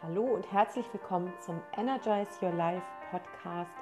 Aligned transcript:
Hallo 0.00 0.22
und 0.22 0.52
herzlich 0.52 0.86
willkommen 0.92 1.32
zum 1.40 1.60
Energize 1.76 2.30
Your 2.40 2.52
Life 2.52 2.86
Podcast. 3.10 3.72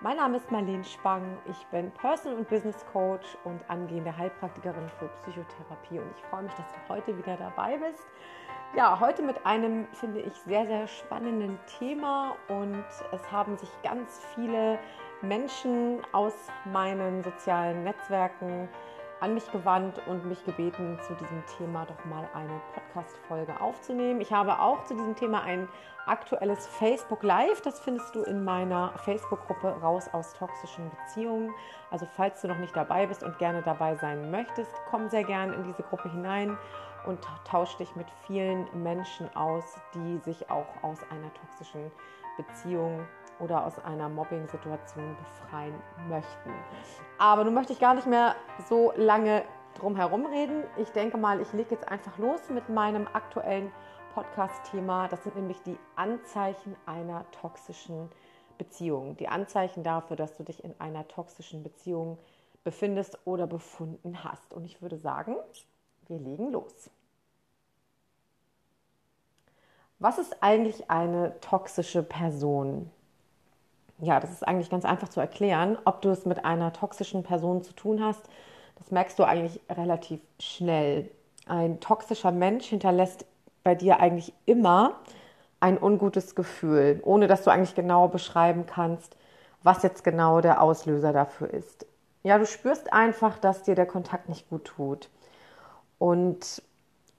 Mein 0.00 0.16
Name 0.16 0.38
ist 0.38 0.50
Marlene 0.50 0.82
Spang. 0.82 1.38
Ich 1.48 1.64
bin 1.66 1.92
Personal 1.92 2.38
und 2.38 2.48
Business 2.48 2.84
Coach 2.92 3.38
und 3.44 3.60
angehende 3.70 4.16
Heilpraktikerin 4.16 4.88
für 4.98 5.06
Psychotherapie 5.22 6.00
und 6.00 6.10
ich 6.16 6.24
freue 6.24 6.42
mich, 6.42 6.52
dass 6.54 6.66
du 6.72 6.92
heute 6.92 7.16
wieder 7.16 7.36
dabei 7.36 7.78
bist. 7.78 8.02
Ja, 8.76 8.98
heute 8.98 9.22
mit 9.22 9.46
einem, 9.46 9.86
finde 9.92 10.22
ich, 10.22 10.34
sehr, 10.40 10.66
sehr 10.66 10.88
spannenden 10.88 11.56
Thema 11.78 12.34
und 12.48 12.84
es 13.12 13.30
haben 13.30 13.56
sich 13.56 13.70
ganz 13.84 14.20
viele 14.34 14.76
Menschen 15.22 16.02
aus 16.10 16.34
meinen 16.64 17.22
sozialen 17.22 17.84
Netzwerken 17.84 18.68
an 19.20 19.34
mich 19.34 19.50
gewandt 19.52 20.00
und 20.06 20.24
mich 20.26 20.44
gebeten, 20.44 20.98
zu 21.02 21.14
diesem 21.14 21.44
Thema 21.58 21.84
doch 21.84 22.04
mal 22.06 22.28
eine 22.34 22.60
Podcast-Folge 22.74 23.60
aufzunehmen. 23.60 24.20
Ich 24.20 24.32
habe 24.32 24.58
auch 24.58 24.84
zu 24.84 24.94
diesem 24.94 25.14
Thema 25.14 25.42
ein 25.42 25.68
aktuelles 26.06 26.66
Facebook 26.66 27.22
Live. 27.22 27.60
Das 27.60 27.80
findest 27.80 28.14
du 28.14 28.22
in 28.22 28.42
meiner 28.44 28.92
Facebook-Gruppe 29.04 29.68
Raus 29.82 30.08
aus 30.12 30.32
toxischen 30.34 30.90
Beziehungen. 30.90 31.52
Also 31.90 32.06
falls 32.16 32.40
du 32.40 32.48
noch 32.48 32.58
nicht 32.58 32.74
dabei 32.74 33.06
bist 33.06 33.22
und 33.22 33.38
gerne 33.38 33.62
dabei 33.62 33.94
sein 33.96 34.30
möchtest, 34.30 34.72
komm 34.90 35.08
sehr 35.10 35.24
gerne 35.24 35.54
in 35.54 35.64
diese 35.64 35.82
Gruppe 35.82 36.10
hinein 36.10 36.56
und 37.06 37.20
tausch 37.44 37.76
dich 37.76 37.94
mit 37.96 38.06
vielen 38.26 38.66
Menschen 38.82 39.34
aus, 39.36 39.64
die 39.94 40.18
sich 40.18 40.50
auch 40.50 40.66
aus 40.82 40.98
einer 41.10 41.32
toxischen 41.34 41.90
Beziehung 42.36 43.06
oder 43.40 43.66
aus 43.66 43.78
einer 43.84 44.08
Mobbing-Situation 44.08 45.16
befreien 45.16 45.74
möchten. 46.08 46.52
Aber 47.18 47.44
nun 47.44 47.54
möchte 47.54 47.72
ich 47.72 47.80
gar 47.80 47.94
nicht 47.94 48.06
mehr 48.06 48.34
so 48.68 48.92
lange 48.96 49.42
drum 49.74 49.96
herum 49.96 50.26
reden. 50.26 50.64
Ich 50.76 50.90
denke 50.90 51.16
mal, 51.16 51.40
ich 51.40 51.52
lege 51.52 51.74
jetzt 51.74 51.88
einfach 51.88 52.18
los 52.18 52.50
mit 52.50 52.68
meinem 52.68 53.06
aktuellen 53.12 53.72
Podcast-Thema. 54.14 55.08
Das 55.08 55.22
sind 55.22 55.36
nämlich 55.36 55.62
die 55.62 55.78
Anzeichen 55.96 56.76
einer 56.86 57.24
toxischen 57.30 58.10
Beziehung. 58.58 59.16
Die 59.16 59.28
Anzeichen 59.28 59.82
dafür, 59.82 60.16
dass 60.16 60.36
du 60.36 60.42
dich 60.42 60.64
in 60.64 60.74
einer 60.80 61.08
toxischen 61.08 61.62
Beziehung 61.62 62.18
befindest 62.64 63.18
oder 63.24 63.46
befunden 63.46 64.22
hast. 64.22 64.52
Und 64.52 64.64
ich 64.64 64.82
würde 64.82 64.98
sagen, 64.98 65.36
wir 66.08 66.18
legen 66.18 66.52
los. 66.52 66.90
Was 69.98 70.18
ist 70.18 70.42
eigentlich 70.42 70.90
eine 70.90 71.38
toxische 71.40 72.02
Person? 72.02 72.90
Ja, 74.00 74.20
das 74.20 74.30
ist 74.30 74.46
eigentlich 74.46 74.70
ganz 74.70 74.84
einfach 74.84 75.08
zu 75.08 75.20
erklären, 75.20 75.78
ob 75.84 76.02
du 76.02 76.10
es 76.10 76.26
mit 76.26 76.44
einer 76.44 76.72
toxischen 76.72 77.22
Person 77.22 77.62
zu 77.62 77.72
tun 77.72 78.02
hast. 78.02 78.22
Das 78.76 78.90
merkst 78.90 79.18
du 79.18 79.24
eigentlich 79.24 79.60
relativ 79.70 80.20
schnell. 80.38 81.10
Ein 81.46 81.80
toxischer 81.80 82.32
Mensch 82.32 82.66
hinterlässt 82.66 83.26
bei 83.62 83.74
dir 83.74 84.00
eigentlich 84.00 84.32
immer 84.46 85.00
ein 85.60 85.80
ungutes 85.80 86.34
Gefühl, 86.34 87.00
ohne 87.04 87.26
dass 87.26 87.44
du 87.44 87.50
eigentlich 87.50 87.74
genau 87.74 88.08
beschreiben 88.08 88.64
kannst, 88.66 89.16
was 89.62 89.82
jetzt 89.82 90.04
genau 90.04 90.40
der 90.40 90.62
Auslöser 90.62 91.12
dafür 91.12 91.52
ist. 91.52 91.86
Ja, 92.22 92.38
du 92.38 92.46
spürst 92.46 92.92
einfach, 92.92 93.38
dass 93.38 93.62
dir 93.62 93.74
der 93.74 93.86
Kontakt 93.86 94.28
nicht 94.28 94.48
gut 94.48 94.64
tut. 94.64 95.10
Und 95.98 96.62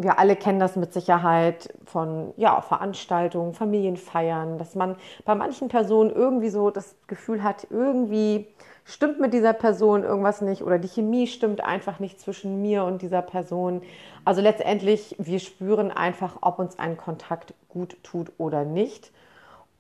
wir 0.04 0.20
alle 0.20 0.36
kennen 0.36 0.60
das 0.60 0.76
mit 0.76 0.94
Sicherheit 0.94 1.74
von 1.86 2.34
ja, 2.38 2.62
Veranstaltungen, 2.62 3.54
Familienfeiern, 3.54 4.58
dass 4.58 4.76
man 4.76 4.96
bei 5.26 5.36
manchen 5.36 5.68
Personen 5.68 6.10
irgendwie 6.10 6.50
so 6.50 6.72
das 6.72 6.96
Gefühl 7.08 7.44
hat, 7.44 7.68
irgendwie 7.70 8.48
stimmt 8.84 9.20
mit 9.20 9.34
dieser 9.34 9.54
Person 9.54 10.04
irgendwas 10.04 10.42
nicht 10.42 10.64
oder 10.64 10.80
die 10.80 10.88
Chemie 10.88 11.28
stimmt 11.28 11.62
einfach 11.62 12.00
nicht 12.00 12.20
zwischen 12.20 12.62
mir 12.62 12.84
und 12.84 13.02
dieser 13.02 13.22
Person. 13.22 13.82
Also 14.26 14.42
letztendlich, 14.42 15.16
wir 15.20 15.40
spüren 15.40 15.92
einfach, 15.92 16.38
ob 16.42 16.60
uns 16.60 16.78
ein 16.80 16.98
Kontakt 16.98 17.54
gut 17.70 17.98
tut 18.04 18.32
oder 18.38 18.66
nicht. 18.66 19.12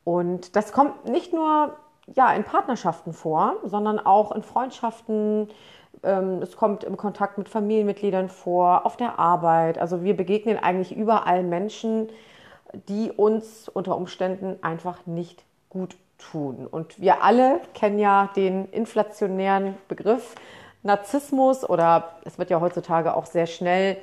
Und 0.04 0.56
das 0.56 0.72
kommt 0.72 1.06
nicht 1.06 1.34
nur 1.34 1.76
ja, 2.16 2.32
in 2.34 2.44
Partnerschaften 2.44 3.14
vor, 3.14 3.56
sondern 3.64 4.00
auch 4.00 4.32
in 4.32 4.44
Freundschaften, 4.44 5.50
ähm, 6.04 6.42
es 6.42 6.56
kommt 6.56 6.84
im 6.84 6.98
Kontakt 6.98 7.38
mit 7.38 7.50
Familienmitgliedern 7.50 8.30
vor, 8.30 8.86
auf 8.86 8.98
der 8.98 9.20
Arbeit. 9.20 9.78
Also 9.78 10.04
wir 10.04 10.16
begegnen 10.16 10.58
eigentlich 10.58 10.96
überall 10.96 11.44
Menschen, 11.44 12.10
die 12.74 13.12
uns 13.12 13.70
unter 13.70 13.98
Umständen 13.98 14.58
einfach 14.62 15.06
nicht 15.06 15.44
gut 15.70 15.98
tun. 16.18 16.68
Und 16.68 17.00
wir 17.02 17.24
alle 17.24 17.60
kennen 17.74 18.00
ja 18.00 18.30
den 18.36 18.70
inflationären 18.70 19.76
Begriff 19.88 20.36
Narzissmus 20.84 21.68
oder 21.68 22.16
es 22.26 22.38
wird 22.40 22.50
ja 22.50 22.60
heutzutage 22.60 23.16
auch 23.16 23.26
sehr 23.26 23.46
schnell 23.46 23.98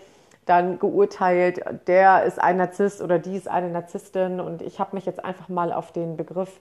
dann 0.47 0.79
geurteilt, 0.79 1.61
der 1.87 2.25
ist 2.25 2.41
ein 2.41 2.57
Narzisst 2.57 3.03
oder 3.03 3.19
die 3.19 3.37
ist 3.37 3.49
eine 3.49 3.69
Narzisstin. 3.69 4.41
Und 4.41 4.63
ich 4.63 4.81
habe 4.81 4.97
mich 4.97 5.05
jetzt 5.05 5.23
einfach 5.23 5.49
mal 5.49 5.73
auf 5.73 5.93
den 5.93 6.17
Begriff 6.17 6.61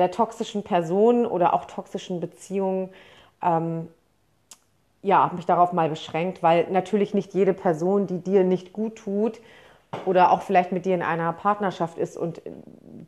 der 0.00 0.10
toxischen 0.10 0.64
Person 0.64 1.24
oder 1.24 1.54
auch 1.54 1.66
toxischen 1.66 2.18
Beziehungen 2.18 2.90
ähm, 3.42 3.88
ja, 5.02 5.22
habe 5.22 5.36
mich 5.36 5.46
darauf 5.46 5.72
mal 5.72 5.88
beschränkt, 5.88 6.42
weil 6.42 6.70
natürlich 6.70 7.14
nicht 7.14 7.32
jede 7.32 7.54
Person, 7.54 8.06
die 8.06 8.18
dir 8.18 8.44
nicht 8.44 8.72
gut 8.72 8.96
tut 8.96 9.40
oder 10.04 10.30
auch 10.30 10.42
vielleicht 10.42 10.72
mit 10.72 10.84
dir 10.84 10.94
in 10.94 11.02
einer 11.02 11.32
Partnerschaft 11.32 11.98
ist 11.98 12.16
und 12.16 12.42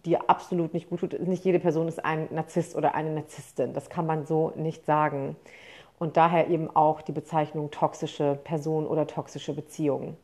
dir 0.04 0.28
absolut 0.28 0.74
nicht 0.74 0.88
gut 0.88 1.00
tut, 1.00 1.20
nicht 1.20 1.44
jede 1.44 1.60
Person 1.60 1.88
ist 1.88 2.04
ein 2.04 2.28
Narzisst 2.30 2.74
oder 2.76 2.94
eine 2.94 3.10
Narzisstin. 3.10 3.74
Das 3.74 3.90
kann 3.90 4.06
man 4.06 4.26
so 4.26 4.52
nicht 4.56 4.86
sagen. 4.86 5.36
Und 5.98 6.16
daher 6.16 6.48
eben 6.48 6.74
auch 6.74 7.02
die 7.02 7.12
Bezeichnung 7.12 7.70
toxische 7.70 8.38
Person 8.42 8.86
oder 8.86 9.06
toxische 9.06 9.52
Beziehung. 9.52 10.16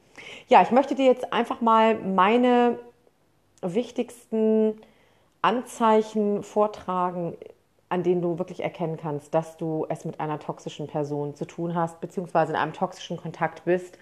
Ja, 0.48 0.62
ich 0.62 0.72
möchte 0.72 0.96
dir 0.96 1.06
jetzt 1.06 1.32
einfach 1.32 1.60
mal 1.60 1.94
meine 1.94 2.78
wichtigsten 3.62 4.80
Anzeichen 5.42 6.42
vortragen 6.42 7.36
an 7.88 8.02
denen 8.02 8.20
du 8.20 8.38
wirklich 8.38 8.62
erkennen 8.62 8.96
kannst, 8.96 9.34
dass 9.34 9.56
du 9.56 9.86
es 9.88 10.04
mit 10.04 10.20
einer 10.20 10.38
toxischen 10.38 10.86
Person 10.86 11.34
zu 11.34 11.46
tun 11.46 11.74
hast, 11.74 12.00
beziehungsweise 12.00 12.52
in 12.52 12.58
einem 12.58 12.72
toxischen 12.72 13.16
Kontakt 13.16 13.64
bist. 13.64 13.98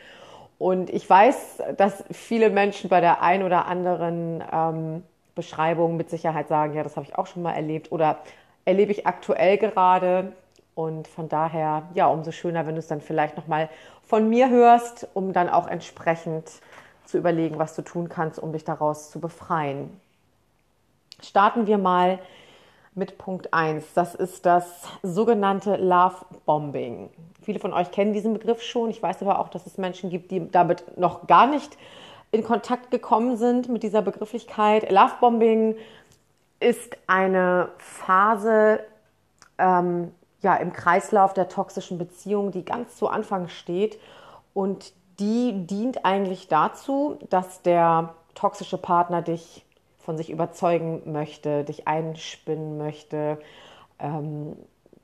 Und 0.59 0.91
ich 0.91 1.09
weiß, 1.09 1.63
dass 1.77 2.05
viele 2.11 2.51
Menschen 2.51 2.89
bei 2.91 3.01
der 3.01 3.23
ein 3.23 3.43
oder 3.43 3.67
anderen 3.67 4.43
ähm, 4.51 5.03
Beschreibung 5.35 5.97
mit 5.97 6.11
Sicherheit 6.11 6.49
sagen, 6.49 6.75
ja, 6.75 6.83
das 6.83 6.97
habe 6.97 7.07
ich 7.07 7.17
auch 7.17 7.27
schon 7.27 7.43
mal 7.43 7.53
erlebt 7.53 7.93
oder 7.93 8.19
erlebe 8.65 8.91
ich 8.91 9.07
aktuell 9.07 9.59
gerade. 9.59 10.33
Und 10.75 11.09
von 11.09 11.29
daher, 11.29 11.85
ja, 11.95 12.07
umso 12.09 12.33
schöner, 12.33 12.67
wenn 12.67 12.75
du 12.75 12.81
es 12.81 12.87
dann 12.87 13.01
vielleicht 13.01 13.37
nochmal 13.37 13.69
von 14.03 14.29
mir 14.29 14.51
hörst, 14.51 15.07
um 15.15 15.33
dann 15.33 15.49
auch 15.49 15.69
entsprechend 15.69 16.51
zu 17.05 17.19
überlegen, 17.19 17.59
was 17.59 17.77
du 17.77 17.83
tun 17.83 18.09
kannst, 18.09 18.39
um 18.39 18.53
dich 18.53 18.65
daraus 18.65 19.11
zu 19.11 19.21
befreien. 19.21 20.01
Starten 21.21 21.67
wir 21.67 21.79
mal 21.79 22.19
mit 22.95 23.19
Punkt 23.19 23.53
1. 23.53 23.93
Das 23.95 24.15
ist 24.15 24.47
das 24.47 24.83
sogenannte 25.03 25.77
Love 25.77 26.25
Bombing. 26.47 27.11
Viele 27.43 27.59
von 27.59 27.73
euch 27.73 27.91
kennen 27.91 28.15
diesen 28.15 28.33
Begriff 28.33 28.63
schon. 28.63 28.91
Ich 28.91 29.03
weiß 29.03 29.23
aber 29.23 29.39
auch, 29.39 29.49
dass 29.49 29.67
es 29.67 29.77
Menschen 29.77 30.09
gibt, 30.11 30.31
die 30.31 30.51
damit 30.51 30.99
noch 30.99 31.27
gar 31.27 31.47
nicht 31.47 31.77
in 32.33 32.43
Kontakt 32.43 32.91
gekommen 32.91 33.37
sind 33.37 33.69
mit 33.69 33.83
dieser 33.83 34.03
Begrifflichkeit. 34.03 34.91
Love 34.91 35.13
Bombing 35.21 35.77
ist 36.59 36.97
eine 37.07 37.69
Phase 37.77 38.81
ähm, 39.59 40.13
ja, 40.41 40.57
im 40.57 40.73
Kreislauf 40.73 41.35
der 41.35 41.49
toxischen 41.49 41.99
Beziehung, 41.99 42.51
die 42.51 42.65
ganz 42.65 42.97
zu 42.97 43.09
Anfang 43.09 43.49
steht 43.49 43.99
und 44.55 44.93
die 45.19 45.67
dient 45.67 46.05
eigentlich 46.05 46.49
dazu, 46.49 47.19
dass 47.31 47.63
der 47.63 48.15
toxische 48.35 48.79
Partner 48.79 49.23
dich 49.23 49.66
von 50.07 50.17
sich 50.17 50.31
überzeugen 50.31 51.03
möchte, 51.13 51.65
dich 51.65 51.89
einspinnen 51.89 52.79
möchte, 52.79 53.39
ähm, 53.99 54.57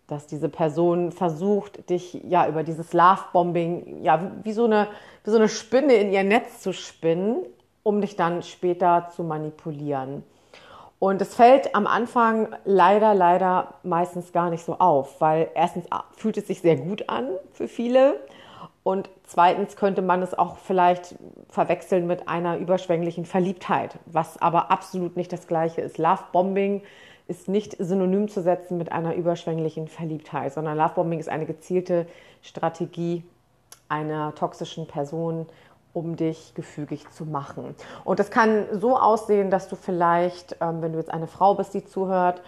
dass 0.06 0.28
diese 0.28 0.48
Person 0.48 1.10
versucht, 1.10 1.90
dich 1.90 2.14
ja 2.28 2.46
über 2.46 2.62
dieses 2.62 2.92
Love-Bombing, 2.92 4.04
ja, 4.04 4.30
wie 4.44 4.52
so, 4.52 4.64
eine, 4.64 4.86
wie 5.24 5.30
so 5.30 5.36
eine 5.36 5.48
Spinne 5.48 5.94
in 5.94 6.12
ihr 6.12 6.22
Netz 6.22 6.60
zu 6.60 6.72
spinnen, 6.72 7.38
um 7.82 8.00
dich 8.00 8.14
dann 8.14 8.42
später 8.42 9.08
zu 9.14 9.24
manipulieren. 9.24 10.22
Und 11.00 11.20
es 11.20 11.34
fällt 11.34 11.74
am 11.74 11.88
Anfang 11.88 12.54
leider, 12.64 13.12
leider 13.12 13.74
meistens 13.82 14.32
gar 14.32 14.50
nicht 14.50 14.64
so 14.64 14.74
auf, 14.78 15.20
weil 15.20 15.50
erstens 15.54 15.86
fühlt 16.16 16.36
es 16.36 16.46
sich 16.46 16.60
sehr 16.60 16.76
gut 16.76 17.08
an 17.08 17.28
für 17.52 17.66
viele 17.66 18.20
und 18.84 19.08
zweitens 19.24 19.76
könnte 19.76 20.02
man 20.02 20.22
es 20.22 20.36
auch 20.36 20.56
vielleicht 20.58 21.14
verwechseln 21.48 22.06
mit 22.06 22.28
einer 22.28 22.56
überschwänglichen 22.56 23.24
Verliebtheit, 23.24 23.98
was 24.06 24.40
aber 24.42 24.70
absolut 24.70 25.16
nicht 25.16 25.32
das 25.32 25.46
gleiche 25.46 25.80
ist. 25.80 25.98
Lovebombing 25.98 26.82
ist 27.28 27.48
nicht 27.48 27.76
synonym 27.78 28.28
zu 28.28 28.42
setzen 28.42 28.78
mit 28.78 28.90
einer 28.90 29.14
überschwänglichen 29.14 29.86
Verliebtheit, 29.86 30.52
sondern 30.52 30.76
Lovebombing 30.76 31.20
ist 31.20 31.28
eine 31.28 31.46
gezielte 31.46 32.06
Strategie 32.42 33.22
einer 33.88 34.34
toxischen 34.34 34.86
Person, 34.88 35.46
um 35.92 36.16
dich 36.16 36.54
gefügig 36.54 37.08
zu 37.10 37.24
machen. 37.24 37.76
Und 38.04 38.18
das 38.18 38.30
kann 38.30 38.66
so 38.72 38.98
aussehen, 38.98 39.50
dass 39.50 39.68
du 39.68 39.76
vielleicht, 39.76 40.56
ähm, 40.60 40.82
wenn 40.82 40.92
du 40.92 40.98
jetzt 40.98 41.12
eine 41.12 41.26
Frau 41.26 41.54
bist, 41.54 41.74
die 41.74 41.84
zuhört, 41.84 42.42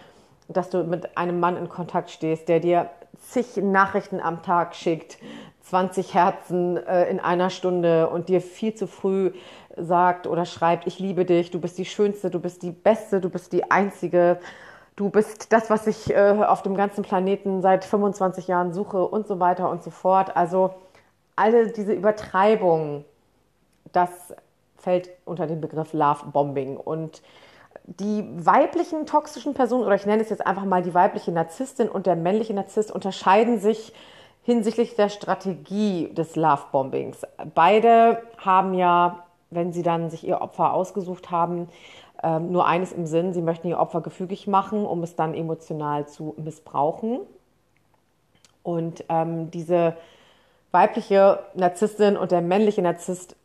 dass 0.48 0.70
du 0.70 0.82
mit 0.84 1.16
einem 1.16 1.38
Mann 1.40 1.56
in 1.56 1.68
Kontakt 1.68 2.10
stehst, 2.10 2.48
der 2.48 2.60
dir 2.60 2.90
zig 3.20 3.56
Nachrichten 3.56 4.20
am 4.20 4.42
Tag 4.42 4.74
schickt, 4.74 5.18
20 5.64 6.14
Herzen 6.14 6.76
äh, 6.76 7.08
in 7.08 7.20
einer 7.20 7.50
Stunde 7.50 8.08
und 8.08 8.28
dir 8.28 8.40
viel 8.40 8.74
zu 8.74 8.86
früh 8.86 9.32
sagt 9.76 10.26
oder 10.26 10.44
schreibt, 10.44 10.86
ich 10.86 10.98
liebe 10.98 11.24
dich, 11.24 11.50
du 11.50 11.60
bist 11.60 11.78
die 11.78 11.86
Schönste, 11.86 12.30
du 12.30 12.38
bist 12.38 12.62
die 12.62 12.70
Beste, 12.70 13.20
du 13.20 13.30
bist 13.30 13.52
die 13.52 13.70
Einzige, 13.70 14.38
du 14.96 15.08
bist 15.10 15.52
das, 15.52 15.70
was 15.70 15.86
ich 15.86 16.10
äh, 16.10 16.44
auf 16.46 16.62
dem 16.62 16.76
ganzen 16.76 17.02
Planeten 17.02 17.62
seit 17.62 17.84
25 17.84 18.46
Jahren 18.46 18.72
suche 18.72 19.04
und 19.04 19.26
so 19.26 19.40
weiter 19.40 19.70
und 19.70 19.82
so 19.82 19.90
fort. 19.90 20.36
Also 20.36 20.74
alle 21.34 21.68
diese 21.72 21.92
Übertreibungen, 21.92 23.04
das 23.92 24.10
fällt 24.76 25.08
unter 25.24 25.46
den 25.46 25.60
Begriff 25.60 25.94
Love 25.94 26.26
Bombing. 26.26 26.76
Und 26.76 27.22
die 27.84 28.24
weiblichen 28.36 29.06
toxischen 29.06 29.54
Personen, 29.54 29.84
oder 29.84 29.94
ich 29.94 30.06
nenne 30.06 30.22
es 30.22 30.30
jetzt 30.30 30.46
einfach 30.46 30.64
mal 30.64 30.82
die 30.82 30.94
weibliche 30.94 31.32
Narzisstin 31.32 31.88
und 31.88 32.06
der 32.06 32.16
männliche 32.16 32.54
Narzisst, 32.54 32.92
unterscheiden 32.92 33.58
sich 33.58 33.92
hinsichtlich 34.44 34.94
der 34.94 35.08
Strategie 35.08 36.12
des 36.12 36.36
Love 36.36 36.64
Bombings. 36.70 37.22
Beide 37.54 38.22
haben 38.38 38.74
ja, 38.74 39.24
wenn 39.50 39.72
sie 39.72 39.82
dann 39.82 40.10
sich 40.10 40.26
ihr 40.26 40.40
Opfer 40.40 40.72
ausgesucht 40.72 41.30
haben, 41.30 41.68
ähm, 42.22 42.52
nur 42.52 42.66
eines 42.66 42.92
im 42.92 43.06
Sinn, 43.06 43.32
sie 43.32 43.42
möchten 43.42 43.68
ihr 43.68 43.78
Opfer 43.78 44.00
gefügig 44.00 44.46
machen, 44.46 44.84
um 44.86 45.02
es 45.02 45.16
dann 45.16 45.34
emotional 45.34 46.06
zu 46.06 46.34
missbrauchen. 46.36 47.20
Und 48.62 49.04
ähm, 49.08 49.50
diese 49.50 49.96
weibliche 50.70 51.40
Narzisstin 51.54 52.16
und 52.16 52.32
der 52.32 52.40
männliche 52.40 52.82
Narzisst 52.82 53.36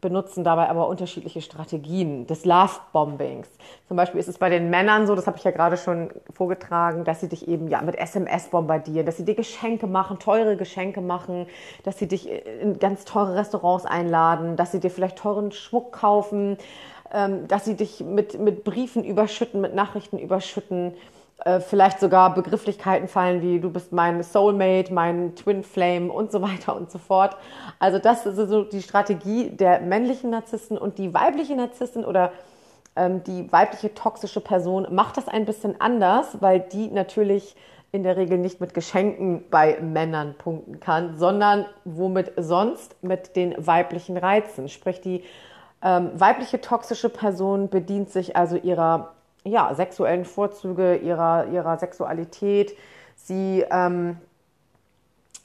benutzen 0.00 0.44
dabei 0.44 0.68
aber 0.68 0.88
unterschiedliche 0.88 1.40
Strategien 1.40 2.26
des 2.26 2.44
Love-Bombings. 2.44 3.48
Zum 3.88 3.96
Beispiel 3.96 4.20
ist 4.20 4.28
es 4.28 4.38
bei 4.38 4.50
den 4.50 4.68
Männern 4.68 5.06
so, 5.06 5.14
das 5.14 5.26
habe 5.26 5.38
ich 5.38 5.44
ja 5.44 5.50
gerade 5.50 5.76
schon 5.76 6.10
vorgetragen, 6.32 7.04
dass 7.04 7.20
sie 7.20 7.28
dich 7.28 7.48
eben 7.48 7.68
ja 7.68 7.80
mit 7.80 7.96
SMS 7.96 8.48
bombardieren, 8.48 9.06
dass 9.06 9.16
sie 9.16 9.24
dir 9.24 9.34
Geschenke 9.34 9.86
machen, 9.86 10.18
teure 10.18 10.56
Geschenke 10.56 11.00
machen, 11.00 11.46
dass 11.84 11.98
sie 11.98 12.08
dich 12.08 12.28
in 12.30 12.78
ganz 12.78 13.04
teure 13.04 13.34
Restaurants 13.36 13.86
einladen, 13.86 14.56
dass 14.56 14.72
sie 14.72 14.80
dir 14.80 14.90
vielleicht 14.90 15.16
teuren 15.16 15.50
Schmuck 15.50 15.92
kaufen, 15.92 16.58
ähm, 17.12 17.48
dass 17.48 17.64
sie 17.64 17.74
dich 17.74 18.00
mit, 18.00 18.38
mit 18.38 18.64
Briefen 18.64 19.02
überschütten, 19.02 19.60
mit 19.60 19.74
Nachrichten 19.74 20.18
überschütten 20.18 20.94
äh, 21.44 21.60
vielleicht 21.60 22.00
sogar 22.00 22.34
Begrifflichkeiten 22.34 23.08
fallen 23.08 23.42
wie 23.42 23.60
du 23.60 23.70
bist 23.70 23.92
mein 23.92 24.22
Soulmate, 24.22 24.92
mein 24.92 25.34
Twin 25.36 25.62
Flame 25.62 26.10
und 26.10 26.32
so 26.32 26.40
weiter 26.42 26.74
und 26.74 26.90
so 26.90 26.98
fort. 26.98 27.36
Also 27.78 27.98
das 27.98 28.24
ist 28.26 28.36
so 28.36 28.64
die 28.64 28.82
Strategie 28.82 29.50
der 29.50 29.80
männlichen 29.80 30.30
Narzissten 30.30 30.78
und 30.78 30.98
die 30.98 31.12
weibliche 31.12 31.54
Narzisstin 31.54 32.04
oder 32.04 32.32
ähm, 32.96 33.22
die 33.24 33.50
weibliche 33.52 33.92
toxische 33.94 34.40
Person 34.40 34.86
macht 34.90 35.18
das 35.18 35.28
ein 35.28 35.44
bisschen 35.44 35.80
anders, 35.80 36.38
weil 36.40 36.60
die 36.60 36.88
natürlich 36.88 37.54
in 37.92 38.02
der 38.02 38.16
Regel 38.16 38.38
nicht 38.38 38.60
mit 38.60 38.74
Geschenken 38.74 39.44
bei 39.50 39.78
Männern 39.80 40.34
punkten 40.36 40.80
kann, 40.80 41.16
sondern 41.18 41.66
womit 41.84 42.32
sonst 42.36 43.02
mit 43.02 43.36
den 43.36 43.54
weiblichen 43.58 44.16
Reizen. 44.16 44.68
Sprich, 44.68 45.00
die 45.00 45.22
ähm, 45.82 46.10
weibliche 46.14 46.60
toxische 46.60 47.08
Person 47.08 47.68
bedient 47.68 48.10
sich 48.10 48.36
also 48.36 48.56
ihrer 48.56 49.15
ja, 49.46 49.72
sexuellen 49.74 50.24
Vorzüge, 50.24 50.96
ihrer, 50.96 51.46
ihrer 51.46 51.78
Sexualität. 51.78 52.76
Sie 53.14 53.64
ähm, 53.70 54.18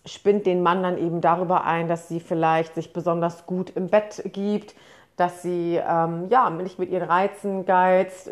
spinnt 0.06 0.46
den 0.46 0.64
Mann 0.64 0.84
dann 0.84 0.98
eben 0.98 1.22
darüber 1.22 1.64
ein, 1.64 1.88
dass 1.88 2.08
sie 2.08 2.20
vielleicht 2.20 2.76
sich 2.76 2.94
besonders 2.94 3.46
gut 3.46 3.72
im 3.72 3.90
Bett 3.90 4.24
gibt, 4.26 4.76
dass 5.16 5.42
sie 5.42 5.80
ähm, 5.88 6.28
ja 6.30 6.50
nicht 6.50 6.80
mit 6.80 6.90
ihren 6.90 7.08
Reizen 7.08 7.66
geizt, 7.66 8.32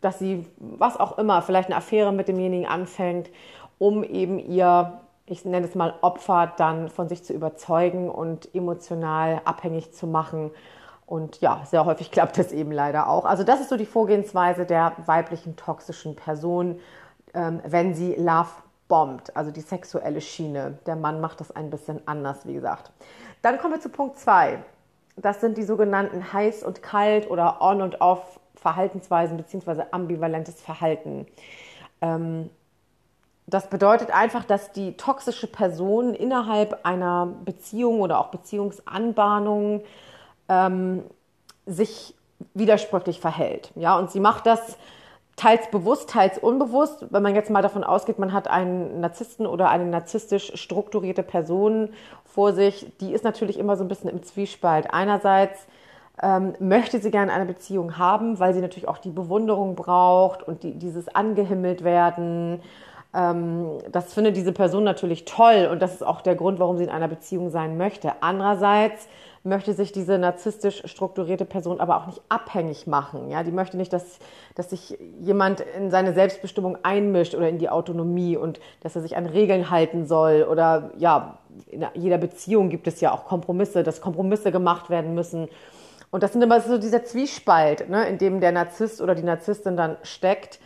dass 0.00 0.18
sie 0.18 0.46
was 0.58 0.98
auch 0.98 1.18
immer, 1.18 1.42
vielleicht 1.42 1.68
eine 1.68 1.76
Affäre 1.76 2.12
mit 2.12 2.28
demjenigen 2.28 2.66
anfängt, 2.66 3.30
um 3.78 4.02
eben 4.02 4.38
ihr, 4.38 5.00
ich 5.26 5.44
nenne 5.44 5.66
es 5.66 5.74
mal 5.74 5.94
Opfer, 6.00 6.52
dann 6.56 6.88
von 6.88 7.08
sich 7.08 7.22
zu 7.24 7.32
überzeugen 7.32 8.10
und 8.10 8.52
emotional 8.54 9.40
abhängig 9.44 9.92
zu 9.92 10.06
machen 10.06 10.50
und 11.06 11.40
ja, 11.40 11.62
sehr 11.64 11.84
häufig 11.84 12.10
klappt 12.12 12.38
das 12.38 12.52
eben 12.52 12.72
leider 12.72 13.08
auch. 13.08 13.24
Also 13.24 13.44
das 13.44 13.60
ist 13.60 13.68
so 13.68 13.76
die 13.76 13.86
Vorgehensweise 13.86 14.66
der 14.66 14.92
weiblichen 15.06 15.56
toxischen 15.56 16.16
Person, 16.16 16.80
ähm, 17.34 17.60
wenn 17.66 17.94
sie 17.94 18.14
Love 18.14 18.50
bombt, 18.88 19.36
also 19.36 19.50
die 19.50 19.60
sexuelle 19.60 20.20
Schiene. 20.20 20.78
Der 20.86 20.96
Mann 20.96 21.20
macht 21.20 21.40
das 21.40 21.54
ein 21.54 21.70
bisschen 21.70 22.06
anders, 22.06 22.46
wie 22.46 22.54
gesagt. 22.54 22.92
Dann 23.42 23.58
kommen 23.58 23.74
wir 23.74 23.80
zu 23.80 23.88
Punkt 23.88 24.18
2. 24.18 24.62
Das 25.16 25.40
sind 25.40 25.56
die 25.56 25.62
sogenannten 25.62 26.32
heiß 26.32 26.62
und 26.64 26.82
kalt 26.82 27.30
oder 27.30 27.62
on 27.62 27.82
und 27.82 28.00
off 28.00 28.40
Verhaltensweisen 28.56 29.36
beziehungsweise 29.36 29.92
ambivalentes 29.92 30.60
Verhalten. 30.60 31.26
Ähm, 32.00 32.50
das 33.46 33.68
bedeutet 33.68 34.10
einfach, 34.10 34.44
dass 34.44 34.72
die 34.72 34.96
toxische 34.96 35.46
Person 35.46 36.14
innerhalb 36.14 36.84
einer 36.86 37.26
Beziehung 37.44 38.00
oder 38.00 38.18
auch 38.18 38.28
Beziehungsanbahnung 38.28 39.82
ähm, 40.48 41.02
sich 41.66 42.14
widersprüchlich 42.54 43.20
verhält. 43.20 43.70
Ja, 43.74 43.98
und 43.98 44.10
sie 44.10 44.20
macht 44.20 44.46
das 44.46 44.76
teils 45.36 45.70
bewusst, 45.70 46.10
teils 46.10 46.38
unbewusst. 46.38 47.06
Wenn 47.10 47.22
man 47.22 47.34
jetzt 47.34 47.50
mal 47.50 47.62
davon 47.62 47.84
ausgeht, 47.84 48.18
man 48.18 48.32
hat 48.32 48.48
einen 48.48 49.00
Narzissten 49.00 49.46
oder 49.46 49.70
eine 49.70 49.86
narzisstisch 49.86 50.52
strukturierte 50.54 51.22
Person 51.22 51.90
vor 52.24 52.52
sich, 52.52 52.92
die 53.00 53.12
ist 53.12 53.24
natürlich 53.24 53.58
immer 53.58 53.76
so 53.76 53.84
ein 53.84 53.88
bisschen 53.88 54.10
im 54.10 54.22
Zwiespalt. 54.22 54.92
Einerseits 54.92 55.66
ähm, 56.22 56.54
möchte 56.60 57.00
sie 57.00 57.10
gerne 57.10 57.32
eine 57.32 57.46
Beziehung 57.46 57.98
haben, 57.98 58.38
weil 58.38 58.54
sie 58.54 58.60
natürlich 58.60 58.88
auch 58.88 58.98
die 58.98 59.10
Bewunderung 59.10 59.74
braucht 59.74 60.42
und 60.42 60.62
die, 60.62 60.72
dieses 60.72 61.12
angehimmelt 61.14 61.82
werden. 61.82 62.60
Ähm, 63.12 63.78
das 63.90 64.14
findet 64.14 64.36
diese 64.36 64.52
Person 64.52 64.84
natürlich 64.84 65.24
toll 65.24 65.68
und 65.70 65.82
das 65.82 65.94
ist 65.94 66.02
auch 66.02 66.20
der 66.20 66.36
Grund, 66.36 66.60
warum 66.60 66.76
sie 66.76 66.84
in 66.84 66.90
einer 66.90 67.08
Beziehung 67.08 67.50
sein 67.50 67.76
möchte. 67.76 68.12
Andererseits 68.20 69.08
möchte 69.44 69.74
sich 69.74 69.92
diese 69.92 70.18
narzisstisch 70.18 70.82
strukturierte 70.86 71.44
Person 71.44 71.78
aber 71.78 71.98
auch 71.98 72.06
nicht 72.06 72.22
abhängig 72.30 72.86
machen. 72.86 73.28
Ja, 73.30 73.42
die 73.42 73.52
möchte 73.52 73.76
nicht, 73.76 73.92
dass, 73.92 74.18
dass 74.54 74.70
sich 74.70 74.98
jemand 75.20 75.60
in 75.60 75.90
seine 75.90 76.14
Selbstbestimmung 76.14 76.78
einmischt 76.82 77.34
oder 77.34 77.50
in 77.50 77.58
die 77.58 77.68
Autonomie 77.68 78.38
und 78.38 78.58
dass 78.80 78.96
er 78.96 79.02
sich 79.02 79.16
an 79.16 79.26
Regeln 79.26 79.70
halten 79.70 80.06
soll 80.06 80.46
oder 80.50 80.92
ja, 80.96 81.38
in 81.70 81.86
jeder 81.94 82.16
Beziehung 82.16 82.70
gibt 82.70 82.86
es 82.86 83.02
ja 83.02 83.12
auch 83.12 83.26
Kompromisse, 83.26 83.82
dass 83.82 84.00
Kompromisse 84.00 84.50
gemacht 84.50 84.88
werden 84.88 85.14
müssen. 85.14 85.48
Und 86.10 86.22
das 86.22 86.32
sind 86.32 86.42
immer 86.42 86.60
so 86.60 86.78
dieser 86.78 87.04
Zwiespalt, 87.04 87.90
ne, 87.90 88.08
in 88.08 88.18
dem 88.18 88.40
der 88.40 88.52
Narzisst 88.52 89.02
oder 89.02 89.14
die 89.14 89.22
Narzisstin 89.22 89.76
dann 89.76 89.98
steckt. 90.04 90.58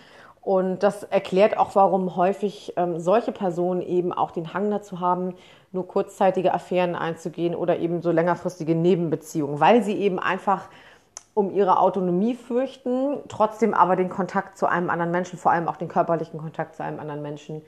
Und 0.49 0.83
das 0.83 1.03
erklärt 1.03 1.59
auch, 1.59 1.75
warum 1.75 2.17
häufig 2.17 2.73
ähm, 2.79 2.99
solche 2.99 3.33
Personen 3.33 3.83
eben 3.83 4.15
auch 4.15 4.31
den 4.31 4.55
Hang 4.55 4.71
dazu 4.71 4.99
haben, 4.99 5.35
nur 5.73 5.87
kurzzeitige 5.87 6.55
Affären 6.55 6.95
einzugehen 6.95 7.55
oder 7.55 7.79
eben 7.81 8.01
so 8.01 8.11
längerfristige 8.13 8.75
Nebenbeziehungen, 8.75 9.61
weil 9.61 9.83
sie 9.83 9.93
eben 9.99 10.19
einfach 10.19 10.71
um 11.35 11.55
ihre 11.55 11.79
Autonomie 11.79 12.35
fürchten, 12.35 13.19
trotzdem 13.29 13.75
aber 13.75 13.95
den 13.95 14.09
Kontakt 14.09 14.57
zu 14.57 14.65
einem 14.65 14.89
anderen 14.89 15.11
Menschen, 15.11 15.39
vor 15.39 15.53
allem 15.53 15.69
auch 15.69 15.77
den 15.77 15.89
körperlichen 15.89 16.41
Kontakt 16.41 16.77
zu 16.77 16.83
einem 16.83 16.99
anderen 16.99 17.21
Menschen 17.21 17.61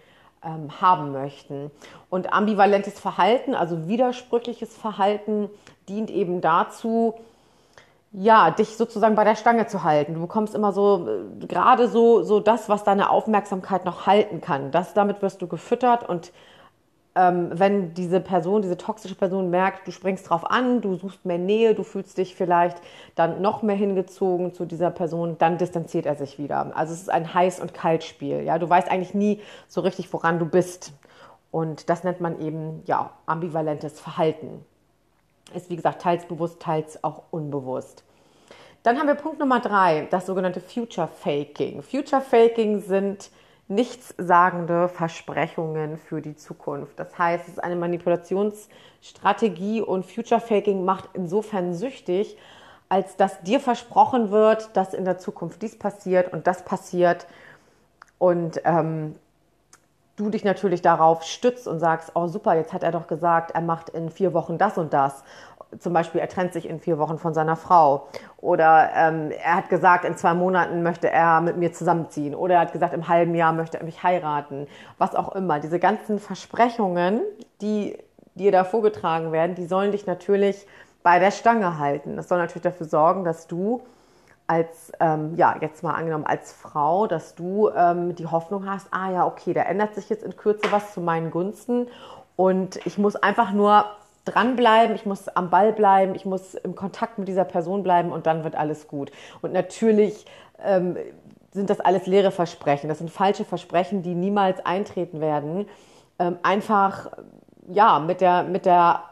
ähm, 0.43 0.81
haben 0.81 1.13
möchten. 1.13 1.71
Und 2.09 2.33
ambivalentes 2.33 2.99
Verhalten, 2.99 3.55
also 3.55 3.89
widersprüchliches 3.89 4.75
Verhalten, 4.75 5.51
dient 5.87 6.09
eben 6.09 6.41
dazu, 6.41 7.13
ja, 8.13 8.51
dich 8.51 8.77
sozusagen 8.77 9.15
bei 9.15 9.25
der 9.25 9.37
Stange 9.37 9.67
zu 9.67 9.85
halten. 9.85 10.15
Du 10.15 10.21
bekommst 10.21 10.55
immer 10.55 10.73
so, 10.73 11.07
äh, 11.41 11.47
gerade 11.47 11.89
so, 11.89 12.23
so 12.23 12.41
das, 12.41 12.69
was 12.69 12.85
deine 12.85 13.11
Aufmerksamkeit 13.11 13.85
noch 13.85 14.07
halten 14.07 14.41
kann. 14.41 14.71
Das, 14.73 14.95
damit 14.95 15.23
wirst 15.23 15.43
du 15.43 15.47
gefüttert 15.47 16.09
und 16.09 16.33
ähm, 17.17 17.51
wenn 17.53 17.95
diese 17.95 18.21
Person, 18.21 18.63
diese 18.63 18.77
toxische 18.77 19.15
Person 19.15 19.51
merkt, 19.51 19.87
du 19.87 19.91
springst 19.93 20.31
drauf 20.31 20.49
an, 20.49 20.81
du 20.81 20.95
suchst 20.95 21.25
mehr 21.25 21.39
Nähe, 21.39 21.75
du 21.75 21.83
fühlst 21.83 22.17
dich 22.19 22.35
vielleicht 22.37 22.81
dann 23.17 23.43
noch 23.43 23.63
mehr 23.63 23.77
hingezogen 23.77 24.55
zu 24.55 24.65
dieser 24.65 24.91
Person, 24.91 25.37
dann 25.39 25.59
distanziert 25.59 26.07
er 26.07 26.15
sich 26.15 26.39
wieder. 26.39 26.71
Also 26.77 26.93
es 26.95 27.03
ist 27.03 27.11
ein 27.11 27.35
Heiß- 27.35 27.61
und 27.61 27.75
Kaltspiel. 27.75 28.43
Ja? 28.43 28.59
Du 28.59 28.69
weißt 28.69 28.91
eigentlich 28.91 29.15
nie 29.15 29.41
so 29.69 29.81
richtig, 29.81 30.13
woran 30.13 30.39
du 30.39 30.47
bist. 30.47 30.93
Und 31.51 31.91
das 31.91 32.05
nennt 32.05 32.21
man 32.21 32.41
eben 32.41 32.83
ja, 32.87 33.11
ambivalentes 33.27 33.99
Verhalten. 33.99 34.65
Ist 35.55 35.71
wie 35.71 35.77
gesagt 35.77 36.03
teils 36.03 36.27
bewusst, 36.27 36.61
teils 36.61 37.03
auch 37.03 37.23
unbewusst. 37.31 38.05
Dann 38.83 38.99
haben 38.99 39.07
wir 39.09 39.15
Punkt 39.15 39.39
Nummer 39.39 39.61
drei, 39.61 40.07
das 40.11 40.27
sogenannte 40.27 40.61
Future 40.61 41.09
Faking. 41.09 41.83
Future 41.83 42.23
Faking 42.23 42.81
sind 42.81 43.31
nichtssagende 43.69 44.89
Versprechungen 44.89 45.97
für 45.97 46.21
die 46.21 46.35
Zukunft. 46.35 46.99
Das 46.99 47.17
heißt, 47.19 47.47
es 47.47 47.55
ist 47.55 47.63
eine 47.63 47.77
Manipulationsstrategie 47.77 49.81
und 49.81 50.05
Future 50.05 50.41
Faking 50.41 50.85
macht 50.85 51.11
insofern 51.13 51.73
süchtig, 51.75 52.37
als 52.89 53.17
dass 53.17 53.41
dir 53.43 53.61
versprochen 53.61 54.31
wird, 54.31 54.77
dass 54.77 54.95
in 54.95 55.05
der 55.05 55.19
Zukunft 55.19 55.63
dies 55.63 55.79
passiert 55.79 56.33
und 56.33 56.49
das 56.49 56.65
passiert 56.65 57.29
und 58.19 58.61
ähm, 58.65 59.15
du 60.21 60.31
dich 60.31 60.45
natürlich 60.45 60.83
darauf 60.83 61.23
stützt 61.23 61.67
und 61.67 61.81
sagst, 61.81 62.13
oh 62.15 62.27
super, 62.27 62.55
jetzt 62.55 62.73
hat 62.73 62.83
er 62.83 62.93
doch 62.93 63.07
gesagt, 63.07 63.53
er 63.53 63.63
macht 63.63 63.89
in 63.89 64.11
vier 64.11 64.35
Wochen 64.35 64.59
das 64.59 64.79
und 64.79 64.93
das 64.93 65.25
zum 65.79 65.93
Beispiel, 65.93 66.21
er 66.21 66.29
trennt 66.29 66.53
sich 66.53 66.69
in 66.69 66.81
vier 66.81 66.99
Wochen 66.99 67.19
von 67.19 67.33
seiner 67.33 67.57
Frau. 67.57 68.09
Oder 68.39 68.91
ähm, 68.95 69.31
er 69.31 69.57
hat 69.57 69.69
gesagt, 69.69 70.05
in 70.05 70.17
zwei 70.17 70.35
Monaten 70.35 70.83
möchte 70.83 71.11
er 71.11 71.41
mit 71.41 71.57
mir 71.57 71.73
zusammenziehen. 71.73 72.35
Oder 72.35 72.55
er 72.55 72.61
hat 72.63 72.73
gesagt, 72.73 72.93
im 72.93 73.09
halben 73.09 73.35
Jahr 73.35 73.53
möchte 73.53 73.79
er 73.79 73.85
mich 73.85 74.03
heiraten. 74.03 74.67
Was 74.99 75.15
auch 75.15 75.35
immer. 75.35 75.61
Diese 75.61 75.79
ganzen 75.79 76.19
Versprechungen, 76.19 77.21
die 77.61 77.97
dir 78.35 78.53
da 78.53 78.65
vorgetragen 78.65 79.33
werden, 79.33 79.55
die 79.55 79.67
sollen 79.67 79.93
dich 79.93 80.07
natürlich 80.07 80.67
bei 81.03 81.19
der 81.19 81.31
Stange 81.31 81.79
halten. 81.79 82.17
Das 82.17 82.29
soll 82.29 82.39
natürlich 82.39 82.63
dafür 82.63 82.87
sorgen, 82.87 83.25
dass 83.25 83.47
du 83.47 83.83
als, 84.51 84.91
ähm, 84.99 85.37
ja, 85.37 85.55
jetzt 85.61 85.85
mal 85.85 85.95
angenommen 85.95 86.27
als 86.27 86.53
Frau, 86.53 87.07
dass 87.07 87.37
du 87.37 87.69
ähm, 87.69 88.17
die 88.17 88.27
Hoffnung 88.27 88.69
hast, 88.69 88.89
ah 88.91 89.13
ja, 89.13 89.25
okay, 89.25 89.55
da 89.55 89.63
ändert 89.63 89.95
sich 89.95 90.09
jetzt 90.09 90.25
in 90.25 90.37
Kürze 90.37 90.73
was 90.73 90.93
zu 90.93 91.01
meinen 91.01 91.31
Gunsten 91.31 91.87
und 92.35 92.85
ich 92.85 92.99
muss 92.99 93.15
einfach 93.15 93.53
nur 93.53 93.85
dranbleiben, 94.25 94.97
ich 94.97 95.07
muss 95.07 95.29
am 95.29 95.51
Ball 95.51 95.73
bleiben, 95.73 96.17
ich 96.17 96.25
muss 96.25 96.55
im 96.55 96.75
Kontakt 96.75 97.17
mit 97.17 97.29
dieser 97.29 97.45
Person 97.45 97.85
bleiben 97.85 98.11
und 98.11 98.27
dann 98.27 98.43
wird 98.43 98.57
alles 98.57 98.89
gut. 98.89 99.13
Und 99.41 99.53
natürlich 99.53 100.27
ähm, 100.65 100.97
sind 101.53 101.71
das 101.71 101.79
alles 101.79 102.07
leere 102.07 102.33
Versprechen, 102.33 102.89
das 102.89 102.99
sind 102.99 103.09
falsche 103.09 103.45
Versprechen, 103.45 104.03
die 104.03 104.17
niemals 104.17 104.67
eintreten 104.67 105.21
werden. 105.21 105.69
Ähm, 106.19 106.39
einfach 106.43 107.13
ja, 107.69 108.01
mit 108.01 108.21
der, 108.21 108.43
mit 108.43 108.67
der 108.67 109.05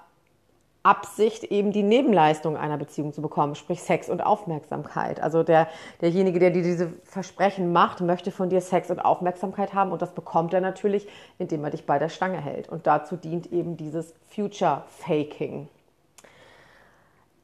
Absicht, 0.83 1.45
eben 1.45 1.73
die 1.73 1.83
Nebenleistung 1.83 2.57
einer 2.57 2.79
Beziehung 2.79 3.13
zu 3.13 3.21
bekommen, 3.21 3.55
sprich 3.55 3.83
Sex 3.83 4.09
und 4.09 4.25
Aufmerksamkeit. 4.25 5.21
Also 5.21 5.43
der, 5.43 5.69
derjenige, 6.01 6.39
der 6.39 6.51
dir 6.51 6.63
diese 6.63 6.93
Versprechen 7.05 7.73
macht, 7.73 8.01
möchte 8.01 8.31
von 8.31 8.49
dir 8.49 8.61
Sex 8.61 8.91
und 8.91 9.01
Aufmerksamkeit 9.01 9.75
haben 9.75 9.93
und 9.93 10.01
das 10.01 10.13
bekommt 10.13 10.55
er 10.55 10.61
natürlich, 10.61 11.09
indem 11.39 11.65
er 11.65 11.71
dich 11.71 11.85
bei 11.85 11.99
der 11.99 12.09
Stange 12.09 12.41
hält. 12.41 12.69
Und 12.69 12.87
dazu 12.87 13.17
dient 13.17 13.53
eben 13.53 13.77
dieses 13.77 14.15
Future 14.31 14.85
Faking. 14.89 15.69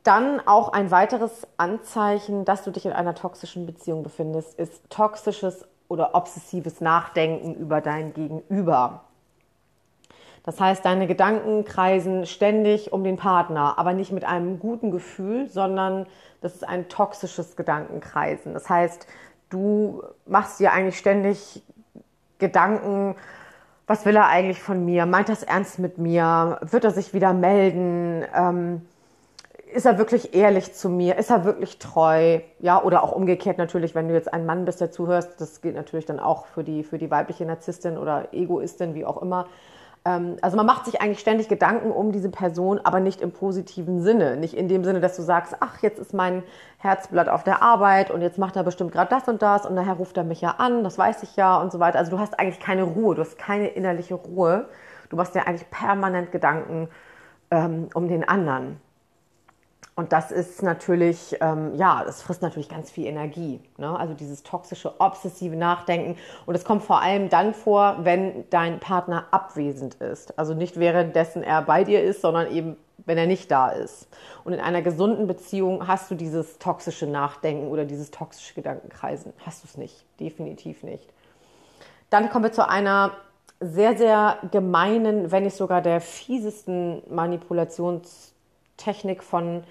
Dann 0.04 0.40
auch 0.46 0.68
ein 0.68 0.90
weiteres 0.90 1.46
Anzeichen, 1.56 2.44
dass 2.44 2.62
du 2.62 2.70
dich 2.70 2.84
in 2.84 2.92
einer 2.92 3.14
toxischen 3.14 3.66
Beziehung 3.66 4.02
befindest, 4.02 4.58
ist 4.58 4.82
toxisches 4.90 5.66
oder 5.88 6.14
obsessives 6.14 6.80
Nachdenken 6.80 7.54
über 7.54 7.80
dein 7.80 8.12
Gegenüber. 8.12 9.04
Das 10.44 10.60
heißt, 10.60 10.84
deine 10.84 11.06
Gedanken 11.06 11.64
kreisen 11.64 12.26
ständig 12.26 12.92
um 12.92 13.02
den 13.02 13.16
Partner, 13.16 13.78
aber 13.78 13.94
nicht 13.94 14.12
mit 14.12 14.24
einem 14.24 14.58
guten 14.58 14.90
Gefühl, 14.90 15.48
sondern 15.48 16.06
das 16.42 16.54
ist 16.54 16.68
ein 16.68 16.88
toxisches 16.88 17.56
Gedankenkreisen. 17.56 18.52
Das 18.52 18.68
heißt, 18.68 19.06
du 19.48 20.02
machst 20.26 20.60
dir 20.60 20.72
eigentlich 20.72 20.98
ständig 20.98 21.62
Gedanken, 22.38 23.16
was 23.86 24.04
will 24.04 24.16
er 24.16 24.26
eigentlich 24.26 24.60
von 24.60 24.84
mir? 24.84 25.06
Meint 25.06 25.30
das 25.30 25.42
ernst 25.42 25.78
mit 25.78 25.96
mir? 25.96 26.58
Wird 26.62 26.84
er 26.84 26.90
sich 26.90 27.14
wieder 27.14 27.32
melden? 27.32 28.24
Ähm, 28.34 28.82
ist 29.72 29.86
er 29.86 29.98
wirklich 29.98 30.34
ehrlich 30.34 30.74
zu 30.74 30.90
mir? 30.90 31.16
Ist 31.16 31.30
er 31.30 31.44
wirklich 31.44 31.78
treu? 31.78 32.40
Ja, 32.60 32.82
oder 32.82 33.02
auch 33.02 33.12
umgekehrt 33.12 33.56
natürlich, 33.56 33.94
wenn 33.94 34.08
du 34.08 34.14
jetzt 34.14 34.32
ein 34.32 34.46
Mann 34.46 34.66
bist, 34.66 34.80
der 34.80 34.90
zuhörst, 34.90 35.40
das 35.40 35.62
gilt 35.62 35.74
natürlich 35.74 36.06
dann 36.06 36.20
auch 36.20 36.46
für 36.46 36.64
die, 36.64 36.82
für 36.82 36.98
die 36.98 37.10
weibliche 37.10 37.46
Narzisstin 37.46 37.96
oder 37.96 38.28
Egoistin, 38.32 38.94
wie 38.94 39.06
auch 39.06 39.20
immer 39.20 39.46
also 40.06 40.58
man 40.58 40.66
macht 40.66 40.84
sich 40.84 41.00
eigentlich 41.00 41.20
ständig 41.20 41.49
Gedanken 41.49 41.90
um 41.90 42.12
diese 42.12 42.28
Person, 42.28 42.78
aber 42.84 43.00
nicht 43.00 43.23
im 43.23 43.32
positiven 43.32 44.02
Sinne. 44.02 44.37
Nicht 44.37 44.52
in 44.52 44.68
dem 44.68 44.84
Sinne, 44.84 45.00
dass 45.00 45.16
du 45.16 45.23
sagst, 45.23 45.56
ach, 45.61 45.80
jetzt 45.80 45.99
ist 45.99 46.12
mein 46.12 46.42
Herzblatt 46.76 47.30
auf 47.30 47.42
der 47.42 47.62
Arbeit 47.62 48.11
und 48.11 48.20
jetzt 48.20 48.37
macht 48.37 48.56
er 48.56 48.64
bestimmt 48.64 48.92
gerade 48.92 49.08
das 49.08 49.26
und 49.28 49.40
das 49.40 49.64
und 49.64 49.75
nachher 49.75 49.94
ruft 49.94 50.18
er 50.18 50.25
mich 50.25 50.42
ja 50.42 50.56
an, 50.58 50.84
das 50.84 50.99
weiß 50.99 51.23
ich 51.23 51.37
ja 51.37 51.56
und 51.56 51.73
so 51.73 51.80
weiter. 51.80 51.99
Also 51.99 52.11
du 52.11 52.18
hast 52.18 52.38
eigentlich 52.38 52.61
keine 52.61 52.82
Ruhe, 52.82 53.14
du 53.14 53.23
hast 53.23 53.38
keine 53.38 53.68
innerliche 53.68 54.14
Ruhe. 54.14 54.68
Du 55.08 55.16
machst 55.16 55.34
dir 55.34 55.46
eigentlich 55.46 55.70
permanent 55.70 56.32
Gedanken 56.32 56.88
ähm, 57.50 57.88
um 57.94 58.08
den 58.08 58.28
anderen. 58.28 58.80
Und 59.96 60.12
das 60.12 60.32
ist 60.32 60.60
natürlich, 60.62 61.36
ähm, 61.40 61.76
ja, 61.76 62.02
das 62.04 62.20
frisst 62.20 62.42
natürlich 62.42 62.68
ganz 62.68 62.90
viel 62.90 63.06
Energie. 63.06 63.60
Ne? 63.78 63.96
Also 63.96 64.14
dieses 64.14 64.42
toxische, 64.42 65.00
obsessive 65.00 65.54
Nachdenken. 65.54 66.18
Und 66.46 66.56
es 66.56 66.64
kommt 66.64 66.82
vor 66.82 67.00
allem 67.00 67.28
dann 67.28 67.54
vor, 67.54 67.98
wenn 68.00 68.50
dein 68.50 68.80
Partner 68.80 69.26
abwesend 69.30 69.94
ist. 69.96 70.36
Also 70.36 70.52
nicht 70.52 70.80
währenddessen 70.80 71.44
er 71.44 71.62
bei 71.62 71.84
dir 71.84 72.02
ist, 72.02 72.22
sondern 72.22 72.50
eben, 72.50 72.76
wenn 73.06 73.18
er 73.18 73.28
nicht 73.28 73.52
da 73.52 73.68
ist. 73.68 74.08
Und 74.42 74.52
in 74.52 74.58
einer 74.58 74.82
gesunden 74.82 75.28
Beziehung 75.28 75.86
hast 75.86 76.10
du 76.10 76.16
dieses 76.16 76.58
toxische 76.58 77.06
Nachdenken 77.06 77.68
oder 77.68 77.84
dieses 77.84 78.10
toxische 78.10 78.54
Gedankenkreisen. 78.54 79.32
Hast 79.46 79.62
du 79.62 79.68
es 79.68 79.76
nicht. 79.76 80.04
Definitiv 80.18 80.82
nicht. 80.82 81.08
Dann 82.10 82.30
kommen 82.30 82.44
wir 82.44 82.52
zu 82.52 82.68
einer 82.68 83.12
sehr, 83.60 83.96
sehr 83.96 84.38
gemeinen, 84.50 85.30
wenn 85.30 85.44
nicht 85.44 85.56
sogar 85.56 85.82
der 85.82 86.00
fiesesten 86.00 87.04
Manipulationstechnik 87.08 89.22
von 89.22 89.62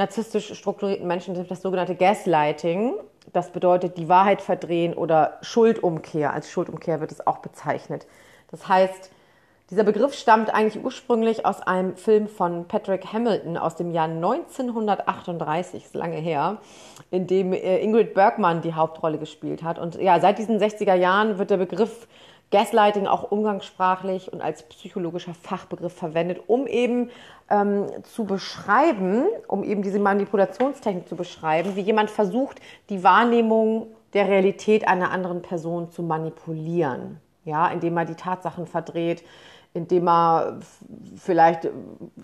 narzisstisch 0.00 0.52
strukturierten 0.54 1.06
Menschen 1.06 1.36
sind 1.36 1.50
das 1.50 1.62
sogenannte 1.62 1.94
Gaslighting. 1.94 2.94
Das 3.32 3.52
bedeutet 3.52 3.98
die 3.98 4.08
Wahrheit 4.08 4.40
verdrehen 4.40 4.94
oder 4.94 5.38
Schuldumkehr. 5.42 6.32
Als 6.32 6.50
Schuldumkehr 6.50 7.00
wird 7.00 7.12
es 7.12 7.26
auch 7.26 7.38
bezeichnet. 7.38 8.06
Das 8.50 8.66
heißt, 8.66 9.10
dieser 9.68 9.84
Begriff 9.84 10.14
stammt 10.14 10.52
eigentlich 10.52 10.82
ursprünglich 10.82 11.46
aus 11.46 11.60
einem 11.60 11.96
Film 11.96 12.26
von 12.26 12.66
Patrick 12.66 13.12
Hamilton 13.12 13.56
aus 13.56 13.76
dem 13.76 13.92
Jahr 13.92 14.08
1938, 14.08 15.84
ist 15.84 15.94
lange 15.94 16.16
her, 16.16 16.56
in 17.12 17.28
dem 17.28 17.52
äh, 17.52 17.78
Ingrid 17.78 18.14
Bergman 18.14 18.62
die 18.62 18.74
Hauptrolle 18.74 19.18
gespielt 19.18 19.62
hat. 19.62 19.78
Und 19.78 19.94
ja, 19.96 20.18
seit 20.18 20.38
diesen 20.38 20.58
60er 20.58 20.94
Jahren 20.94 21.38
wird 21.38 21.50
der 21.50 21.58
Begriff 21.58 22.08
Gaslighting 22.50 23.06
auch 23.06 23.30
umgangssprachlich 23.30 24.32
und 24.32 24.40
als 24.40 24.64
psychologischer 24.64 25.34
Fachbegriff 25.34 25.92
verwendet, 25.92 26.42
um 26.46 26.66
eben 26.66 27.10
ähm, 27.48 27.86
zu 28.02 28.24
beschreiben, 28.24 29.24
um 29.46 29.62
eben 29.62 29.82
diese 29.82 30.00
Manipulationstechnik 30.00 31.08
zu 31.08 31.16
beschreiben, 31.16 31.76
wie 31.76 31.80
jemand 31.80 32.10
versucht, 32.10 32.60
die 32.88 33.04
Wahrnehmung 33.04 33.88
der 34.14 34.28
Realität 34.28 34.88
einer 34.88 35.12
anderen 35.12 35.42
Person 35.42 35.90
zu 35.90 36.02
manipulieren. 36.02 37.20
Ja, 37.44 37.68
indem 37.68 37.96
er 37.96 38.04
die 38.04 38.16
Tatsachen 38.16 38.66
verdreht, 38.66 39.24
indem 39.72 40.08
er 40.08 40.58
vielleicht 41.16 41.66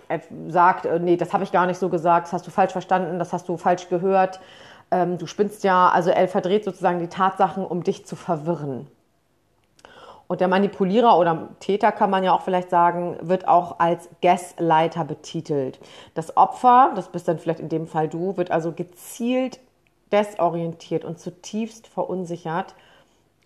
äh, 0.08 0.18
sagt, 0.48 0.84
äh, 0.84 0.98
nee, 0.98 1.16
das 1.16 1.32
habe 1.32 1.44
ich 1.44 1.52
gar 1.52 1.66
nicht 1.66 1.78
so 1.78 1.88
gesagt, 1.88 2.26
das 2.26 2.32
hast 2.32 2.46
du 2.46 2.50
falsch 2.50 2.72
verstanden, 2.72 3.18
das 3.18 3.32
hast 3.32 3.48
du 3.48 3.56
falsch 3.56 3.88
gehört, 3.88 4.40
ähm, 4.90 5.18
du 5.18 5.26
spinnst 5.26 5.64
ja, 5.64 5.88
also 5.88 6.10
er 6.10 6.28
verdreht 6.28 6.64
sozusagen 6.64 6.98
die 6.98 7.08
Tatsachen, 7.08 7.64
um 7.64 7.82
dich 7.82 8.04
zu 8.06 8.16
verwirren. 8.16 8.88
Und 10.28 10.40
der 10.40 10.48
Manipulierer 10.48 11.18
oder 11.18 11.50
Täter 11.60 11.92
kann 11.92 12.10
man 12.10 12.24
ja 12.24 12.32
auch 12.32 12.42
vielleicht 12.42 12.70
sagen, 12.70 13.16
wird 13.20 13.46
auch 13.46 13.78
als 13.78 14.08
Gaslighter 14.22 15.04
betitelt. 15.04 15.78
Das 16.14 16.36
Opfer, 16.36 16.92
das 16.96 17.10
bist 17.10 17.28
dann 17.28 17.38
vielleicht 17.38 17.60
in 17.60 17.68
dem 17.68 17.86
Fall 17.86 18.08
du, 18.08 18.36
wird 18.36 18.50
also 18.50 18.72
gezielt 18.72 19.60
desorientiert 20.12 21.04
und 21.04 21.18
zutiefst 21.18 21.86
verunsichert, 21.86 22.74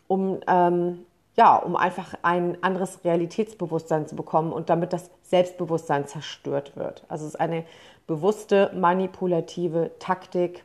um, 0.08 0.40
ähm, 0.46 1.06
ja, 1.36 1.56
um 1.56 1.76
einfach 1.76 2.14
ein 2.22 2.62
anderes 2.62 3.04
Realitätsbewusstsein 3.04 4.06
zu 4.06 4.16
bekommen 4.16 4.52
und 4.52 4.68
damit 4.68 4.92
das 4.92 5.10
Selbstbewusstsein 5.22 6.06
zerstört 6.06 6.76
wird. 6.76 7.04
Also 7.08 7.26
es 7.26 7.34
ist 7.34 7.40
eine 7.40 7.64
bewusste 8.06 8.70
manipulative 8.74 9.92
Taktik, 9.98 10.64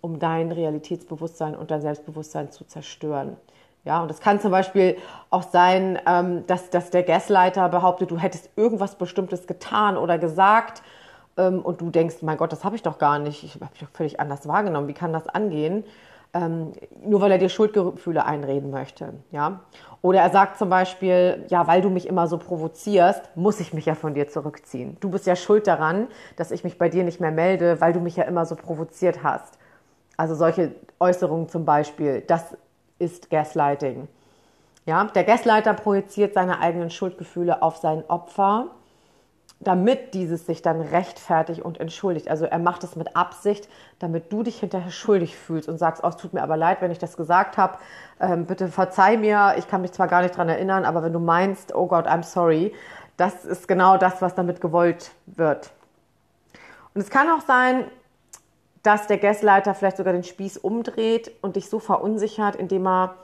um 0.00 0.18
dein 0.18 0.52
Realitätsbewusstsein 0.52 1.54
und 1.54 1.70
dein 1.70 1.80
Selbstbewusstsein 1.80 2.50
zu 2.50 2.64
zerstören. 2.64 3.36
Ja, 3.84 4.02
und 4.02 4.10
es 4.10 4.20
kann 4.20 4.40
zum 4.40 4.50
Beispiel 4.50 4.96
auch 5.30 5.42
sein, 5.42 5.98
ähm, 6.06 6.46
dass, 6.46 6.70
dass 6.70 6.90
der 6.90 7.02
Gasleiter 7.02 7.68
behauptet, 7.68 8.10
du 8.10 8.18
hättest 8.18 8.50
irgendwas 8.56 8.96
Bestimmtes 8.96 9.46
getan 9.46 9.96
oder 9.98 10.18
gesagt 10.18 10.82
ähm, 11.36 11.60
und 11.60 11.80
du 11.80 11.90
denkst, 11.90 12.16
mein 12.22 12.38
Gott, 12.38 12.50
das 12.52 12.64
habe 12.64 12.76
ich 12.76 12.82
doch 12.82 12.98
gar 12.98 13.18
nicht, 13.18 13.44
ich 13.44 13.54
habe 13.56 13.72
dich 13.72 13.80
doch 13.80 13.90
völlig 13.92 14.20
anders 14.20 14.48
wahrgenommen, 14.48 14.88
wie 14.88 14.94
kann 14.94 15.12
das 15.12 15.28
angehen? 15.28 15.84
Ähm, 16.32 16.72
nur 17.04 17.20
weil 17.20 17.30
er 17.30 17.38
dir 17.38 17.48
Schuldgefühle 17.48 18.24
einreden 18.24 18.70
möchte, 18.70 19.14
ja. 19.30 19.60
Oder 20.02 20.20
er 20.20 20.30
sagt 20.30 20.58
zum 20.58 20.68
Beispiel, 20.68 21.44
ja, 21.48 21.66
weil 21.66 21.80
du 21.80 21.90
mich 21.90 22.08
immer 22.08 22.26
so 22.26 22.38
provozierst, 22.38 23.36
muss 23.36 23.60
ich 23.60 23.72
mich 23.72 23.86
ja 23.86 23.94
von 23.94 24.14
dir 24.14 24.28
zurückziehen. 24.28 24.96
Du 25.00 25.10
bist 25.10 25.26
ja 25.26 25.36
schuld 25.36 25.66
daran, 25.66 26.08
dass 26.36 26.50
ich 26.50 26.64
mich 26.64 26.76
bei 26.78 26.88
dir 26.88 27.04
nicht 27.04 27.20
mehr 27.20 27.30
melde, 27.30 27.80
weil 27.80 27.92
du 27.92 28.00
mich 28.00 28.16
ja 28.16 28.24
immer 28.24 28.46
so 28.46 28.56
provoziert 28.56 29.22
hast. 29.22 29.58
Also 30.16 30.34
solche 30.34 30.74
Äußerungen 30.98 31.48
zum 31.48 31.64
Beispiel, 31.64 32.22
das 32.26 32.56
ist 32.98 33.30
Gaslighting. 33.30 34.08
Ja, 34.86 35.04
der 35.04 35.24
Gaslighter 35.24 35.74
projiziert 35.74 36.34
seine 36.34 36.60
eigenen 36.60 36.90
Schuldgefühle 36.90 37.62
auf 37.62 37.78
sein 37.78 38.04
Opfer, 38.08 38.66
damit 39.60 40.12
dieses 40.12 40.44
sich 40.44 40.60
dann 40.60 40.80
rechtfertigt 40.80 41.62
und 41.62 41.80
entschuldigt. 41.80 42.28
Also 42.28 42.44
er 42.44 42.58
macht 42.58 42.84
es 42.84 42.96
mit 42.96 43.16
Absicht, 43.16 43.68
damit 43.98 44.30
du 44.30 44.42
dich 44.42 44.60
hinterher 44.60 44.90
schuldig 44.90 45.36
fühlst 45.36 45.68
und 45.68 45.78
sagst, 45.78 46.04
oh, 46.04 46.08
es 46.08 46.16
tut 46.16 46.34
mir 46.34 46.42
aber 46.42 46.56
leid, 46.56 46.82
wenn 46.82 46.90
ich 46.90 46.98
das 46.98 47.16
gesagt 47.16 47.56
habe. 47.56 47.78
Ähm, 48.20 48.44
bitte 48.44 48.68
verzeih 48.68 49.16
mir, 49.16 49.54
ich 49.56 49.68
kann 49.68 49.80
mich 49.80 49.92
zwar 49.92 50.08
gar 50.08 50.20
nicht 50.20 50.34
daran 50.34 50.50
erinnern, 50.50 50.84
aber 50.84 51.02
wenn 51.02 51.12
du 51.12 51.20
meinst, 51.20 51.74
oh 51.74 51.86
Gott, 51.86 52.06
I'm 52.06 52.22
sorry, 52.22 52.74
das 53.16 53.44
ist 53.44 53.68
genau 53.68 53.96
das, 53.96 54.20
was 54.20 54.34
damit 54.34 54.60
gewollt 54.60 55.12
wird. 55.26 55.70
Und 56.94 57.00
es 57.00 57.10
kann 57.10 57.28
auch 57.30 57.40
sein, 57.40 57.84
dass 58.84 59.06
der 59.06 59.18
Gasleiter 59.18 59.74
vielleicht 59.74 59.96
sogar 59.96 60.12
den 60.12 60.22
Spieß 60.22 60.58
umdreht 60.58 61.32
und 61.40 61.56
dich 61.56 61.68
so 61.68 61.80
verunsichert, 61.80 62.54
indem 62.54 62.86
er 62.86 63.16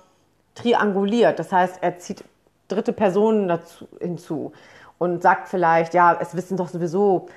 trianguliert. 0.55 1.39
Das 1.39 1.53
heißt, 1.53 1.83
er 1.83 1.99
zieht 1.99 2.25
dritte 2.67 2.93
Personen 2.93 3.47
dazu 3.47 3.87
hinzu 4.01 4.53
und 4.99 5.23
sagt 5.23 5.49
vielleicht, 5.49 5.93
ja, 5.95 6.17
es 6.19 6.35
wissen 6.35 6.57
doch 6.57 6.69
sowieso 6.69 7.29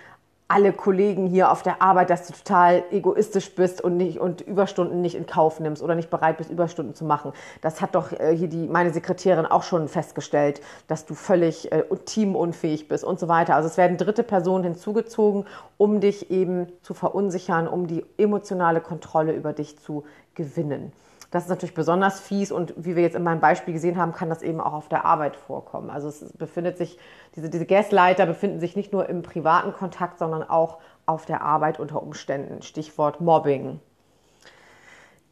alle 0.48 0.74
Kollegen 0.74 1.28
hier 1.28 1.52
auf 1.52 1.64
der 1.64 1.82
Arbeit, 1.82 2.10
dass 2.10 2.28
du 2.28 2.34
total 2.34 2.84
egoistisch 2.92 3.56
bist 3.56 3.82
und 3.82 3.98
nicht 3.98 4.20
und 4.20 4.42
Überstunden 4.42 5.02
nicht 5.02 5.16
in 5.16 5.26
Kauf 5.26 5.60
nimmst 5.60 5.82
oder 5.82 5.96
nicht 5.96 6.10
bereit 6.10 6.38
bist, 6.38 6.50
Überstunden 6.50 6.94
zu 6.96 7.06
machen. 7.06 7.32
Das 7.62 7.82
hat 7.82 7.96
doch 7.96 8.12
äh, 8.12 8.36
hier 8.36 8.50
die 8.50 8.68
meine 8.68 8.92
Sekretärin 8.92 9.46
auch 9.46 9.64
schon 9.64 9.88
festgestellt, 9.88 10.62
dass 10.88 11.06
du 11.06 11.16
völlig 11.16 11.72
äh, 11.72 11.84
teamunfähig 12.06 12.88
bist 12.88 13.04
und 13.04 13.20
so 13.20 13.28
weiter. 13.28 13.56
Also 13.56 13.68
es 13.68 13.78
werden 13.78 13.98
dritte 13.98 14.24
Personen 14.24 14.64
hinzugezogen, 14.64 15.46
um 15.78 16.00
dich 16.02 16.30
eben 16.30 16.68
zu 16.82 16.94
verunsichern, 16.94 17.68
um 17.68 17.88
die 17.88 18.06
emotionale 18.18 18.82
Kontrolle 18.82 19.34
über 19.34 19.54
dich 19.54 19.80
zu 19.80 20.04
gewinnen. 20.36 20.92
Das 21.34 21.46
ist 21.46 21.50
natürlich 21.50 21.74
besonders 21.74 22.20
fies 22.20 22.52
und 22.52 22.76
wie 22.78 22.96
wir 22.96 23.02
jetzt 23.02 23.16
in 23.16 23.24
meinem 23.24 23.40
Beispiel 23.40 23.74
gesehen 23.74 23.98
haben, 23.98 24.12
kann 24.12 24.30
das 24.30 24.44
eben 24.44 24.62
auch 24.62 24.74
auf 24.74 24.88
der 24.88 25.04
Arbeit 25.04 25.36
vorkommen. 25.36 25.90
Also 25.90 26.08
es 26.08 26.32
befindet 26.34 26.78
sich, 26.78 27.00
diese, 27.36 27.50
diese 27.50 27.66
Gasleiter 27.66 28.28
befinden 28.28 28.60
sich 28.60 28.76
nicht 28.76 28.94
nur 28.94 29.10
im 29.10 29.24
privaten 29.24 29.74
Kontakt, 29.74 30.20
sondern 30.20 30.48
auch 30.48 30.78
auf 31.08 31.26
der 31.26 31.42
Arbeit 31.42 31.80
unter 31.80 32.04
Umständen. 32.04 32.62
Stichwort 32.62 33.20
Mobbing. 33.20 33.80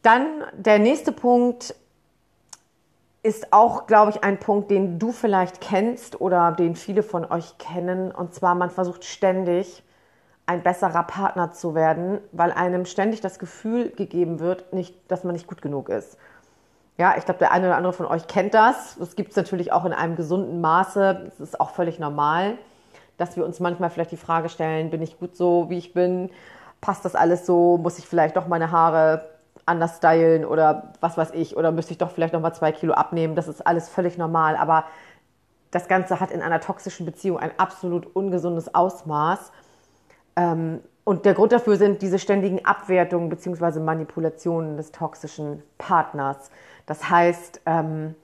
Dann 0.02 0.42
der 0.54 0.80
nächste 0.80 1.12
Punkt 1.12 1.76
ist 3.22 3.52
auch, 3.52 3.86
glaube 3.86 4.10
ich, 4.10 4.24
ein 4.24 4.40
Punkt, 4.40 4.72
den 4.72 4.98
du 4.98 5.12
vielleicht 5.12 5.60
kennst 5.60 6.20
oder 6.20 6.50
den 6.50 6.74
viele 6.74 7.04
von 7.04 7.24
euch 7.30 7.58
kennen. 7.58 8.10
Und 8.10 8.34
zwar, 8.34 8.56
man 8.56 8.70
versucht 8.70 9.04
ständig, 9.04 9.84
ein 10.52 10.62
besserer 10.62 11.02
Partner 11.04 11.52
zu 11.52 11.74
werden, 11.74 12.20
weil 12.32 12.52
einem 12.52 12.84
ständig 12.84 13.22
das 13.22 13.38
Gefühl 13.38 13.90
gegeben 13.90 14.38
wird, 14.38 14.72
nicht, 14.72 14.94
dass 15.10 15.24
man 15.24 15.32
nicht 15.32 15.46
gut 15.46 15.62
genug 15.62 15.88
ist. 15.88 16.18
Ja, 16.98 17.14
ich 17.16 17.24
glaube, 17.24 17.38
der 17.38 17.52
eine 17.52 17.66
oder 17.66 17.76
andere 17.76 17.94
von 17.94 18.04
euch 18.06 18.26
kennt 18.26 18.52
das. 18.52 18.96
Das 18.98 19.16
gibt 19.16 19.30
es 19.30 19.36
natürlich 19.36 19.72
auch 19.72 19.86
in 19.86 19.94
einem 19.94 20.14
gesunden 20.14 20.60
Maße. 20.60 21.24
Es 21.26 21.40
ist 21.40 21.58
auch 21.58 21.70
völlig 21.70 21.98
normal, 21.98 22.58
dass 23.16 23.36
wir 23.36 23.46
uns 23.46 23.60
manchmal 23.60 23.88
vielleicht 23.88 24.12
die 24.12 24.18
Frage 24.18 24.50
stellen, 24.50 24.90
bin 24.90 25.00
ich 25.00 25.18
gut 25.18 25.36
so, 25.36 25.70
wie 25.70 25.78
ich 25.78 25.94
bin? 25.94 26.30
Passt 26.82 27.04
das 27.06 27.14
alles 27.14 27.46
so? 27.46 27.78
Muss 27.78 27.98
ich 27.98 28.06
vielleicht 28.06 28.36
doch 28.36 28.46
meine 28.46 28.70
Haare 28.70 29.30
anders 29.64 29.96
stylen 29.96 30.44
oder 30.44 30.92
was 31.00 31.16
weiß 31.16 31.30
ich? 31.32 31.56
Oder 31.56 31.72
müsste 31.72 31.92
ich 31.92 31.98
doch 31.98 32.10
vielleicht 32.10 32.34
noch 32.34 32.40
mal 32.40 32.52
zwei 32.52 32.72
Kilo 32.72 32.92
abnehmen? 32.92 33.36
Das 33.36 33.48
ist 33.48 33.66
alles 33.66 33.88
völlig 33.88 34.18
normal. 34.18 34.56
Aber 34.56 34.84
das 35.70 35.88
Ganze 35.88 36.20
hat 36.20 36.30
in 36.30 36.42
einer 36.42 36.60
toxischen 36.60 37.06
Beziehung 37.06 37.38
ein 37.38 37.52
absolut 37.56 38.14
ungesundes 38.14 38.74
Ausmaß. 38.74 39.50
Ähm, 40.36 40.80
und 41.04 41.24
der 41.24 41.34
Grund 41.34 41.52
dafür 41.52 41.76
sind 41.76 42.00
diese 42.00 42.18
ständigen 42.18 42.64
Abwertungen 42.64 43.28
bzw. 43.28 43.80
Manipulationen 43.80 44.76
des 44.76 44.92
toxischen 44.92 45.62
Partners. 45.78 46.50
Das 46.86 47.10
heißt, 47.10 47.62
ähm, 47.66 48.14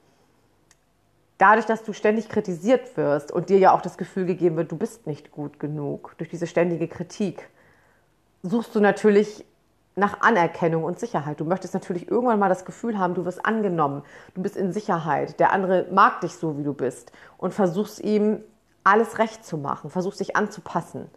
dadurch, 1.39 1.67
dass 1.67 1.83
du 1.83 1.93
ständig 1.93 2.29
kritisiert 2.29 2.97
wirst 2.97 3.33
und 3.33 3.49
dir 3.49 3.59
ja 3.59 3.73
auch 3.73 3.81
das 3.81 3.99
Gefühl 3.99 4.27
gegeben 4.27 4.57
wird, 4.57 4.71
du 4.71 4.77
bist 4.77 5.07
nicht 5.07 5.33
gut 5.33 5.59
genug, 5.59 6.15
durch 6.19 6.31
diese 6.31 6.47
ständige 6.47 6.87
Kritik, 6.87 7.49
suchst 8.43 8.75
du 8.75 8.81
natürlich 8.81 9.45
nach 9.97 10.21
Anerkennung 10.21 10.85
und 10.85 11.01
Sicherheit. 11.01 11.41
Du 11.41 11.45
möchtest 11.45 11.75
natürlich 11.75 12.09
irgendwann 12.09 12.39
mal 12.39 12.49
das 12.49 12.65
Gefühl 12.65 12.99
haben, 12.99 13.15
du 13.15 13.25
wirst 13.25 13.45
angenommen, 13.45 14.03
du 14.35 14.43
bist 14.43 14.57
in 14.57 14.73
Sicherheit, 14.73 15.41
der 15.41 15.53
andere 15.53 15.87
mag 15.91 16.21
dich 16.21 16.35
so, 16.35 16.57
wie 16.57 16.63
du 16.63 16.73
bist 16.73 17.11
und 17.37 17.53
versuchst 17.53 18.01
ihm 18.01 18.41
alles 18.85 19.19
recht 19.19 19.45
zu 19.45 19.59
machen, 19.59 19.91
versuchst 19.91 20.21
dich 20.21 20.37
anzupassen. 20.37 21.11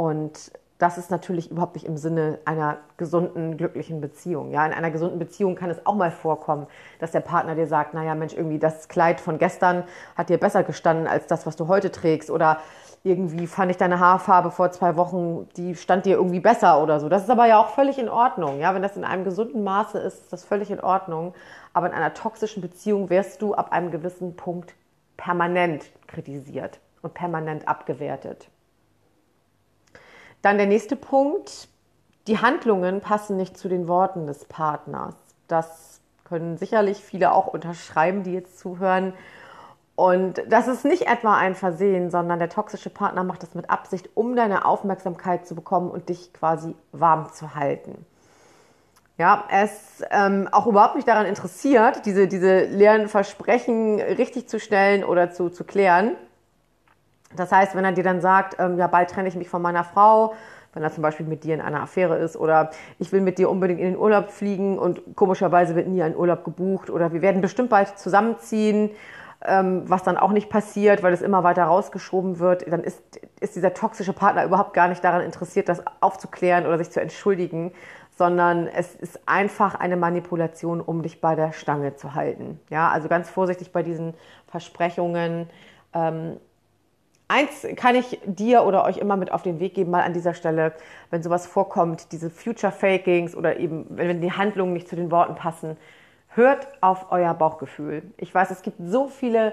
Und 0.00 0.52
das 0.78 0.96
ist 0.96 1.10
natürlich 1.10 1.50
überhaupt 1.50 1.74
nicht 1.74 1.84
im 1.84 1.98
Sinne 1.98 2.38
einer 2.46 2.78
gesunden, 2.96 3.58
glücklichen 3.58 4.00
Beziehung. 4.00 4.50
Ja, 4.50 4.64
in 4.64 4.72
einer 4.72 4.90
gesunden 4.90 5.18
Beziehung 5.18 5.56
kann 5.56 5.68
es 5.68 5.84
auch 5.84 5.94
mal 5.94 6.10
vorkommen, 6.10 6.66
dass 7.00 7.10
der 7.10 7.20
Partner 7.20 7.54
dir 7.54 7.66
sagt, 7.66 7.92
naja, 7.92 8.14
Mensch, 8.14 8.32
irgendwie 8.32 8.58
das 8.58 8.88
Kleid 8.88 9.20
von 9.20 9.36
gestern 9.36 9.84
hat 10.16 10.30
dir 10.30 10.38
besser 10.38 10.62
gestanden 10.62 11.06
als 11.06 11.26
das, 11.26 11.44
was 11.44 11.56
du 11.56 11.68
heute 11.68 11.90
trägst. 11.90 12.30
Oder 12.30 12.60
irgendwie 13.04 13.46
fand 13.46 13.72
ich 13.72 13.76
deine 13.76 14.00
Haarfarbe 14.00 14.50
vor 14.50 14.70
zwei 14.70 14.96
Wochen, 14.96 15.46
die 15.58 15.74
stand 15.76 16.06
dir 16.06 16.16
irgendwie 16.16 16.40
besser 16.40 16.82
oder 16.82 16.98
so. 16.98 17.10
Das 17.10 17.24
ist 17.24 17.30
aber 17.30 17.44
ja 17.44 17.60
auch 17.60 17.68
völlig 17.68 17.98
in 17.98 18.08
Ordnung. 18.08 18.58
Ja, 18.58 18.74
wenn 18.74 18.80
das 18.80 18.96
in 18.96 19.04
einem 19.04 19.24
gesunden 19.24 19.62
Maße 19.62 19.98
ist, 19.98 20.22
ist 20.22 20.32
das 20.32 20.46
völlig 20.46 20.70
in 20.70 20.80
Ordnung. 20.80 21.34
Aber 21.74 21.88
in 21.88 21.92
einer 21.92 22.14
toxischen 22.14 22.62
Beziehung 22.62 23.10
wirst 23.10 23.42
du 23.42 23.52
ab 23.52 23.70
einem 23.72 23.90
gewissen 23.90 24.34
Punkt 24.34 24.72
permanent 25.18 25.90
kritisiert 26.06 26.80
und 27.02 27.12
permanent 27.12 27.68
abgewertet. 27.68 28.48
Dann 30.42 30.58
der 30.58 30.66
nächste 30.66 30.96
Punkt. 30.96 31.68
Die 32.26 32.38
Handlungen 32.38 33.00
passen 33.00 33.36
nicht 33.36 33.56
zu 33.56 33.68
den 33.68 33.88
Worten 33.88 34.26
des 34.26 34.44
Partners. 34.44 35.14
Das 35.48 36.00
können 36.24 36.58
sicherlich 36.58 36.98
viele 36.98 37.32
auch 37.32 37.48
unterschreiben, 37.48 38.22
die 38.22 38.32
jetzt 38.32 38.58
zuhören. 38.58 39.14
Und 39.96 40.42
das 40.48 40.68
ist 40.68 40.84
nicht 40.84 41.08
etwa 41.08 41.36
ein 41.36 41.54
Versehen, 41.54 42.10
sondern 42.10 42.38
der 42.38 42.48
toxische 42.48 42.88
Partner 42.88 43.24
macht 43.24 43.42
das 43.42 43.54
mit 43.54 43.68
Absicht, 43.68 44.08
um 44.14 44.36
deine 44.36 44.64
Aufmerksamkeit 44.64 45.46
zu 45.46 45.54
bekommen 45.54 45.90
und 45.90 46.08
dich 46.08 46.32
quasi 46.32 46.74
warm 46.92 47.30
zu 47.32 47.54
halten. 47.54 48.06
Ja, 49.18 49.44
ist 49.62 50.02
ähm, 50.10 50.48
auch 50.50 50.66
überhaupt 50.66 50.94
nicht 50.94 51.06
daran 51.06 51.26
interessiert, 51.26 52.06
diese, 52.06 52.26
diese 52.26 52.64
leeren 52.64 53.08
Versprechen 53.08 54.00
richtig 54.00 54.48
zu 54.48 54.58
stellen 54.58 55.04
oder 55.04 55.30
zu, 55.32 55.50
zu 55.50 55.64
klären, 55.64 56.16
das 57.36 57.52
heißt, 57.52 57.74
wenn 57.74 57.84
er 57.84 57.92
dir 57.92 58.04
dann 58.04 58.20
sagt, 58.20 58.56
ähm, 58.58 58.78
ja, 58.78 58.86
bald 58.86 59.10
trenne 59.10 59.28
ich 59.28 59.36
mich 59.36 59.48
von 59.48 59.62
meiner 59.62 59.84
Frau, 59.84 60.34
wenn 60.72 60.82
er 60.82 60.92
zum 60.92 61.02
Beispiel 61.02 61.26
mit 61.26 61.44
dir 61.44 61.54
in 61.54 61.60
einer 61.60 61.82
Affäre 61.82 62.16
ist 62.18 62.36
oder 62.36 62.70
ich 62.98 63.12
will 63.12 63.20
mit 63.20 63.38
dir 63.38 63.50
unbedingt 63.50 63.80
in 63.80 63.86
den 63.86 63.96
Urlaub 63.96 64.30
fliegen 64.30 64.78
und 64.78 65.16
komischerweise 65.16 65.74
wird 65.74 65.88
nie 65.88 66.02
ein 66.02 66.16
Urlaub 66.16 66.44
gebucht 66.44 66.90
oder 66.90 67.12
wir 67.12 67.22
werden 67.22 67.40
bestimmt 67.40 67.70
bald 67.70 67.98
zusammenziehen, 67.98 68.90
ähm, 69.44 69.88
was 69.88 70.02
dann 70.02 70.16
auch 70.16 70.32
nicht 70.32 70.50
passiert, 70.50 71.02
weil 71.02 71.12
es 71.12 71.22
immer 71.22 71.42
weiter 71.42 71.64
rausgeschoben 71.64 72.38
wird, 72.38 72.70
dann 72.70 72.84
ist, 72.84 73.00
ist 73.40 73.56
dieser 73.56 73.74
toxische 73.74 74.12
Partner 74.12 74.44
überhaupt 74.44 74.74
gar 74.74 74.88
nicht 74.88 75.02
daran 75.02 75.22
interessiert, 75.22 75.68
das 75.68 75.82
aufzuklären 76.00 76.66
oder 76.66 76.78
sich 76.78 76.90
zu 76.90 77.00
entschuldigen, 77.00 77.72
sondern 78.16 78.66
es 78.66 78.94
ist 78.94 79.18
einfach 79.26 79.74
eine 79.74 79.96
Manipulation, 79.96 80.80
um 80.80 81.02
dich 81.02 81.22
bei 81.22 81.36
der 81.36 81.52
Stange 81.52 81.96
zu 81.96 82.14
halten. 82.14 82.60
Ja, 82.68 82.90
also 82.90 83.08
ganz 83.08 83.30
vorsichtig 83.30 83.72
bei 83.72 83.82
diesen 83.82 84.14
Versprechungen. 84.46 85.48
Ähm, 85.94 86.36
Eins 87.30 87.64
kann 87.76 87.94
ich 87.94 88.18
dir 88.24 88.64
oder 88.64 88.84
euch 88.84 88.96
immer 88.96 89.16
mit 89.16 89.30
auf 89.30 89.42
den 89.42 89.60
Weg 89.60 89.74
geben, 89.74 89.92
mal 89.92 90.02
an 90.02 90.12
dieser 90.12 90.34
Stelle, 90.34 90.72
wenn 91.10 91.22
sowas 91.22 91.46
vorkommt, 91.46 92.10
diese 92.10 92.28
Future 92.28 92.72
Fakings 92.72 93.36
oder 93.36 93.60
eben, 93.60 93.86
wenn 93.90 94.20
die 94.20 94.32
Handlungen 94.32 94.72
nicht 94.72 94.88
zu 94.88 94.96
den 94.96 95.12
Worten 95.12 95.36
passen, 95.36 95.76
hört 96.30 96.66
auf 96.80 97.12
euer 97.12 97.32
Bauchgefühl. 97.34 98.02
Ich 98.16 98.34
weiß, 98.34 98.50
es 98.50 98.62
gibt 98.62 98.78
so 98.84 99.06
viele 99.06 99.52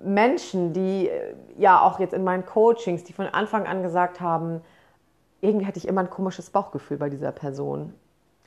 Menschen, 0.00 0.72
die 0.72 1.08
äh, 1.08 1.34
ja 1.56 1.80
auch 1.80 2.00
jetzt 2.00 2.14
in 2.14 2.24
meinen 2.24 2.44
Coachings, 2.44 3.04
die 3.04 3.12
von 3.12 3.26
Anfang 3.26 3.68
an 3.68 3.84
gesagt 3.84 4.20
haben, 4.20 4.60
irgendwie 5.40 5.66
hatte 5.66 5.78
ich 5.78 5.86
immer 5.86 6.00
ein 6.00 6.10
komisches 6.10 6.50
Bauchgefühl 6.50 6.96
bei 6.96 7.10
dieser 7.10 7.30
Person. 7.30 7.94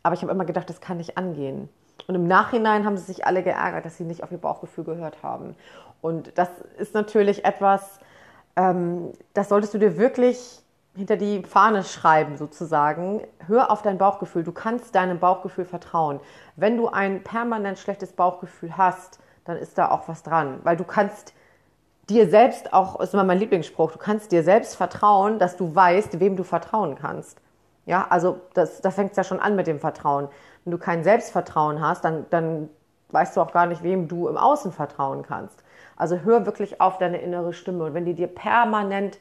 Aber 0.03 0.13
ich 0.13 0.23
habe 0.23 0.31
immer 0.33 0.43
gedacht, 0.43 0.69
das 0.69 0.81
kann 0.81 0.97
nicht 0.97 1.17
angehen. 1.17 1.69
Und 2.05 2.15
im 2.15 2.27
Nachhinein 2.27 2.85
haben 2.85 2.97
sie 2.97 3.05
sich 3.05 3.25
alle 3.25 3.43
geärgert, 3.43 3.85
dass 3.85 3.95
sie 3.95 4.03
nicht 4.03 4.23
auf 4.23 4.31
ihr 4.33 4.39
Bauchgefühl 4.39 4.83
gehört 4.83 5.23
haben. 5.23 5.55
Und 6.01 6.37
das 6.37 6.49
ist 6.77 6.93
natürlich 6.93 7.45
etwas, 7.45 8.01
ähm, 8.55 9.11
das 9.33 9.49
solltest 9.49 9.73
du 9.73 9.77
dir 9.77 9.97
wirklich 9.97 10.61
hinter 10.95 11.15
die 11.15 11.43
Fahne 11.43 11.83
schreiben, 11.83 12.37
sozusagen. 12.37 13.21
Hör 13.47 13.71
auf 13.71 13.81
dein 13.81 13.97
Bauchgefühl. 13.97 14.43
Du 14.43 14.51
kannst 14.51 14.93
deinem 14.95 15.19
Bauchgefühl 15.19 15.65
vertrauen. 15.65 16.19
Wenn 16.55 16.77
du 16.77 16.89
ein 16.89 17.23
permanent 17.23 17.79
schlechtes 17.79 18.13
Bauchgefühl 18.13 18.77
hast, 18.77 19.19
dann 19.45 19.57
ist 19.57 19.77
da 19.77 19.89
auch 19.89 20.07
was 20.07 20.23
dran. 20.23 20.59
Weil 20.63 20.77
du 20.77 20.83
kannst 20.83 21.33
dir 22.09 22.29
selbst 22.29 22.73
auch, 22.73 22.99
ist 22.99 23.13
immer 23.13 23.23
mein 23.23 23.39
Lieblingsspruch, 23.39 23.93
du 23.93 23.99
kannst 23.99 24.31
dir 24.31 24.43
selbst 24.43 24.75
vertrauen, 24.75 25.39
dass 25.39 25.55
du 25.55 25.73
weißt, 25.73 26.19
wem 26.19 26.35
du 26.35 26.43
vertrauen 26.43 26.95
kannst. 26.95 27.39
Ja, 27.85 28.05
also 28.09 28.41
das, 28.53 28.81
da 28.81 28.91
fängt 28.91 29.11
es 29.11 29.17
ja 29.17 29.23
schon 29.23 29.39
an 29.39 29.55
mit 29.55 29.67
dem 29.67 29.79
Vertrauen. 29.79 30.27
Wenn 30.65 30.71
du 30.71 30.77
kein 30.77 31.03
Selbstvertrauen 31.03 31.81
hast, 31.81 32.03
dann, 32.03 32.25
dann 32.29 32.69
weißt 33.09 33.35
du 33.35 33.41
auch 33.41 33.51
gar 33.51 33.65
nicht, 33.65 33.81
wem 33.81 34.07
du 34.07 34.27
im 34.27 34.37
Außen 34.37 34.71
vertrauen 34.71 35.23
kannst. 35.23 35.63
Also 36.01 36.21
hör 36.21 36.47
wirklich 36.47 36.81
auf 36.81 36.97
deine 36.97 37.19
innere 37.19 37.53
Stimme. 37.53 37.83
Und 37.83 37.93
wenn 37.93 38.05
die 38.05 38.15
dir 38.15 38.25
permanent 38.25 39.19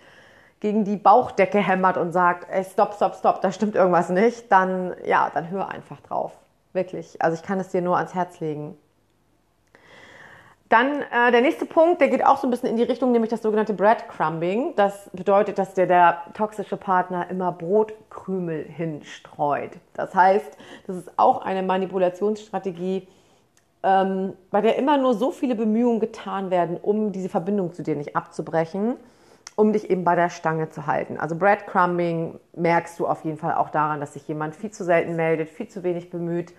gegen 0.61 0.83
die 0.83 0.97
Bauchdecke 0.97 1.59
hämmert 1.59 1.99
und 1.99 2.13
sagt, 2.13 2.49
ey, 2.51 2.65
stopp, 2.65 2.95
stopp, 2.95 3.17
stopp, 3.17 3.43
da 3.43 3.53
stimmt 3.53 3.75
irgendwas 3.75 4.09
nicht, 4.09 4.51
dann, 4.51 4.95
ja, 5.05 5.31
dann 5.35 5.51
hör 5.51 5.69
einfach 5.69 6.01
drauf. 6.01 6.33
Wirklich. 6.73 7.21
Also 7.21 7.37
ich 7.37 7.43
kann 7.43 7.61
es 7.61 7.69
dir 7.69 7.83
nur 7.83 7.99
ans 7.99 8.15
Herz 8.15 8.41
legen. 8.41 8.79
Dann 10.71 11.03
äh, 11.03 11.31
der 11.31 11.43
nächste 11.43 11.67
Punkt, 11.67 12.01
der 12.01 12.09
geht 12.09 12.25
auch 12.25 12.39
so 12.39 12.47
ein 12.47 12.51
bisschen 12.51 12.71
in 12.71 12.77
die 12.79 12.85
Richtung, 12.85 13.13
nämlich 13.13 13.31
das 13.31 13.43
sogenannte 13.43 13.75
Breadcrumbing. 13.75 14.75
Das 14.77 15.11
bedeutet, 15.13 15.59
dass 15.59 15.75
dir 15.75 15.87
der 15.87 16.23
toxische 16.33 16.79
Partner 16.79 17.29
immer 17.29 17.53
Brotkrümel 17.53 18.65
hinstreut. 18.65 19.73
Das 19.93 20.15
heißt, 20.15 20.57
das 20.87 20.97
ist 20.97 21.11
auch 21.19 21.43
eine 21.43 21.63
Manipulationsstrategie, 21.63 23.07
ähm, 23.83 24.35
bei 24.51 24.61
der 24.61 24.77
immer 24.77 24.99
nur 24.99 25.15
so 25.15 25.31
viele 25.31 25.55
Bemühungen 25.55 26.01
getan 26.01 26.51
werden, 26.51 26.77
um 26.77 27.13
diese 27.13 27.29
Verbindung 27.29 27.73
zu 27.73 27.83
dir 27.83 27.97
nicht 27.97 28.17
abzubrechen, 28.17 28.97
um 29.57 29.73
dich 29.73 29.91
eben 29.91 30.05
bei 30.05 30.15
der 30.15 30.31
Stange 30.31 30.71
zu 30.71 30.87
halten. 30.87 31.19
Also 31.19 31.37
Breadcrumbing 31.37 32.39
merkst 32.55 32.99
du 32.99 33.07
auf 33.07 33.25
jeden 33.25 33.39
Fall 33.39 33.55
auch 33.55 33.71
daran, 33.71 34.01
dass 34.01 34.15
sich 34.15 34.27
jemand 34.29 34.55
viel 34.55 34.71
zu 34.71 34.85
selten 34.85 35.17
meldet, 35.17 35.49
viel 35.49 35.69
zu 35.69 35.83
wenig 35.83 36.11
bemüht, 36.11 36.53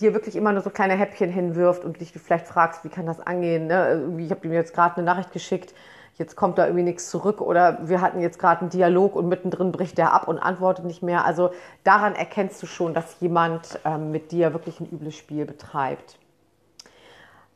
dir 0.00 0.12
wirklich 0.14 0.36
immer 0.36 0.52
nur 0.52 0.62
so 0.62 0.70
kleine 0.70 0.94
Häppchen 0.94 1.30
hinwirft 1.30 1.84
und 1.84 2.00
dich 2.00 2.12
vielleicht 2.12 2.48
fragst, 2.48 2.84
wie 2.84 2.88
kann 2.88 3.06
das 3.06 3.20
angehen? 3.20 3.66
Ne? 3.66 4.12
Ich 4.18 4.30
habe 4.30 4.46
ihm 4.46 4.52
jetzt 4.52 4.74
gerade 4.74 4.96
eine 4.96 5.06
Nachricht 5.06 5.32
geschickt, 5.32 5.74
jetzt 6.16 6.36
kommt 6.36 6.58
da 6.58 6.66
irgendwie 6.66 6.84
nichts 6.84 7.10
zurück 7.10 7.40
oder 7.40 7.78
wir 7.88 8.00
hatten 8.00 8.20
jetzt 8.20 8.38
gerade 8.38 8.62
einen 8.62 8.70
Dialog 8.70 9.16
und 9.16 9.28
mittendrin 9.28 9.70
bricht 9.70 9.98
der 9.98 10.12
ab 10.12 10.28
und 10.28 10.38
antwortet 10.38 10.84
nicht 10.84 11.02
mehr. 11.02 11.24
Also 11.24 11.50
daran 11.84 12.14
erkennst 12.14 12.62
du 12.62 12.66
schon, 12.66 12.94
dass 12.94 13.20
jemand 13.20 13.78
ähm, 13.84 14.10
mit 14.10 14.32
dir 14.32 14.52
wirklich 14.52 14.80
ein 14.80 14.88
übles 14.90 15.16
Spiel 15.16 15.44
betreibt. 15.44 16.18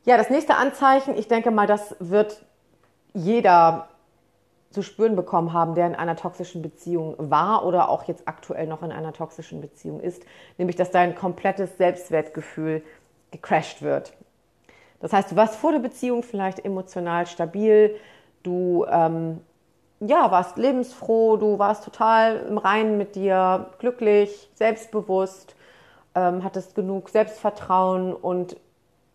Ja, 0.08 0.16
das 0.16 0.30
nächste 0.30 0.54
Anzeichen, 0.54 1.18
ich 1.18 1.28
denke 1.28 1.50
mal, 1.50 1.66
das 1.66 1.94
wird 1.98 2.42
jeder 3.12 3.90
zu 4.70 4.80
spüren 4.80 5.16
bekommen 5.16 5.52
haben, 5.52 5.74
der 5.74 5.86
in 5.86 5.94
einer 5.94 6.16
toxischen 6.16 6.62
Beziehung 6.62 7.14
war 7.18 7.66
oder 7.66 7.90
auch 7.90 8.04
jetzt 8.04 8.26
aktuell 8.26 8.66
noch 8.66 8.82
in 8.82 8.90
einer 8.90 9.12
toxischen 9.12 9.60
Beziehung 9.60 10.00
ist, 10.00 10.22
nämlich 10.56 10.76
dass 10.76 10.90
dein 10.90 11.14
komplettes 11.14 11.76
Selbstwertgefühl 11.76 12.82
gecrashed 13.32 13.82
wird. 13.82 14.14
Das 15.00 15.12
heißt, 15.12 15.32
du 15.32 15.36
warst 15.36 15.56
vor 15.56 15.72
der 15.72 15.80
Beziehung 15.80 16.22
vielleicht 16.22 16.64
emotional 16.64 17.26
stabil, 17.26 17.94
du 18.42 18.86
ähm, 18.90 19.42
ja, 20.00 20.30
warst 20.30 20.56
lebensfroh, 20.56 21.36
du 21.36 21.58
warst 21.58 21.84
total 21.84 22.46
im 22.48 22.56
Reinen 22.56 22.96
mit 22.96 23.14
dir, 23.14 23.72
glücklich, 23.78 24.48
selbstbewusst, 24.54 25.54
ähm, 26.14 26.44
hattest 26.44 26.74
genug 26.74 27.10
Selbstvertrauen 27.10 28.14
und 28.14 28.56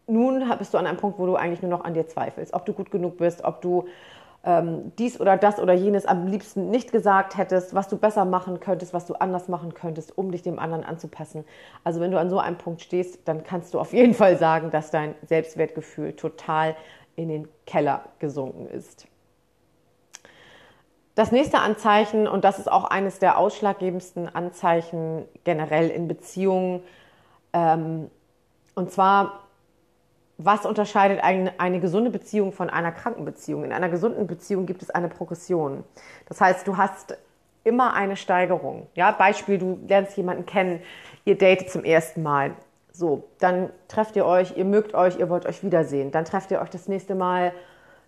nun 0.07 0.43
bist 0.57 0.73
du 0.73 0.77
an 0.77 0.87
einem 0.87 0.97
Punkt, 0.97 1.19
wo 1.19 1.25
du 1.25 1.35
eigentlich 1.35 1.61
nur 1.61 1.71
noch 1.71 1.83
an 1.83 1.93
dir 1.93 2.07
zweifelst, 2.07 2.53
ob 2.53 2.65
du 2.65 2.73
gut 2.73 2.91
genug 2.91 3.17
bist, 3.17 3.43
ob 3.43 3.61
du 3.61 3.85
ähm, 4.45 4.91
dies 4.99 5.19
oder 5.19 5.37
das 5.37 5.59
oder 5.59 5.73
jenes 5.73 6.05
am 6.05 6.27
liebsten 6.27 6.69
nicht 6.69 6.91
gesagt 6.91 7.37
hättest, 7.37 7.73
was 7.73 7.87
du 7.87 7.97
besser 7.97 8.25
machen 8.25 8.59
könntest, 8.59 8.93
was 8.93 9.05
du 9.05 9.13
anders 9.13 9.47
machen 9.47 9.73
könntest, 9.73 10.17
um 10.17 10.31
dich 10.31 10.41
dem 10.41 10.59
anderen 10.59 10.83
anzupassen. 10.83 11.45
Also 11.83 12.01
wenn 12.01 12.11
du 12.11 12.19
an 12.19 12.29
so 12.29 12.39
einem 12.39 12.57
Punkt 12.57 12.81
stehst, 12.81 13.27
dann 13.27 13.43
kannst 13.43 13.73
du 13.73 13.79
auf 13.79 13.93
jeden 13.93 14.13
Fall 14.13 14.37
sagen, 14.37 14.69
dass 14.69 14.91
dein 14.91 15.15
Selbstwertgefühl 15.25 16.13
total 16.13 16.75
in 17.15 17.29
den 17.29 17.47
Keller 17.65 18.03
gesunken 18.19 18.67
ist. 18.67 19.07
Das 21.15 21.31
nächste 21.31 21.59
Anzeichen, 21.59 22.27
und 22.27 22.43
das 22.43 22.57
ist 22.57 22.69
auch 22.69 22.85
eines 22.85 23.19
der 23.19 23.37
ausschlaggebendsten 23.37 24.33
Anzeichen 24.33 25.25
generell 25.43 25.89
in 25.89 26.07
Beziehungen, 26.07 26.81
ähm, 27.53 28.09
und 28.73 28.91
zwar 28.91 29.42
was 30.43 30.65
unterscheidet 30.65 31.23
eine, 31.23 31.59
eine, 31.59 31.79
gesunde 31.79 32.09
Beziehung 32.09 32.51
von 32.51 32.69
einer 32.69 32.91
kranken 32.91 33.25
Beziehung? 33.25 33.63
In 33.63 33.71
einer 33.71 33.89
gesunden 33.89 34.27
Beziehung 34.27 34.65
gibt 34.65 34.81
es 34.81 34.89
eine 34.89 35.09
Progression. 35.09 35.83
Das 36.27 36.41
heißt, 36.41 36.67
du 36.67 36.77
hast 36.77 37.17
immer 37.63 37.93
eine 37.93 38.15
Steigerung. 38.15 38.87
Ja, 38.93 39.11
Beispiel, 39.11 39.57
du 39.57 39.79
lernst 39.87 40.17
jemanden 40.17 40.45
kennen, 40.45 40.81
ihr 41.25 41.37
datet 41.37 41.69
zum 41.69 41.83
ersten 41.83 42.23
Mal. 42.23 42.51
So, 42.91 43.23
dann 43.39 43.69
trefft 43.87 44.15
ihr 44.15 44.25
euch, 44.25 44.57
ihr 44.57 44.65
mögt 44.65 44.93
euch, 44.93 45.17
ihr 45.17 45.29
wollt 45.29 45.45
euch 45.45 45.63
wiedersehen. 45.63 46.11
Dann 46.11 46.25
trefft 46.25 46.51
ihr 46.51 46.61
euch 46.61 46.69
das 46.69 46.87
nächste 46.87 47.15
Mal 47.15 47.53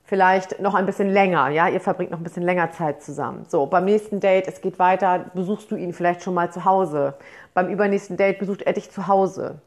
vielleicht 0.03 0.59
noch 0.59 0.75
ein 0.75 0.85
bisschen 0.85 1.09
länger. 1.09 1.49
Ja, 1.49 1.69
ihr 1.69 1.79
verbringt 1.79 2.11
noch 2.11 2.19
ein 2.19 2.23
bisschen 2.23 2.43
länger 2.43 2.71
Zeit 2.71 3.01
zusammen. 3.01 3.45
So, 3.47 3.65
beim 3.65 3.85
nächsten 3.85 4.19
Date, 4.19 4.47
es 4.47 4.61
geht 4.61 4.77
weiter, 4.77 5.25
besuchst 5.33 5.71
du 5.71 5.75
ihn 5.75 5.93
vielleicht 5.93 6.21
schon 6.21 6.35
mal 6.35 6.51
zu 6.51 6.65
Hause. 6.65 7.15
Beim 7.53 7.69
übernächsten 7.69 8.17
Date 8.17 8.37
besucht 8.37 8.61
er 8.61 8.73
dich 8.73 8.91
zu 8.91 9.07
Hause 9.07 9.59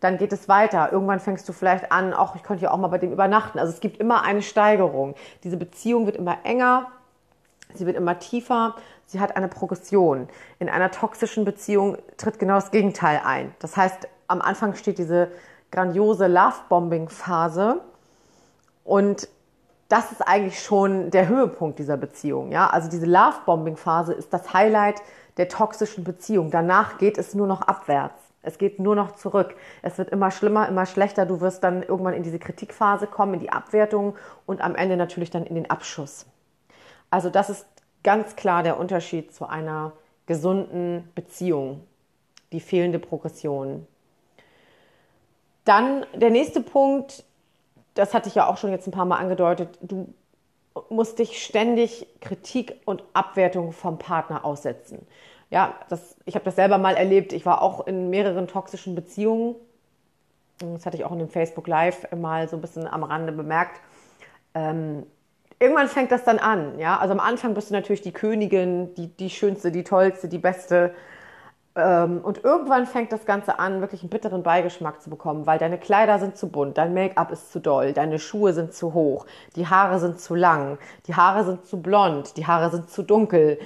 dann 0.00 0.18
geht 0.18 0.32
es 0.32 0.48
weiter. 0.48 0.92
Irgendwann 0.92 1.20
fängst 1.20 1.48
du 1.48 1.52
vielleicht 1.52 1.90
an, 1.90 2.12
auch 2.12 2.36
ich 2.36 2.42
könnte 2.42 2.64
ja 2.64 2.70
auch 2.70 2.76
mal 2.76 2.88
bei 2.88 2.98
dem 2.98 3.12
übernachten. 3.12 3.58
Also 3.58 3.72
es 3.72 3.80
gibt 3.80 3.98
immer 3.98 4.22
eine 4.22 4.42
Steigerung. 4.42 5.14
Diese 5.44 5.56
Beziehung 5.56 6.06
wird 6.06 6.16
immer 6.16 6.38
enger, 6.44 6.88
sie 7.74 7.86
wird 7.86 7.96
immer 7.96 8.18
tiefer, 8.18 8.74
sie 9.06 9.20
hat 9.20 9.36
eine 9.36 9.48
Progression. 9.48 10.28
In 10.58 10.68
einer 10.68 10.90
toxischen 10.90 11.44
Beziehung 11.44 11.98
tritt 12.16 12.38
genau 12.38 12.54
das 12.54 12.70
Gegenteil 12.70 13.20
ein. 13.24 13.54
Das 13.58 13.76
heißt, 13.76 14.08
am 14.28 14.42
Anfang 14.42 14.74
steht 14.74 14.98
diese 14.98 15.30
grandiose 15.70 16.26
Love-Bombing-Phase 16.26 17.80
und 18.84 19.28
das 19.88 20.10
ist 20.10 20.26
eigentlich 20.26 20.62
schon 20.62 21.10
der 21.10 21.28
Höhepunkt 21.28 21.78
dieser 21.78 21.96
Beziehung. 21.96 22.50
Ja? 22.50 22.68
Also 22.68 22.88
diese 22.88 23.06
Love-Bombing-Phase 23.06 24.12
ist 24.12 24.32
das 24.32 24.52
Highlight 24.52 25.00
der 25.36 25.48
toxischen 25.48 26.04
Beziehung. 26.04 26.50
Danach 26.50 26.98
geht 26.98 27.18
es 27.18 27.34
nur 27.34 27.46
noch 27.46 27.62
abwärts. 27.62 28.25
Es 28.46 28.58
geht 28.58 28.78
nur 28.78 28.94
noch 28.94 29.16
zurück. 29.16 29.56
Es 29.82 29.98
wird 29.98 30.10
immer 30.10 30.30
schlimmer, 30.30 30.68
immer 30.68 30.86
schlechter. 30.86 31.26
Du 31.26 31.40
wirst 31.40 31.64
dann 31.64 31.82
irgendwann 31.82 32.14
in 32.14 32.22
diese 32.22 32.38
Kritikphase 32.38 33.06
kommen, 33.06 33.34
in 33.34 33.40
die 33.40 33.50
Abwertung 33.50 34.16
und 34.46 34.60
am 34.60 34.74
Ende 34.74 34.96
natürlich 34.96 35.30
dann 35.30 35.44
in 35.44 35.54
den 35.54 35.68
Abschuss. 35.68 36.26
Also 37.10 37.28
das 37.28 37.50
ist 37.50 37.66
ganz 38.02 38.36
klar 38.36 38.62
der 38.62 38.78
Unterschied 38.78 39.34
zu 39.34 39.46
einer 39.46 39.92
gesunden 40.26 41.10
Beziehung, 41.14 41.82
die 42.52 42.60
fehlende 42.60 42.98
Progression. 42.98 43.86
Dann 45.64 46.06
der 46.14 46.30
nächste 46.30 46.60
Punkt, 46.60 47.24
das 47.94 48.14
hatte 48.14 48.28
ich 48.28 48.36
ja 48.36 48.46
auch 48.46 48.56
schon 48.56 48.70
jetzt 48.70 48.86
ein 48.86 48.92
paar 48.92 49.04
Mal 49.04 49.18
angedeutet, 49.18 49.78
du 49.82 50.12
musst 50.90 51.18
dich 51.18 51.42
ständig 51.42 52.06
Kritik 52.20 52.80
und 52.84 53.02
Abwertung 53.12 53.72
vom 53.72 53.98
Partner 53.98 54.44
aussetzen 54.44 55.06
ja, 55.50 55.74
das, 55.88 56.16
ich 56.24 56.34
habe 56.34 56.44
das 56.44 56.56
selber 56.56 56.78
mal 56.78 56.96
erlebt. 56.96 57.32
Ich 57.32 57.46
war 57.46 57.62
auch 57.62 57.86
in 57.86 58.10
mehreren 58.10 58.48
toxischen 58.48 58.94
Beziehungen. 58.94 59.54
Das 60.58 60.86
hatte 60.86 60.96
ich 60.96 61.04
auch 61.04 61.12
in 61.12 61.18
dem 61.18 61.28
Facebook 61.28 61.66
Live 61.66 62.10
mal 62.12 62.48
so 62.48 62.56
ein 62.56 62.60
bisschen 62.60 62.86
am 62.86 63.04
Rande 63.04 63.32
bemerkt. 63.32 63.80
Ähm, 64.54 65.06
irgendwann 65.58 65.88
fängt 65.88 66.10
das 66.10 66.24
dann 66.24 66.38
an. 66.38 66.78
Ja? 66.78 66.98
Also 66.98 67.12
am 67.12 67.20
Anfang 67.20 67.54
bist 67.54 67.70
du 67.70 67.74
natürlich 67.74 68.02
die 68.02 68.12
Königin, 68.12 68.94
die, 68.94 69.08
die 69.08 69.30
schönste, 69.30 69.70
die 69.70 69.84
tollste, 69.84 70.28
die 70.28 70.38
beste. 70.38 70.94
Ähm, 71.76 72.22
und 72.22 72.42
irgendwann 72.42 72.86
fängt 72.86 73.12
das 73.12 73.26
Ganze 73.26 73.58
an, 73.58 73.82
wirklich 73.82 74.00
einen 74.00 74.10
bitteren 74.10 74.42
Beigeschmack 74.42 75.02
zu 75.02 75.10
bekommen, 75.10 75.46
weil 75.46 75.58
deine 75.58 75.78
Kleider 75.78 76.18
sind 76.18 76.36
zu 76.38 76.48
bunt, 76.48 76.78
dein 76.78 76.94
Make-up 76.94 77.30
ist 77.30 77.52
zu 77.52 77.60
doll, 77.60 77.92
deine 77.92 78.18
Schuhe 78.18 78.54
sind 78.54 78.72
zu 78.72 78.94
hoch, 78.94 79.26
die 79.56 79.66
Haare 79.66 80.00
sind 80.00 80.18
zu 80.18 80.34
lang, 80.34 80.78
die 81.06 81.14
Haare 81.14 81.44
sind 81.44 81.66
zu 81.66 81.82
blond, 81.82 82.38
die 82.38 82.46
Haare 82.46 82.70
sind 82.70 82.88
zu 82.88 83.02
dunkel 83.02 83.58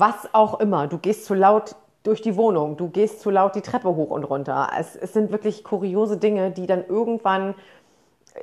was 0.00 0.32
auch 0.32 0.60
immer. 0.60 0.86
Du 0.86 0.98
gehst 0.98 1.24
zu 1.24 1.34
laut 1.34 1.76
durch 2.02 2.22
die 2.22 2.36
Wohnung, 2.36 2.76
du 2.76 2.88
gehst 2.88 3.20
zu 3.20 3.30
laut 3.30 3.54
die 3.54 3.62
Treppe 3.62 3.94
hoch 3.94 4.10
und 4.10 4.24
runter. 4.24 4.70
Es, 4.78 4.94
es 4.94 5.12
sind 5.12 5.32
wirklich 5.32 5.64
kuriose 5.64 6.16
Dinge, 6.18 6.52
die 6.52 6.66
dann 6.66 6.84
irgendwann 6.86 7.54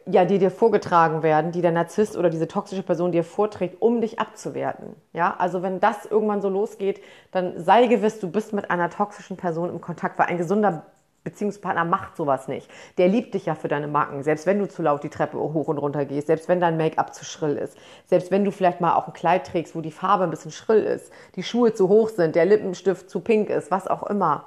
ja, 0.06 0.26
die 0.26 0.39
dir 0.39 0.52
vorgetragen 0.52 1.24
werden, 1.24 1.52
die 1.52 1.62
der 1.62 1.72
Narzisst 1.72 2.18
oder 2.18 2.30
diese 2.30 2.48
toxische 2.48 2.84
Person 2.84 3.12
dir 3.12 3.24
vorträgt, 3.24 3.82
um 3.82 4.02
dich 4.02 4.20
abzuwerten. 4.20 4.96
Ja, 5.13 5.36
also 5.38 5.62
wenn 5.62 5.80
das 5.80 6.06
irgendwann 6.06 6.42
so 6.42 6.50
losgeht, 6.50 7.02
dann 7.32 7.60
sei 7.63 7.88
gewiss, 7.88 8.20
du 8.20 8.30
bist 8.30 8.54
mit 8.54 8.70
einer 8.72 8.89
toxischen 8.89 9.38
Person 9.38 9.70
im 9.70 9.82
Kontakt, 9.82 10.18
weil 10.20 10.28
ein 10.28 10.38
gesunder 10.38 10.86
Beziehungspartner 11.24 11.86
macht 11.86 12.18
sowas 12.18 12.48
nicht. 12.48 12.70
Der 12.98 13.08
liebt 13.08 13.34
dich 13.34 13.46
ja 13.46 13.56
für 13.56 13.68
deine 13.68 13.88
Macken, 13.88 14.24
selbst 14.24 14.46
wenn 14.46 14.60
du 14.60 14.68
zu 14.68 14.82
laut 14.82 15.04
die 15.04 15.10
Treppe 15.10 15.38
hoch 15.38 15.68
und 15.68 15.78
runter 15.78 16.06
gehst, 16.06 16.28
selbst 16.28 16.50
wenn 16.50 16.60
dein 16.60 16.78
Make-up 16.78 17.14
zu 17.14 17.24
schrill 17.24 17.56
ist, 17.56 17.78
selbst 18.08 18.32
wenn 18.32 18.44
du 18.44 18.52
vielleicht 18.52 18.82
mal 18.82 18.96
auch 18.96 19.08
ein 19.08 19.14
Kleid 19.14 19.48
trägst, 19.48 19.76
wo 19.76 19.82
die 19.82 19.92
Farbe 19.92 20.26
ein 20.26 20.30
bisschen 20.30 20.52
schrill 20.52 20.84
ist, 20.84 21.12
die 21.36 21.44
Schuhe 21.44 21.74
zu 21.74 21.88
hoch 21.88 22.10
sind, 22.10 22.36
der 22.36 22.46
Lippenstift 22.46 23.10
zu 23.10 23.22
pink 23.22 23.50
ist, 23.50 23.72
was 23.72 23.88
auch 23.88 24.04
immer. 24.04 24.46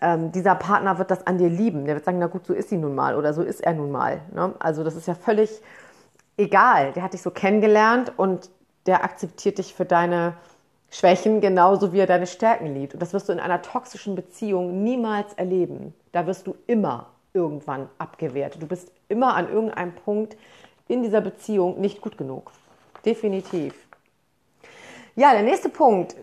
Ähm, 0.00 0.32
dieser 0.32 0.54
Partner 0.54 0.98
wird 0.98 1.10
das 1.10 1.26
an 1.26 1.38
dir 1.38 1.48
lieben. 1.48 1.86
Der 1.86 1.94
wird 1.94 2.04
sagen, 2.04 2.18
na 2.18 2.26
gut, 2.26 2.46
so 2.46 2.52
ist 2.52 2.68
sie 2.68 2.76
nun 2.76 2.94
mal 2.94 3.14
oder 3.16 3.32
so 3.32 3.42
ist 3.42 3.62
er 3.62 3.72
nun 3.72 3.90
mal. 3.90 4.20
Ne? 4.34 4.54
Also 4.58 4.84
das 4.84 4.94
ist 4.94 5.08
ja 5.08 5.14
völlig 5.14 5.62
egal. 6.36 6.92
Der 6.92 7.02
hat 7.02 7.14
dich 7.14 7.22
so 7.22 7.30
kennengelernt 7.30 8.12
und 8.16 8.50
der 8.86 9.04
akzeptiert 9.04 9.58
dich 9.58 9.74
für 9.74 9.84
deine 9.84 10.34
Schwächen 10.90 11.40
genauso 11.40 11.92
wie 11.92 11.98
er 11.98 12.06
deine 12.06 12.26
Stärken 12.26 12.74
liebt. 12.74 12.94
Und 12.94 13.00
das 13.00 13.12
wirst 13.12 13.28
du 13.28 13.32
in 13.32 13.40
einer 13.40 13.62
toxischen 13.62 14.14
Beziehung 14.14 14.82
niemals 14.82 15.32
erleben. 15.34 15.94
Da 16.12 16.26
wirst 16.26 16.46
du 16.46 16.54
immer 16.66 17.06
irgendwann 17.34 17.88
abgewertet. 17.98 18.62
Du 18.62 18.66
bist 18.66 18.90
immer 19.08 19.34
an 19.34 19.50
irgendeinem 19.50 19.94
Punkt 19.94 20.36
in 20.88 21.02
dieser 21.02 21.20
Beziehung 21.20 21.80
nicht 21.80 22.00
gut 22.00 22.16
genug. 22.16 22.50
Definitiv. 23.04 23.74
Ja, 25.14 25.32
der 25.32 25.42
nächste 25.42 25.68
Punkt, 25.68 26.16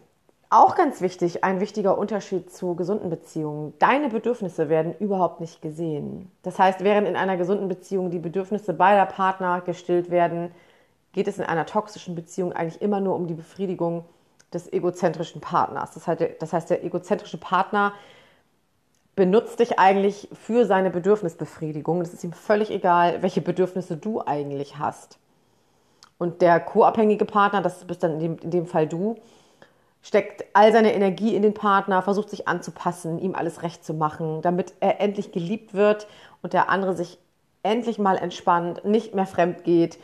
auch 0.50 0.76
ganz 0.76 1.02
wichtig, 1.02 1.44
ein 1.44 1.60
wichtiger 1.60 1.98
Unterschied 1.98 2.52
zu 2.54 2.76
gesunden 2.76 3.10
Beziehungen. 3.10 3.74
Deine 3.80 4.10
Bedürfnisse 4.10 4.70
werden 4.70 4.96
überhaupt 5.00 5.42
nicht 5.42 5.62
gesehen. 5.62 6.32
Das 6.44 6.60
heißt, 6.60 6.84
während 6.84 7.08
in 7.08 7.16
einer 7.16 7.38
gesunden 7.38 7.68
Beziehung 7.68 8.12
die 8.12 8.20
Bedürfnisse 8.20 8.74
beider 8.74 9.08
Partner 9.08 9.62
gestillt 9.62 10.12
werden, 10.12 10.52
geht 11.12 11.28
es 11.28 11.40
in 11.40 11.44
einer 11.46 11.66
toxischen 11.66 12.14
Beziehung 12.14 12.54
eigentlich 12.54 12.82
immer 12.82 13.00
nur 13.00 13.16
um 13.16 13.26
die 13.26 13.34
Befriedigung 13.34 14.06
des 14.54 14.72
egozentrischen 14.72 15.42
Partners. 15.42 15.92
Das 15.92 16.08
heißt, 16.08 16.22
das 16.40 16.54
heißt, 16.54 16.70
der 16.70 16.84
egozentrische 16.84 17.38
Partner 17.38 17.94
benutzt 19.16 19.60
dich 19.60 19.80
eigentlich 19.80 20.28
für 20.34 20.66
seine 20.66 20.90
Bedürfnisbefriedigung. 20.90 22.02
Es 22.02 22.14
ist 22.14 22.24
ihm 22.24 22.34
völlig 22.34 22.72
egal, 22.72 23.22
welche 23.22 23.42
Bedürfnisse 23.42 23.98
du 23.98 24.22
eigentlich 24.22 24.78
hast. 24.80 25.20
Und 26.18 26.42
der 26.42 26.60
co-abhängige 26.60 27.26
Partner, 27.26 27.62
das 27.62 27.86
bist 27.86 28.04
dann 28.04 28.14
in 28.14 28.20
dem, 28.20 28.38
in 28.40 28.52
dem 28.52 28.66
Fall 28.66 28.88
du, 28.88 29.18
steckt 30.02 30.46
all 30.54 30.72
seine 30.72 30.94
Energie 30.94 31.36
in 31.36 31.42
den 31.42 31.54
Partner, 31.54 32.02
versucht 32.02 32.30
sich 32.30 32.48
anzupassen, 32.48 33.20
ihm 33.20 33.36
alles 33.36 33.64
recht 33.64 33.86
zu 33.86 33.94
machen, 33.94 34.42
damit 34.42 34.74
er 34.80 35.00
endlich 35.00 35.32
geliebt 35.32 35.74
wird 35.74 36.08
und 36.42 36.54
der 36.54 36.70
andere 36.70 36.96
sich 36.96 37.20
endlich 37.64 38.00
mal 38.00 38.18
entspannt, 38.18 38.84
nicht 38.84 39.16
mehr 39.16 39.26
fremd 39.26 39.64
geht, 39.64 39.98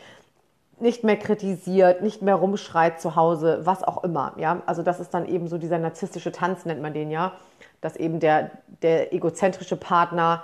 nicht 0.82 1.04
mehr 1.04 1.18
kritisiert, 1.18 2.02
nicht 2.02 2.22
mehr 2.22 2.36
rumschreit 2.36 3.02
zu 3.02 3.16
Hause, 3.16 3.62
was 3.64 3.84
auch 3.84 4.04
immer. 4.04 4.34
Ja, 4.38 4.62
also 4.66 4.84
das 4.84 5.00
ist 5.00 5.14
dann 5.14 5.28
eben 5.28 5.48
so 5.48 5.58
dieser 5.58 5.78
narzisstische 5.78 6.32
Tanz 6.32 6.66
nennt 6.66 6.82
man 6.82 6.94
den 6.94 7.12
ja, 7.12 7.34
dass 7.82 7.96
eben 7.96 8.20
der 8.20 8.52
der 8.82 9.14
egozentrische 9.14 9.76
Partner 9.76 10.44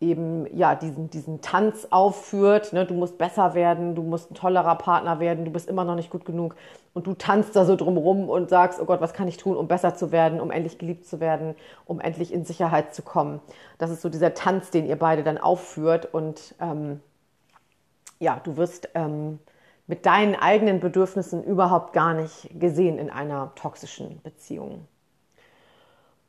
eben 0.00 0.46
ja 0.54 0.74
diesen, 0.74 1.08
diesen 1.10 1.40
Tanz 1.40 1.88
aufführt. 1.90 2.72
Ne? 2.72 2.84
Du 2.84 2.94
musst 2.94 3.16
besser 3.18 3.54
werden, 3.54 3.94
du 3.94 4.02
musst 4.02 4.30
ein 4.30 4.34
tollerer 4.34 4.74
Partner 4.76 5.20
werden, 5.20 5.44
du 5.44 5.50
bist 5.50 5.68
immer 5.68 5.84
noch 5.84 5.94
nicht 5.94 6.10
gut 6.10 6.24
genug 6.24 6.54
und 6.92 7.06
du 7.06 7.14
tanzt 7.14 7.56
da 7.56 7.64
so 7.64 7.76
drumrum 7.76 8.28
und 8.28 8.50
sagst, 8.50 8.80
oh 8.80 8.84
Gott, 8.84 9.00
was 9.00 9.14
kann 9.14 9.28
ich 9.28 9.36
tun, 9.36 9.56
um 9.56 9.68
besser 9.68 9.94
zu 9.94 10.12
werden, 10.12 10.40
um 10.40 10.50
endlich 10.50 10.78
geliebt 10.78 11.06
zu 11.06 11.20
werden, 11.20 11.54
um 11.86 12.00
endlich 12.00 12.32
in 12.32 12.44
Sicherheit 12.44 12.94
zu 12.94 13.02
kommen. 13.02 13.40
Das 13.78 13.90
ist 13.90 14.02
so 14.02 14.08
dieser 14.08 14.34
Tanz, 14.34 14.70
den 14.70 14.86
ihr 14.86 14.96
beide 14.96 15.22
dann 15.22 15.38
aufführt 15.38 16.12
und 16.12 16.54
ähm, 16.60 17.00
ja, 18.18 18.40
du 18.44 18.56
wirst 18.56 18.90
ähm, 18.94 19.38
mit 19.86 20.06
deinen 20.06 20.34
eigenen 20.34 20.80
Bedürfnissen 20.80 21.44
überhaupt 21.44 21.92
gar 21.92 22.14
nicht 22.14 22.48
gesehen 22.58 22.98
in 22.98 23.10
einer 23.10 23.52
toxischen 23.54 24.20
Beziehung. 24.22 24.86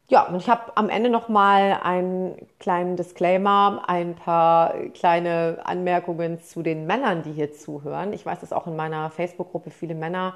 Ja, 0.10 0.26
und 0.28 0.38
ich 0.38 0.48
habe 0.48 0.72
am 0.76 0.88
Ende 0.89 1.10
noch 1.10 1.28
mal 1.28 1.82
einen 1.84 2.48
kleinen 2.60 2.96
Disclaimer, 2.96 3.84
ein 3.88 4.15
paar 4.15 4.74
kleine 4.93 5.60
Anmerkungen 5.65 6.39
zu 6.39 6.63
den 6.63 6.88
Männern, 6.88 7.24
die 7.24 7.34
hier 7.34 7.52
zuhören. 7.52 8.13
Ich 8.13 8.26
weiß, 8.26 8.39
dass 8.39 8.54
auch 8.54 8.67
in 8.67 8.78
meiner 8.78 9.10
Facebook-Gruppe 9.10 9.70
viele 9.70 9.96
Männer 9.96 10.36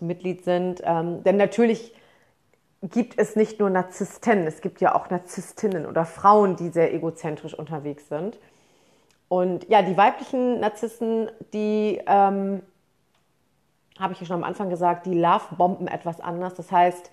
Mitglied 0.00 0.44
sind, 0.44 0.80
ähm, 0.84 1.22
denn 1.24 1.36
natürlich 1.36 1.94
gibt 2.82 3.18
es 3.18 3.36
nicht 3.36 3.60
nur 3.60 3.70
Narzissten, 3.70 4.46
es 4.46 4.60
gibt 4.60 4.80
ja 4.80 4.94
auch 4.94 5.10
Narzisstinnen 5.10 5.86
oder 5.86 6.04
Frauen, 6.04 6.56
die 6.56 6.70
sehr 6.70 6.92
egozentrisch 6.92 7.54
unterwegs 7.54 8.08
sind. 8.08 8.38
Und 9.32 9.66
ja, 9.70 9.80
die 9.80 9.96
weiblichen 9.96 10.60
Narzissten, 10.60 11.30
die 11.54 11.98
ähm, 12.06 12.60
habe 13.98 14.12
ich 14.12 14.20
ja 14.20 14.26
schon 14.26 14.36
am 14.36 14.44
Anfang 14.44 14.68
gesagt, 14.68 15.06
die 15.06 15.18
Love-Bomben 15.18 15.88
etwas 15.88 16.20
anders. 16.20 16.52
Das 16.52 16.70
heißt, 16.70 17.10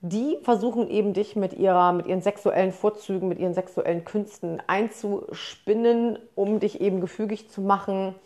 die 0.00 0.36
versuchen 0.42 0.90
eben 0.90 1.12
dich 1.12 1.36
mit, 1.36 1.52
ihrer, 1.52 1.92
mit 1.92 2.08
ihren 2.08 2.22
sexuellen 2.22 2.72
Vorzügen, 2.72 3.28
mit 3.28 3.38
ihren 3.38 3.54
sexuellen 3.54 4.04
Künsten 4.04 4.60
einzuspinnen, 4.66 6.18
um 6.34 6.58
dich 6.58 6.80
eben 6.80 7.00
gefügig 7.00 7.48
zu 7.48 7.60
machen. 7.60 8.16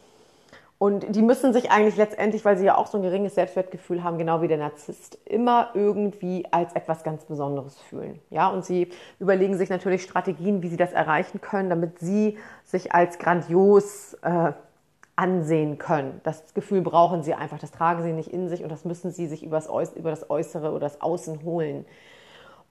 Und 0.79 1.17
die 1.17 1.23
müssen 1.23 1.53
sich 1.53 1.73
eigentlich 1.73 1.97
letztendlich, 1.97 2.45
weil 2.45 2.57
sie 2.57 2.64
ja 2.64 2.77
auch 2.77 2.87
so 2.87 2.99
ein 2.99 3.03
geringes 3.03 3.35
Selbstwertgefühl 3.35 4.05
haben, 4.05 4.17
genau 4.17 4.43
wie 4.43 4.49
der 4.49 4.59
Narzisst, 4.59 5.19
immer 5.25 5.71
irgendwie 5.75 6.47
als 6.53 6.73
etwas 6.75 7.03
ganz 7.03 7.25
Besonderes 7.25 7.81
fühlen. 7.81 8.21
Ja, 8.31 8.47
und 8.49 8.64
sie 8.64 8.88
überlegen 9.19 9.59
sich 9.59 9.71
natürlich 9.71 10.03
Strategien, 10.03 10.62
wie 10.62 10.69
sie 10.69 10.77
das 10.77 10.93
erreichen 10.93 11.41
können, 11.41 11.69
damit 11.69 11.99
sie 11.99 12.38
sich 12.62 12.93
als 12.93 13.19
grandios 13.19 14.14
äh, 14.23 14.53
ansehen 15.17 15.79
können. 15.79 16.21
Das 16.23 16.55
Gefühl 16.55 16.83
brauchen 16.83 17.25
sie 17.25 17.35
einfach, 17.35 17.59
das 17.59 17.73
tragen 17.73 18.05
sie 18.05 18.12
nicht 18.12 18.33
in 18.33 18.49
sich 18.49 18.62
und 18.62 18.71
das 18.71 18.85
müssen 18.85 19.11
sie 19.11 19.27
sich 19.27 19.43
über 19.43 19.57
das 19.57 19.69
Äußere 19.69 20.71
oder 20.71 20.81
das 20.81 21.01
Außen 21.01 21.43
holen. 21.43 21.87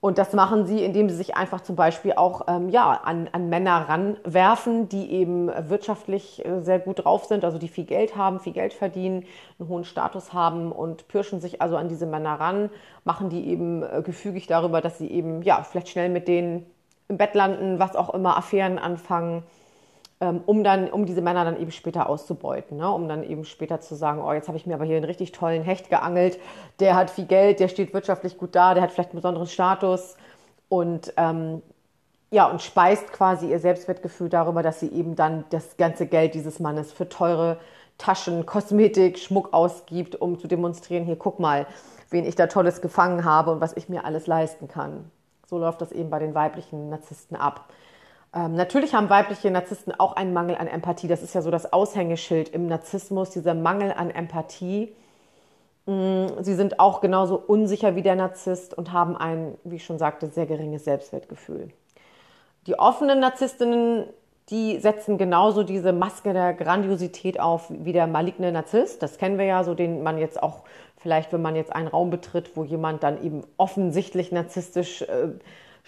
Und 0.00 0.18
das 0.18 0.32
machen 0.32 0.64
sie, 0.64 0.84
indem 0.84 1.10
sie 1.10 1.16
sich 1.16 1.34
einfach 1.34 1.60
zum 1.60 1.74
Beispiel 1.74 2.12
auch 2.12 2.42
ähm, 2.46 2.68
ja, 2.68 2.92
an, 2.92 3.28
an 3.32 3.48
Männer 3.48 3.88
ranwerfen, 3.88 4.88
die 4.88 5.10
eben 5.10 5.50
wirtschaftlich 5.68 6.44
äh, 6.46 6.60
sehr 6.60 6.78
gut 6.78 7.04
drauf 7.04 7.24
sind, 7.24 7.44
also 7.44 7.58
die 7.58 7.66
viel 7.66 7.84
Geld 7.84 8.14
haben, 8.14 8.38
viel 8.38 8.52
Geld 8.52 8.74
verdienen, 8.74 9.24
einen 9.58 9.68
hohen 9.68 9.84
Status 9.84 10.32
haben 10.32 10.70
und 10.70 11.08
pirschen 11.08 11.40
sich 11.40 11.60
also 11.60 11.76
an 11.76 11.88
diese 11.88 12.06
Männer 12.06 12.38
ran, 12.38 12.70
machen 13.04 13.28
die 13.28 13.48
eben 13.48 13.82
äh, 13.82 14.02
gefügig 14.04 14.46
darüber, 14.46 14.80
dass 14.80 14.98
sie 14.98 15.10
eben 15.10 15.42
ja, 15.42 15.64
vielleicht 15.64 15.88
schnell 15.88 16.10
mit 16.10 16.28
denen 16.28 16.66
im 17.08 17.16
Bett 17.16 17.34
landen, 17.34 17.80
was 17.80 17.96
auch 17.96 18.14
immer, 18.14 18.36
Affären 18.36 18.78
anfangen 18.78 19.42
um 20.20 20.64
dann, 20.64 20.90
um 20.90 21.06
diese 21.06 21.22
Männer 21.22 21.44
dann 21.44 21.60
eben 21.60 21.70
später 21.70 22.08
auszubeuten, 22.08 22.76
ne? 22.76 22.90
um 22.90 23.08
dann 23.08 23.22
eben 23.22 23.44
später 23.44 23.80
zu 23.80 23.94
sagen, 23.94 24.20
oh, 24.20 24.32
jetzt 24.32 24.48
habe 24.48 24.58
ich 24.58 24.66
mir 24.66 24.74
aber 24.74 24.84
hier 24.84 24.96
einen 24.96 25.04
richtig 25.04 25.32
tollen 25.32 25.62
Hecht 25.62 25.90
geangelt, 25.90 26.38
der 26.80 26.96
hat 26.96 27.10
viel 27.10 27.26
Geld, 27.26 27.60
der 27.60 27.68
steht 27.68 27.94
wirtschaftlich 27.94 28.36
gut 28.36 28.54
da, 28.54 28.74
der 28.74 28.82
hat 28.82 28.90
vielleicht 28.90 29.10
einen 29.10 29.18
besonderen 29.20 29.46
Status 29.46 30.16
und 30.68 31.12
ähm, 31.16 31.62
ja, 32.30 32.46
und 32.46 32.60
speist 32.60 33.12
quasi 33.12 33.50
ihr 33.50 33.58
Selbstwertgefühl 33.58 34.28
darüber, 34.28 34.62
dass 34.62 34.80
sie 34.80 34.88
eben 34.88 35.16
dann 35.16 35.44
das 35.50 35.76
ganze 35.76 36.06
Geld 36.06 36.34
dieses 36.34 36.60
Mannes 36.60 36.92
für 36.92 37.08
teure 37.08 37.58
Taschen, 37.96 38.44
Kosmetik, 38.44 39.18
Schmuck 39.18 39.52
ausgibt, 39.52 40.16
um 40.16 40.38
zu 40.38 40.46
demonstrieren, 40.46 41.04
hier 41.04 41.16
guck 41.16 41.40
mal, 41.40 41.66
wen 42.10 42.26
ich 42.26 42.34
da 42.34 42.46
Tolles 42.46 42.80
gefangen 42.80 43.24
habe 43.24 43.50
und 43.50 43.60
was 43.60 43.76
ich 43.76 43.88
mir 43.88 44.04
alles 44.04 44.26
leisten 44.26 44.68
kann. 44.68 45.10
So 45.46 45.58
läuft 45.58 45.80
das 45.80 45.92
eben 45.92 46.10
bei 46.10 46.18
den 46.18 46.34
weiblichen 46.34 46.90
Narzissten 46.90 47.36
ab. 47.36 47.68
Ähm, 48.34 48.54
natürlich 48.54 48.94
haben 48.94 49.08
weibliche 49.08 49.50
Narzissten 49.50 49.92
auch 49.98 50.14
einen 50.14 50.32
Mangel 50.32 50.56
an 50.56 50.66
Empathie. 50.66 51.08
Das 51.08 51.22
ist 51.22 51.34
ja 51.34 51.42
so 51.42 51.50
das 51.50 51.72
Aushängeschild 51.72 52.50
im 52.50 52.66
Narzissmus, 52.66 53.30
dieser 53.30 53.54
Mangel 53.54 53.92
an 53.92 54.10
Empathie. 54.10 54.94
Mm, 55.86 56.26
sie 56.42 56.54
sind 56.54 56.80
auch 56.80 57.00
genauso 57.00 57.36
unsicher 57.36 57.96
wie 57.96 58.02
der 58.02 58.16
Narzisst 58.16 58.76
und 58.76 58.92
haben 58.92 59.16
ein, 59.16 59.56
wie 59.64 59.76
ich 59.76 59.84
schon 59.84 59.98
sagte, 59.98 60.28
sehr 60.28 60.46
geringes 60.46 60.84
Selbstwertgefühl. 60.84 61.70
Die 62.66 62.78
offenen 62.78 63.20
Narzisstinnen, 63.20 64.04
die 64.50 64.78
setzen 64.78 65.16
genauso 65.16 65.62
diese 65.62 65.94
Maske 65.94 66.34
der 66.34 66.52
Grandiosität 66.52 67.40
auf 67.40 67.70
wie 67.70 67.92
der 67.92 68.06
maligne 68.06 68.52
Narzisst. 68.52 69.02
Das 69.02 69.16
kennen 69.16 69.38
wir 69.38 69.46
ja, 69.46 69.64
so 69.64 69.74
den 69.74 70.02
man 70.02 70.18
jetzt 70.18 70.42
auch 70.42 70.64
vielleicht, 70.98 71.32
wenn 71.32 71.40
man 71.40 71.56
jetzt 71.56 71.72
einen 71.74 71.88
Raum 71.88 72.10
betritt, 72.10 72.56
wo 72.56 72.64
jemand 72.64 73.02
dann 73.02 73.22
eben 73.22 73.44
offensichtlich 73.56 74.32
narzisstisch 74.32 75.02
äh, 75.02 75.28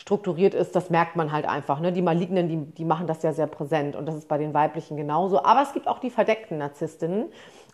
strukturiert 0.00 0.54
ist, 0.54 0.74
das 0.74 0.88
merkt 0.88 1.14
man 1.14 1.30
halt 1.30 1.46
einfach. 1.46 1.78
Ne? 1.78 1.92
Die 1.92 2.00
Malignen, 2.00 2.48
die, 2.48 2.56
die 2.56 2.86
machen 2.86 3.06
das 3.06 3.22
ja 3.22 3.32
sehr 3.32 3.46
präsent 3.46 3.96
und 3.96 4.06
das 4.06 4.14
ist 4.16 4.28
bei 4.28 4.38
den 4.38 4.54
weiblichen 4.54 4.96
genauso. 4.96 5.44
Aber 5.44 5.60
es 5.60 5.74
gibt 5.74 5.86
auch 5.88 5.98
die 5.98 6.08
verdeckten 6.08 6.56
Narzisstinnen 6.56 7.26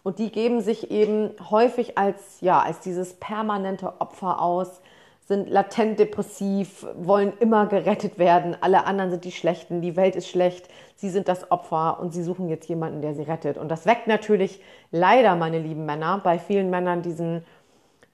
und 0.02 0.18
die 0.18 0.32
geben 0.32 0.60
sich 0.60 0.90
eben 0.90 1.30
häufig 1.50 1.96
als, 1.96 2.40
ja, 2.40 2.60
als 2.60 2.80
dieses 2.80 3.14
permanente 3.14 4.00
Opfer 4.00 4.42
aus, 4.42 4.80
sind 5.24 5.48
latent 5.48 6.00
depressiv, 6.00 6.86
wollen 6.96 7.32
immer 7.38 7.66
gerettet 7.66 8.18
werden, 8.18 8.56
alle 8.60 8.86
anderen 8.86 9.10
sind 9.10 9.24
die 9.24 9.32
Schlechten, 9.32 9.80
die 9.80 9.96
Welt 9.96 10.16
ist 10.16 10.28
schlecht, 10.28 10.68
sie 10.96 11.10
sind 11.10 11.28
das 11.28 11.50
Opfer 11.52 11.98
und 12.00 12.12
sie 12.12 12.22
suchen 12.22 12.48
jetzt 12.48 12.68
jemanden, 12.68 13.02
der 13.02 13.14
sie 13.14 13.22
rettet. 13.22 13.56
Und 13.56 13.68
das 13.68 13.86
weckt 13.86 14.08
natürlich 14.08 14.60
leider, 14.90 15.36
meine 15.36 15.60
lieben 15.60 15.84
Männer, 15.84 16.20
bei 16.22 16.38
vielen 16.40 16.70
Männern 16.70 17.02
diesen 17.02 17.44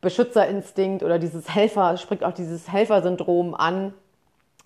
Beschützerinstinkt 0.02 1.02
oder 1.02 1.18
dieses 1.18 1.54
Helfer, 1.54 1.96
spricht 1.96 2.24
auch 2.24 2.32
dieses 2.32 2.70
Helfersyndrom 2.70 3.54
an, 3.54 3.94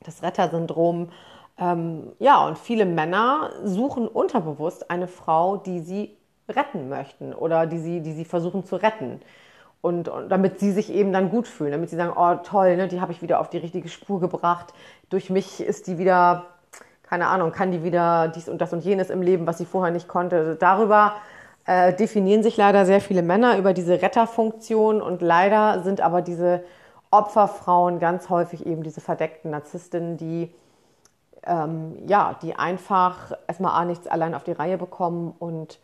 das 0.07 0.23
Rettersyndrom. 0.23 1.11
Ähm, 1.59 2.13
ja, 2.19 2.47
und 2.47 2.59
viele 2.59 2.85
Männer 2.85 3.51
suchen 3.65 4.09
unterbewusst 4.09 4.91
eine 4.91 5.09
Frau, 5.09 5.57
die 5.57 5.81
sie 5.81 6.17
retten 6.49 6.89
möchten 6.89 7.33
oder 7.33 7.67
die 7.67 7.79
sie, 7.79 8.01
die 8.01 8.13
sie 8.13 8.25
versuchen 8.25 8.65
zu 8.65 8.77
retten. 8.77 9.21
Und, 9.81 10.09
und 10.09 10.29
damit 10.29 10.59
sie 10.59 10.73
sich 10.73 10.93
eben 10.93 11.13
dann 11.13 11.31
gut 11.31 11.47
fühlen, 11.47 11.73
damit 11.73 11.91
sie 11.91 11.97
sagen, 11.97 12.13
oh 12.17 12.35
toll, 12.45 12.77
ne, 12.77 12.89
die 12.89 13.01
habe 13.01 13.13
ich 13.13 13.23
wieder 13.23 13.41
auf 13.41 13.51
die 13.51 13.59
richtige 13.59 13.89
Spur 13.89 14.21
gebracht. 14.21 14.73
Durch 15.11 15.31
mich 15.31 15.61
ist 15.61 15.87
die 15.87 15.99
wieder, 15.99 16.47
keine 17.03 17.29
Ahnung, 17.29 17.53
kann 17.53 17.71
die 17.71 17.85
wieder 17.85 18.29
dies 18.29 18.49
und 18.49 18.61
das 18.61 18.73
und 18.73 18.85
jenes 18.85 19.11
im 19.11 19.23
Leben, 19.23 19.47
was 19.47 19.59
sie 19.59 19.65
vorher 19.65 19.93
nicht 19.93 20.09
konnte. 20.09 20.57
Darüber 20.59 21.15
äh, 21.67 21.93
definieren 21.95 22.43
sich 22.43 22.57
leider 22.57 22.85
sehr 22.85 23.01
viele 23.01 23.23
Männer 23.23 23.59
über 23.59 23.73
diese 23.73 24.03
Retterfunktion 24.03 25.01
und 25.01 25.23
leider 25.23 25.83
sind 25.83 26.01
aber 26.01 26.23
diese 26.23 26.63
Opferfrauen 27.17 27.99
ganz 27.99 28.29
häufig 28.29 28.67
eben 28.67 28.83
diese 28.83 29.01
verdeckten 29.01 29.51
Narzisstinnen, 29.51 30.17
die 30.17 30.53
ähm, 31.47 31.97
ja, 32.07 32.37
die 32.43 32.57
einfach 32.57 33.33
erstmal 33.47 33.81
A 33.81 33.85
nichts 33.85 34.07
allein 34.07 34.35
auf 34.35 34.45
die 34.45 34.53
Reihe 34.53 34.79
bekommen 34.79 35.33
und 35.39 35.79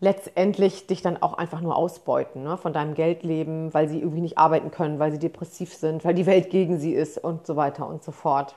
letztendlich 0.00 0.86
dich 0.86 1.02
dann 1.02 1.20
auch 1.22 1.34
einfach 1.34 1.60
nur 1.60 1.76
ausbeuten 1.76 2.42
ne, 2.42 2.56
von 2.56 2.72
deinem 2.72 2.94
Geldleben, 2.94 3.72
weil 3.74 3.88
sie 3.88 4.00
irgendwie 4.00 4.20
nicht 4.20 4.38
arbeiten 4.38 4.70
können, 4.70 4.98
weil 4.98 5.12
sie 5.12 5.18
depressiv 5.18 5.74
sind, 5.74 6.04
weil 6.04 6.14
die 6.14 6.26
Welt 6.26 6.50
gegen 6.50 6.78
sie 6.78 6.92
ist 6.92 7.18
und 7.18 7.46
so 7.46 7.56
weiter 7.56 7.86
und 7.88 8.02
so 8.02 8.12
fort. 8.12 8.56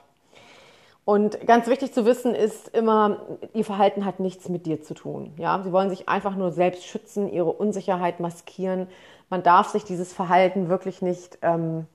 Und 1.04 1.46
ganz 1.46 1.66
wichtig 1.66 1.92
zu 1.92 2.04
wissen 2.04 2.34
ist 2.34 2.68
immer, 2.68 3.22
ihr 3.54 3.64
Verhalten 3.64 4.04
hat 4.04 4.20
nichts 4.20 4.48
mit 4.48 4.66
dir 4.66 4.82
zu 4.82 4.94
tun. 4.94 5.32
Ja, 5.36 5.60
sie 5.64 5.72
wollen 5.72 5.90
sich 5.90 6.08
einfach 6.08 6.36
nur 6.36 6.52
selbst 6.52 6.84
schützen, 6.84 7.28
ihre 7.32 7.52
Unsicherheit 7.52 8.20
maskieren, 8.20 8.86
man 9.32 9.42
darf 9.42 9.68
sich 9.68 9.84
dieses 9.84 10.12
Verhalten 10.12 10.68
wirklich 10.68 11.00
nicht, 11.00 11.38
ähm, 11.40 11.86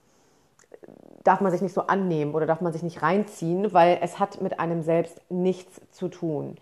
darf 1.23 1.39
man 1.39 1.51
sich 1.51 1.61
nicht 1.61 1.75
so 1.75 1.81
annehmen 1.81 2.33
oder 2.33 2.47
darf 2.47 2.61
man 2.61 2.73
sich 2.73 2.81
nicht 2.81 3.03
reinziehen, 3.03 3.73
weil 3.73 3.99
es 4.01 4.17
hat 4.17 4.41
mit 4.41 4.59
einem 4.59 4.81
selbst 4.81 5.21
nichts 5.29 5.79
zu 5.91 6.07
tun. 6.07 6.55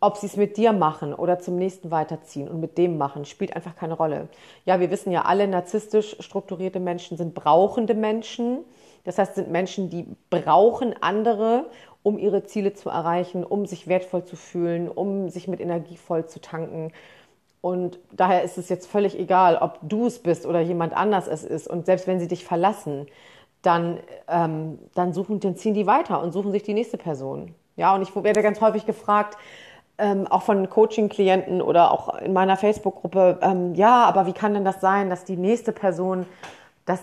Ob 0.00 0.16
sie 0.16 0.24
es 0.24 0.38
mit 0.38 0.56
dir 0.56 0.72
machen 0.72 1.12
oder 1.12 1.40
zum 1.40 1.56
nächsten 1.56 1.90
weiterziehen 1.90 2.48
und 2.48 2.58
mit 2.58 2.78
dem 2.78 2.96
machen, 2.96 3.26
spielt 3.26 3.54
einfach 3.54 3.76
keine 3.76 3.92
Rolle. 3.92 4.28
Ja, 4.64 4.80
wir 4.80 4.90
wissen 4.90 5.12
ja 5.12 5.26
alle, 5.26 5.46
narzisstisch 5.46 6.16
strukturierte 6.20 6.80
Menschen 6.80 7.18
sind 7.18 7.34
brauchende 7.34 7.92
Menschen. 7.92 8.64
Das 9.04 9.18
heißt, 9.18 9.34
sind 9.34 9.50
Menschen, 9.50 9.90
die 9.90 10.06
brauchen 10.30 10.94
andere, 11.00 11.66
um 12.02 12.18
ihre 12.18 12.44
Ziele 12.44 12.74
zu 12.74 12.90
erreichen, 12.90 13.44
um 13.44 13.66
sich 13.66 13.86
wertvoll 13.86 14.24
zu 14.24 14.36
fühlen, 14.36 14.88
um 14.88 15.28
sich 15.28 15.48
mit 15.48 15.60
Energie 15.60 15.96
voll 15.96 16.26
zu 16.26 16.40
tanken. 16.40 16.92
Und 17.60 17.98
daher 18.12 18.42
ist 18.42 18.58
es 18.58 18.68
jetzt 18.68 18.86
völlig 18.86 19.18
egal, 19.18 19.56
ob 19.56 19.78
du 19.82 20.06
es 20.06 20.18
bist 20.18 20.44
oder 20.44 20.60
jemand 20.60 20.94
anders 20.94 21.26
es 21.26 21.44
ist. 21.44 21.66
Und 21.66 21.86
selbst 21.86 22.06
wenn 22.06 22.20
sie 22.20 22.28
dich 22.28 22.44
verlassen, 22.44 23.06
dann, 23.62 23.98
ähm, 24.28 24.78
dann 24.94 25.14
suchen, 25.14 25.40
dann 25.40 25.56
ziehen 25.56 25.72
die 25.72 25.86
weiter 25.86 26.22
und 26.22 26.32
suchen 26.32 26.52
sich 26.52 26.62
die 26.62 26.74
nächste 26.74 26.98
Person. 26.98 27.54
Ja, 27.76 27.94
und 27.94 28.02
ich 28.02 28.14
werde 28.14 28.42
ganz 28.42 28.60
häufig 28.60 28.84
gefragt, 28.84 29.38
ähm, 29.96 30.26
auch 30.26 30.42
von 30.42 30.68
Coaching-Klienten 30.68 31.62
oder 31.62 31.90
auch 31.90 32.18
in 32.18 32.32
meiner 32.32 32.56
Facebook-Gruppe, 32.56 33.38
ähm, 33.40 33.74
ja, 33.74 34.04
aber 34.04 34.26
wie 34.26 34.32
kann 34.32 34.54
denn 34.54 34.64
das 34.64 34.80
sein, 34.80 35.08
dass 35.08 35.24
die 35.24 35.36
nächste 35.36 35.72
Person 35.72 36.26
das 36.84 37.00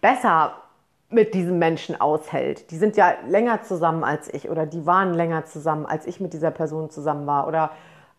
besser 0.00 0.52
mit 1.08 1.34
diesem 1.34 1.58
Menschen 1.58 2.00
aushält. 2.00 2.70
Die 2.70 2.76
sind 2.76 2.96
ja 2.96 3.14
länger 3.28 3.62
zusammen 3.62 4.02
als 4.02 4.32
ich 4.32 4.50
oder 4.50 4.66
die 4.66 4.86
waren 4.86 5.14
länger 5.14 5.44
zusammen, 5.44 5.86
als 5.86 6.06
ich 6.06 6.20
mit 6.20 6.32
dieser 6.32 6.50
Person 6.50 6.90
zusammen 6.90 7.26
war 7.26 7.46
oder 7.46 7.70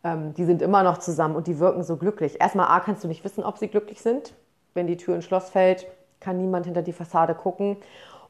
ähm, 0.03 0.33
die 0.33 0.45
sind 0.45 0.61
immer 0.61 0.83
noch 0.83 0.97
zusammen 0.97 1.35
und 1.35 1.47
die 1.47 1.59
wirken 1.59 1.83
so 1.83 1.97
glücklich. 1.97 2.39
Erstmal 2.39 2.67
A, 2.67 2.79
kannst 2.79 3.03
du 3.03 3.07
nicht 3.07 3.23
wissen, 3.23 3.43
ob 3.43 3.57
sie 3.57 3.67
glücklich 3.67 4.01
sind. 4.01 4.33
Wenn 4.73 4.87
die 4.87 4.97
Tür 4.97 5.15
ins 5.15 5.25
Schloss 5.25 5.49
fällt, 5.49 5.87
kann 6.19 6.37
niemand 6.37 6.65
hinter 6.65 6.81
die 6.81 6.93
Fassade 6.93 7.35
gucken. 7.35 7.77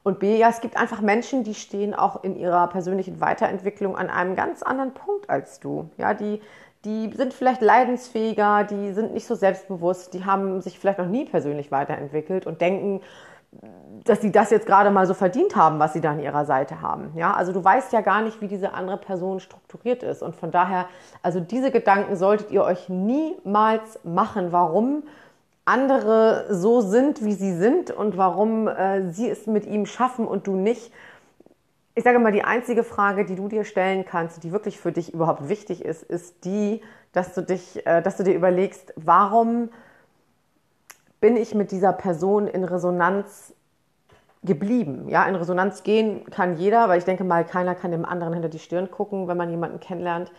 Und 0.02 0.18
B, 0.18 0.38
ja, 0.38 0.48
es 0.48 0.60
gibt 0.60 0.76
einfach 0.76 1.00
Menschen, 1.00 1.44
die 1.44 1.54
stehen 1.54 1.94
auch 1.94 2.24
in 2.24 2.36
ihrer 2.36 2.68
persönlichen 2.68 3.20
Weiterentwicklung 3.20 3.96
an 3.96 4.10
einem 4.10 4.36
ganz 4.36 4.62
anderen 4.62 4.94
Punkt 4.94 5.28
als 5.28 5.60
du. 5.60 5.90
Ja, 5.98 6.14
die, 6.14 6.40
die 6.84 7.12
sind 7.14 7.34
vielleicht 7.34 7.60
leidensfähiger, 7.60 8.64
die 8.64 8.92
sind 8.92 9.12
nicht 9.12 9.26
so 9.26 9.34
selbstbewusst, 9.34 10.14
die 10.14 10.24
haben 10.24 10.60
sich 10.60 10.78
vielleicht 10.78 10.98
noch 10.98 11.08
nie 11.08 11.26
persönlich 11.26 11.70
weiterentwickelt 11.70 12.46
und 12.46 12.60
denken, 12.60 13.02
dass 14.04 14.20
sie 14.20 14.30
das 14.30 14.50
jetzt 14.50 14.66
gerade 14.66 14.90
mal 14.90 15.06
so 15.06 15.14
verdient 15.14 15.56
haben, 15.56 15.78
was 15.78 15.92
sie 15.92 16.00
da 16.00 16.10
an 16.10 16.20
ihrer 16.20 16.44
Seite 16.44 16.80
haben. 16.82 17.12
Ja, 17.14 17.32
also 17.32 17.52
du 17.52 17.62
weißt 17.62 17.92
ja 17.92 18.00
gar 18.00 18.22
nicht, 18.22 18.40
wie 18.40 18.48
diese 18.48 18.74
andere 18.74 18.98
Person 18.98 19.40
strukturiert 19.40 20.02
ist. 20.02 20.22
Und 20.22 20.36
von 20.36 20.50
daher, 20.50 20.86
also 21.22 21.40
diese 21.40 21.70
Gedanken 21.70 22.16
solltet 22.16 22.50
ihr 22.50 22.62
euch 22.62 22.88
niemals 22.88 23.98
machen, 24.04 24.52
warum 24.52 25.02
andere 25.64 26.46
so 26.50 26.80
sind, 26.80 27.24
wie 27.24 27.34
sie 27.34 27.54
sind 27.54 27.90
und 27.90 28.16
warum 28.16 28.68
äh, 28.68 29.10
sie 29.10 29.28
es 29.28 29.46
mit 29.46 29.66
ihm 29.66 29.86
schaffen 29.86 30.26
und 30.26 30.46
du 30.46 30.56
nicht. 30.56 30.92
Ich 31.94 32.04
sage 32.04 32.18
mal, 32.18 32.32
die 32.32 32.44
einzige 32.44 32.84
Frage, 32.84 33.24
die 33.24 33.34
du 33.34 33.48
dir 33.48 33.64
stellen 33.64 34.04
kannst, 34.06 34.44
die 34.44 34.52
wirklich 34.52 34.78
für 34.78 34.92
dich 34.92 35.12
überhaupt 35.12 35.48
wichtig 35.48 35.84
ist, 35.84 36.02
ist 36.02 36.44
die, 36.44 36.80
dass 37.12 37.34
du 37.34 37.42
dich, 37.42 37.84
äh, 37.86 38.00
dass 38.00 38.16
du 38.16 38.24
dir 38.24 38.34
überlegst, 38.34 38.94
warum 38.96 39.70
bin 41.20 41.36
ich 41.36 41.54
mit 41.54 41.70
dieser 41.72 41.92
Person 41.92 42.46
in 42.46 42.64
Resonanz 42.64 43.54
geblieben. 44.44 45.08
Ja, 45.08 45.26
in 45.26 45.34
Resonanz 45.34 45.82
gehen 45.82 46.24
kann 46.30 46.56
jeder, 46.56 46.88
weil 46.88 46.98
ich 46.98 47.04
denke 47.04 47.24
mal, 47.24 47.44
keiner 47.44 47.74
kann 47.74 47.90
dem 47.90 48.04
anderen 48.04 48.32
hinter 48.34 48.48
die 48.48 48.58
Stirn 48.58 48.90
gucken, 48.90 49.26
wenn 49.26 49.36
man 49.36 49.50
jemanden 49.50 49.80
kennenlernt. 49.80 50.30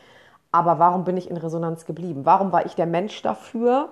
Aber 0.51 0.79
warum 0.79 1.03
bin 1.03 1.17
ich 1.17 1.29
in 1.29 1.37
Resonanz 1.37 1.85
geblieben? 1.85 2.25
Warum 2.25 2.51
war 2.51 2.65
ich 2.65 2.75
der 2.75 2.85
Mensch 2.85 3.21
dafür, 3.21 3.89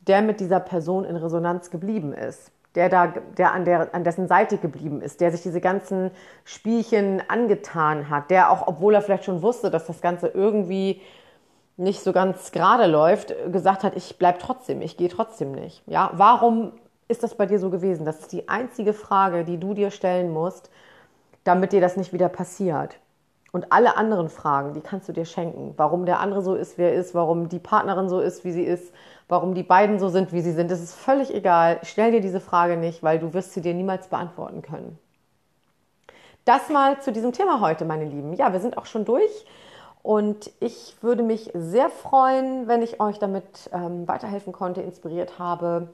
der 0.00 0.22
mit 0.22 0.40
dieser 0.40 0.60
Person 0.60 1.04
in 1.04 1.16
Resonanz 1.16 1.70
geblieben 1.70 2.12
ist? 2.12 2.50
Der 2.74 2.88
da, 2.88 3.06
der 3.06 3.52
an, 3.52 3.64
der 3.64 3.94
an 3.94 4.02
dessen 4.02 4.28
Seite 4.28 4.56
geblieben 4.56 5.02
ist, 5.02 5.20
der 5.20 5.30
sich 5.30 5.42
diese 5.42 5.60
ganzen 5.60 6.10
Spielchen 6.44 7.22
angetan 7.28 8.08
hat, 8.08 8.30
der 8.30 8.50
auch, 8.50 8.66
obwohl 8.66 8.94
er 8.94 9.02
vielleicht 9.02 9.24
schon 9.24 9.42
wusste, 9.42 9.70
dass 9.70 9.86
das 9.86 10.00
Ganze 10.00 10.28
irgendwie 10.28 11.00
nicht 11.76 12.02
so 12.02 12.12
ganz 12.12 12.52
gerade 12.52 12.86
läuft, 12.86 13.34
gesagt 13.50 13.82
hat, 13.82 13.96
ich 13.96 14.18
bleibe 14.18 14.38
trotzdem, 14.38 14.82
ich 14.82 14.96
gehe 14.96 15.08
trotzdem 15.08 15.52
nicht. 15.52 15.82
Ja, 15.86 16.10
warum 16.14 16.72
ist 17.08 17.22
das 17.22 17.34
bei 17.34 17.46
dir 17.46 17.58
so 17.58 17.70
gewesen? 17.70 18.04
Das 18.04 18.20
ist 18.20 18.32
die 18.32 18.48
einzige 18.48 18.92
Frage, 18.92 19.44
die 19.44 19.58
du 19.58 19.74
dir 19.74 19.90
stellen 19.90 20.32
musst, 20.32 20.70
damit 21.44 21.72
dir 21.72 21.80
das 21.80 21.96
nicht 21.96 22.12
wieder 22.12 22.28
passiert. 22.28 22.96
Und 23.52 23.70
alle 23.70 23.98
anderen 23.98 24.30
Fragen, 24.30 24.72
die 24.72 24.80
kannst 24.80 25.08
du 25.08 25.12
dir 25.12 25.26
schenken. 25.26 25.74
Warum 25.76 26.06
der 26.06 26.20
andere 26.20 26.40
so 26.40 26.54
ist, 26.54 26.78
wie 26.78 26.82
er 26.82 26.94
ist, 26.94 27.14
warum 27.14 27.50
die 27.50 27.58
Partnerin 27.58 28.08
so 28.08 28.20
ist, 28.20 28.44
wie 28.44 28.52
sie 28.52 28.62
ist, 28.62 28.94
warum 29.28 29.54
die 29.54 29.62
beiden 29.62 29.98
so 29.98 30.08
sind, 30.08 30.32
wie 30.32 30.40
sie 30.40 30.52
sind, 30.52 30.70
das 30.70 30.80
ist 30.80 30.94
völlig 30.94 31.34
egal. 31.34 31.78
Stell 31.82 32.12
dir 32.12 32.22
diese 32.22 32.40
Frage 32.40 32.78
nicht, 32.78 33.02
weil 33.02 33.18
du 33.18 33.34
wirst 33.34 33.52
sie 33.52 33.60
dir 33.60 33.74
niemals 33.74 34.08
beantworten 34.08 34.62
können. 34.62 34.98
Das 36.46 36.70
mal 36.70 37.00
zu 37.00 37.12
diesem 37.12 37.32
Thema 37.32 37.60
heute, 37.60 37.84
meine 37.84 38.06
Lieben. 38.06 38.32
Ja, 38.32 38.52
wir 38.52 38.60
sind 38.60 38.78
auch 38.78 38.86
schon 38.86 39.04
durch. 39.04 39.44
Und 40.02 40.50
ich 40.58 40.96
würde 41.00 41.22
mich 41.22 41.50
sehr 41.54 41.88
freuen, 41.88 42.66
wenn 42.66 42.82
ich 42.82 43.00
euch 43.00 43.18
damit 43.18 43.70
ähm, 43.72 44.08
weiterhelfen 44.08 44.52
konnte, 44.52 44.82
inspiriert 44.82 45.38
habe. 45.38 45.88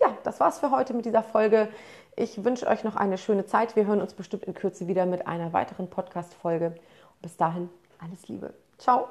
ja, 0.00 0.16
das 0.22 0.40
war's 0.40 0.58
für 0.58 0.70
heute 0.70 0.94
mit 0.94 1.04
dieser 1.04 1.22
Folge. 1.22 1.68
Ich 2.16 2.44
wünsche 2.44 2.66
euch 2.66 2.84
noch 2.84 2.96
eine 2.96 3.18
schöne 3.18 3.44
Zeit. 3.44 3.76
Wir 3.76 3.86
hören 3.86 4.00
uns 4.00 4.14
bestimmt 4.14 4.44
in 4.44 4.54
Kürze 4.54 4.86
wieder 4.86 5.04
mit 5.04 5.26
einer 5.26 5.52
weiteren 5.52 5.90
Podcast-Folge. 5.90 6.74
Bis 7.20 7.36
dahin, 7.36 7.68
alles 7.98 8.28
Liebe. 8.28 8.54
Ciao. 8.78 9.08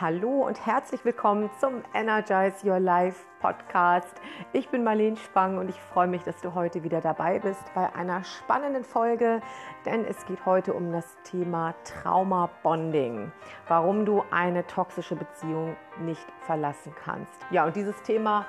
Hallo 0.00 0.46
und 0.46 0.64
herzlich 0.64 1.04
willkommen 1.04 1.50
zum 1.58 1.82
Energize 1.92 2.64
Your 2.64 2.78
Life 2.78 3.18
Podcast. 3.40 4.14
Ich 4.52 4.68
bin 4.68 4.84
Marlene 4.84 5.16
Spang 5.16 5.58
und 5.58 5.68
ich 5.68 5.74
freue 5.74 6.06
mich, 6.06 6.22
dass 6.22 6.40
du 6.40 6.54
heute 6.54 6.84
wieder 6.84 7.00
dabei 7.00 7.40
bist 7.40 7.64
bei 7.74 7.92
einer 7.96 8.22
spannenden 8.22 8.84
Folge, 8.84 9.40
denn 9.86 10.04
es 10.04 10.24
geht 10.26 10.46
heute 10.46 10.72
um 10.72 10.92
das 10.92 11.16
Thema 11.24 11.74
Trauma 11.82 12.48
Bonding, 12.62 13.32
warum 13.66 14.06
du 14.06 14.22
eine 14.30 14.64
toxische 14.68 15.16
Beziehung 15.16 15.76
nicht 15.98 16.26
verlassen 16.42 16.94
kannst. 17.02 17.40
Ja, 17.50 17.66
und 17.66 17.74
dieses 17.74 18.00
Thema 18.04 18.46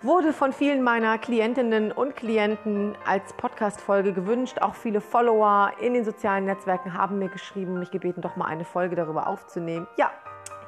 wurde 0.00 0.32
von 0.32 0.52
vielen 0.52 0.82
meiner 0.82 1.16
Klientinnen 1.16 1.92
und 1.92 2.16
Klienten 2.16 2.96
als 3.06 3.32
Podcast-Folge 3.34 4.12
gewünscht. 4.12 4.58
Auch 4.60 4.74
viele 4.74 5.00
Follower 5.00 5.70
in 5.80 5.94
den 5.94 6.04
sozialen 6.04 6.44
Netzwerken 6.44 6.94
haben 6.94 7.20
mir 7.20 7.28
geschrieben, 7.28 7.78
mich 7.78 7.92
gebeten, 7.92 8.20
doch 8.20 8.34
mal 8.34 8.46
eine 8.46 8.64
Folge 8.64 8.96
darüber 8.96 9.28
aufzunehmen. 9.28 9.86
Ja, 9.96 10.10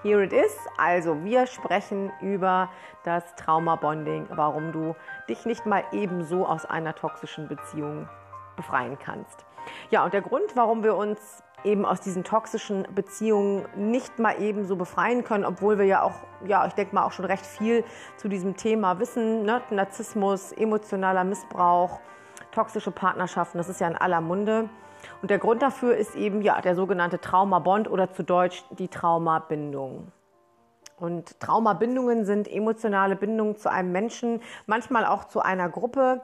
Here 0.05 0.23
it 0.23 0.35
is. 0.35 0.55
Also, 0.77 1.25
wir 1.25 1.47
sprechen 1.47 2.13
über 2.21 2.69
das 3.05 3.25
Trauma-Bonding, 3.37 4.27
warum 4.29 4.71
du 4.71 4.95
dich 5.31 5.47
nicht 5.47 5.65
mal 5.65 5.83
ebenso 5.93 6.45
aus 6.45 6.67
einer 6.67 6.95
toxischen 6.95 7.49
Beziehung 7.49 8.07
befreien 8.55 8.99
kannst. 8.99 9.47
Ja, 9.89 10.05
und 10.05 10.13
der 10.13 10.21
Grund, 10.21 10.57
warum 10.57 10.85
wir 10.85 10.95
uns 10.95 11.43
eben 11.65 11.87
aus 11.87 12.03
diesen 12.03 12.23
toxischen 12.23 12.87
Beziehungen 12.95 13.65
nicht 13.77 14.19
mal 14.19 14.35
ebenso 14.43 14.77
befreien 14.77 15.25
können, 15.25 15.47
obwohl 15.47 15.79
wir 15.79 15.87
ja 15.87 16.03
auch, 16.03 16.13
ja, 16.45 16.67
ich 16.67 16.75
denke 16.75 16.95
mal 16.95 17.05
auch 17.05 17.13
schon 17.13 17.25
recht 17.25 17.47
viel 17.47 17.83
zu 18.19 18.29
diesem 18.29 18.59
Thema 18.59 18.99
wissen, 18.99 19.45
ne? 19.45 19.63
Narzissmus, 19.71 20.53
emotionaler 20.53 21.25
Missbrauch, 21.25 22.01
toxische 22.53 22.91
Partnerschaften, 22.91 23.57
das 23.57 23.71
ist 23.71 23.81
ja 23.81 23.89
in 23.89 23.97
aller 23.97 24.21
Munde. 24.21 24.69
Und 25.23 25.31
der 25.31 25.39
Grund 25.39 25.63
dafür 25.63 25.97
ist 25.97 26.15
eben 26.15 26.43
ja 26.43 26.61
der 26.61 26.75
sogenannte 26.75 27.21
Traumabond 27.21 27.91
oder 27.91 28.13
zu 28.13 28.23
Deutsch 28.23 28.65
die 28.79 28.89
Traumabindung. 28.89 30.13
Und 30.99 31.41
Traumabindungen 31.41 32.25
sind 32.25 32.49
emotionale 32.49 33.17
Bindungen 33.17 33.57
zu 33.57 33.71
einem 33.71 33.93
Menschen, 33.93 34.41
manchmal 34.67 35.05
auch 35.07 35.25
zu 35.25 35.41
einer 35.41 35.69
Gruppe, 35.69 36.23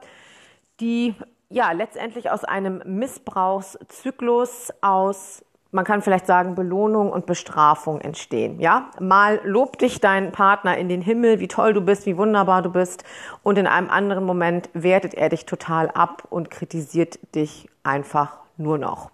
die 0.79 1.15
ja 1.49 1.71
letztendlich 1.71 2.31
aus 2.31 2.43
einem 2.43 2.81
Missbrauchszyklus 2.85 4.71
aus 4.81 5.43
man 5.71 5.85
kann 5.85 6.01
vielleicht 6.01 6.27
sagen, 6.27 6.55
Belohnung 6.55 7.11
und 7.11 7.25
Bestrafung 7.25 8.01
entstehen. 8.01 8.59
Ja, 8.59 8.91
mal 8.99 9.39
lobt 9.43 9.81
dich 9.81 10.01
dein 10.01 10.31
Partner 10.31 10.77
in 10.77 10.89
den 10.89 11.01
Himmel, 11.01 11.39
wie 11.39 11.47
toll 11.47 11.73
du 11.73 11.81
bist, 11.81 12.05
wie 12.05 12.17
wunderbar 12.17 12.61
du 12.61 12.71
bist, 12.71 13.03
und 13.41 13.57
in 13.57 13.67
einem 13.67 13.89
anderen 13.89 14.25
Moment 14.25 14.69
wertet 14.73 15.13
er 15.13 15.29
dich 15.29 15.45
total 15.45 15.89
ab 15.89 16.23
und 16.29 16.51
kritisiert 16.51 17.19
dich 17.35 17.69
einfach 17.83 18.40
nur 18.61 18.77
noch. 18.77 19.11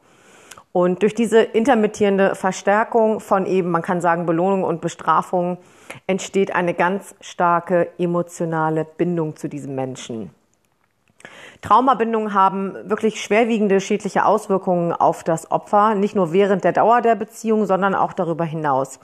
Und 0.72 1.02
durch 1.02 1.16
diese 1.16 1.42
intermittierende 1.42 2.36
Verstärkung 2.36 3.20
von 3.20 3.46
eben, 3.46 3.72
man 3.72 3.82
kann 3.82 4.00
sagen, 4.00 4.26
Belohnung 4.26 4.64
und 4.64 4.82
Bestrafung 4.82 5.58
entsteht 6.06 6.54
eine 6.54 6.74
ganz 6.74 7.16
starke 7.20 7.90
emotionale 7.98 8.86
Bindung 8.86 9.36
zu 9.36 9.48
diesem 9.48 9.74
Menschen. 9.74 10.30
Traumabindungen 11.62 12.34
haben 12.34 12.76
wirklich 12.90 13.22
schwerwiegende 13.22 13.82
schädliche 13.82 14.26
Auswirkungen 14.26 14.94
auf 14.94 15.24
das 15.24 15.50
Opfer, 15.50 15.96
nicht 15.96 16.16
nur 16.16 16.32
während 16.32 16.64
der 16.64 16.74
Dauer 16.74 17.02
der 17.02 17.16
Beziehung, 17.16 17.66
sondern 17.66 17.96
auch 17.96 18.14
darüber 18.14 18.46
hinaus. 18.46 19.00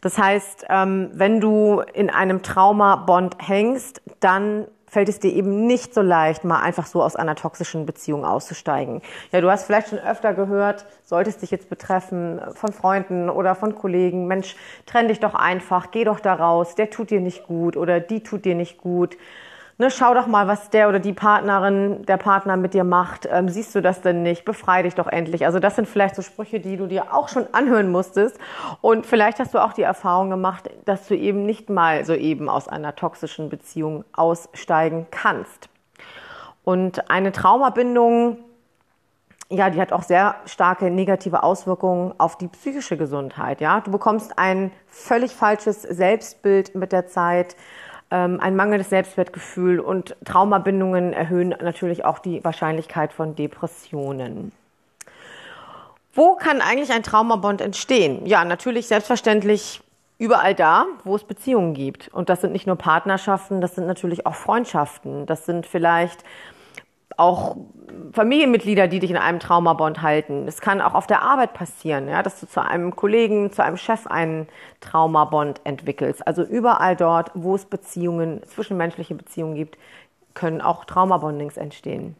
Das 0.00 0.18
heißt, 0.18 0.66
ähm, 0.68 1.10
wenn 1.12 1.40
du 1.40 1.80
in 1.94 2.10
einem 2.10 2.42
Traumabond 2.42 3.36
hängst, 3.38 4.02
dann 4.18 4.66
fällt 4.92 5.08
es 5.08 5.20
dir 5.20 5.32
eben 5.32 5.66
nicht 5.66 5.94
so 5.94 6.02
leicht, 6.02 6.44
mal 6.44 6.60
einfach 6.60 6.84
so 6.84 7.02
aus 7.02 7.16
einer 7.16 7.34
toxischen 7.34 7.86
Beziehung 7.86 8.26
auszusteigen. 8.26 9.00
Ja, 9.32 9.40
du 9.40 9.50
hast 9.50 9.64
vielleicht 9.64 9.88
schon 9.88 9.98
öfter 9.98 10.34
gehört, 10.34 10.84
solltest 11.06 11.40
dich 11.40 11.50
jetzt 11.50 11.70
betreffen 11.70 12.42
von 12.52 12.74
Freunden 12.74 13.30
oder 13.30 13.54
von 13.54 13.74
Kollegen, 13.74 14.26
Mensch, 14.26 14.54
trenn 14.84 15.08
dich 15.08 15.18
doch 15.18 15.34
einfach, 15.34 15.92
geh 15.92 16.04
doch 16.04 16.20
da 16.20 16.34
raus, 16.34 16.74
der 16.74 16.90
tut 16.90 17.08
dir 17.08 17.20
nicht 17.20 17.46
gut 17.46 17.78
oder 17.78 18.00
die 18.00 18.22
tut 18.22 18.44
dir 18.44 18.54
nicht 18.54 18.76
gut 18.76 19.16
ne, 19.82 19.90
schau 19.90 20.14
doch 20.14 20.28
mal, 20.28 20.46
was 20.46 20.70
der 20.70 20.88
oder 20.88 21.00
die 21.00 21.12
Partnerin, 21.12 22.06
der 22.06 22.16
Partner 22.16 22.56
mit 22.56 22.72
dir 22.72 22.84
macht. 22.84 23.28
Ähm, 23.30 23.48
siehst 23.48 23.74
du 23.74 23.82
das 23.82 24.00
denn 24.00 24.22
nicht? 24.22 24.44
Befrei 24.44 24.82
dich 24.82 24.94
doch 24.94 25.08
endlich. 25.08 25.44
Also 25.44 25.58
das 25.58 25.74
sind 25.74 25.88
vielleicht 25.88 26.14
so 26.14 26.22
Sprüche, 26.22 26.60
die 26.60 26.76
du 26.76 26.86
dir 26.86 27.12
auch 27.12 27.28
schon 27.28 27.46
anhören 27.52 27.90
musstest. 27.90 28.38
Und 28.80 29.06
vielleicht 29.06 29.40
hast 29.40 29.54
du 29.54 29.58
auch 29.58 29.72
die 29.72 29.82
Erfahrung 29.82 30.30
gemacht, 30.30 30.70
dass 30.84 31.08
du 31.08 31.16
eben 31.16 31.44
nicht 31.44 31.68
mal 31.68 32.04
so 32.04 32.14
eben 32.14 32.48
aus 32.48 32.68
einer 32.68 32.94
toxischen 32.94 33.48
Beziehung 33.48 34.04
aussteigen 34.12 35.08
kannst. 35.10 35.68
Und 36.62 37.10
eine 37.10 37.32
Traumabindung, 37.32 38.38
ja, 39.50 39.68
die 39.68 39.80
hat 39.80 39.92
auch 39.92 40.04
sehr 40.04 40.36
starke 40.46 40.92
negative 40.92 41.42
Auswirkungen 41.42 42.14
auf 42.18 42.38
die 42.38 42.46
psychische 42.46 42.96
Gesundheit. 42.96 43.60
Ja, 43.60 43.80
du 43.80 43.90
bekommst 43.90 44.38
ein 44.38 44.70
völlig 44.86 45.32
falsches 45.32 45.82
Selbstbild 45.82 46.76
mit 46.76 46.92
der 46.92 47.08
Zeit 47.08 47.56
ähm, 48.12 48.38
ein 48.40 48.54
mangelndes 48.54 48.90
Selbstwertgefühl 48.90 49.80
und 49.80 50.14
Traumabindungen 50.24 51.14
erhöhen 51.14 51.54
natürlich 51.62 52.04
auch 52.04 52.18
die 52.18 52.44
Wahrscheinlichkeit 52.44 53.12
von 53.12 53.34
Depressionen. 53.34 54.52
Wo 56.14 56.34
kann 56.34 56.60
eigentlich 56.60 56.92
ein 56.92 57.02
Traumabond 57.02 57.62
entstehen? 57.62 58.26
Ja, 58.26 58.44
natürlich 58.44 58.86
selbstverständlich 58.86 59.80
überall 60.18 60.54
da, 60.54 60.84
wo 61.04 61.16
es 61.16 61.24
Beziehungen 61.24 61.72
gibt. 61.72 62.08
Und 62.12 62.28
das 62.28 62.42
sind 62.42 62.52
nicht 62.52 62.66
nur 62.66 62.76
Partnerschaften, 62.76 63.62
das 63.62 63.74
sind 63.74 63.86
natürlich 63.86 64.26
auch 64.26 64.34
Freundschaften. 64.34 65.24
Das 65.24 65.46
sind 65.46 65.66
vielleicht 65.66 66.22
auch 67.18 67.56
Familienmitglieder, 68.12 68.88
die 68.88 68.98
dich 68.98 69.10
in 69.10 69.16
einem 69.16 69.40
Traumabond 69.40 70.02
halten. 70.02 70.46
Es 70.46 70.60
kann 70.60 70.80
auch 70.80 70.94
auf 70.94 71.06
der 71.06 71.22
Arbeit 71.22 71.54
passieren, 71.54 72.08
ja, 72.08 72.22
dass 72.22 72.40
du 72.40 72.46
zu 72.46 72.62
einem 72.62 72.94
Kollegen, 72.94 73.52
zu 73.52 73.62
einem 73.64 73.76
Chef 73.76 74.06
einen 74.06 74.48
Traumabond 74.80 75.60
entwickelst. 75.64 76.26
Also 76.26 76.42
überall 76.42 76.96
dort, 76.96 77.30
wo 77.34 77.54
es 77.54 77.64
Beziehungen, 77.64 78.42
zwischenmenschliche 78.44 79.14
Beziehungen 79.14 79.54
gibt, 79.54 79.78
können 80.34 80.60
auch 80.60 80.84
Traumabondings 80.84 81.56
entstehen. 81.56 82.16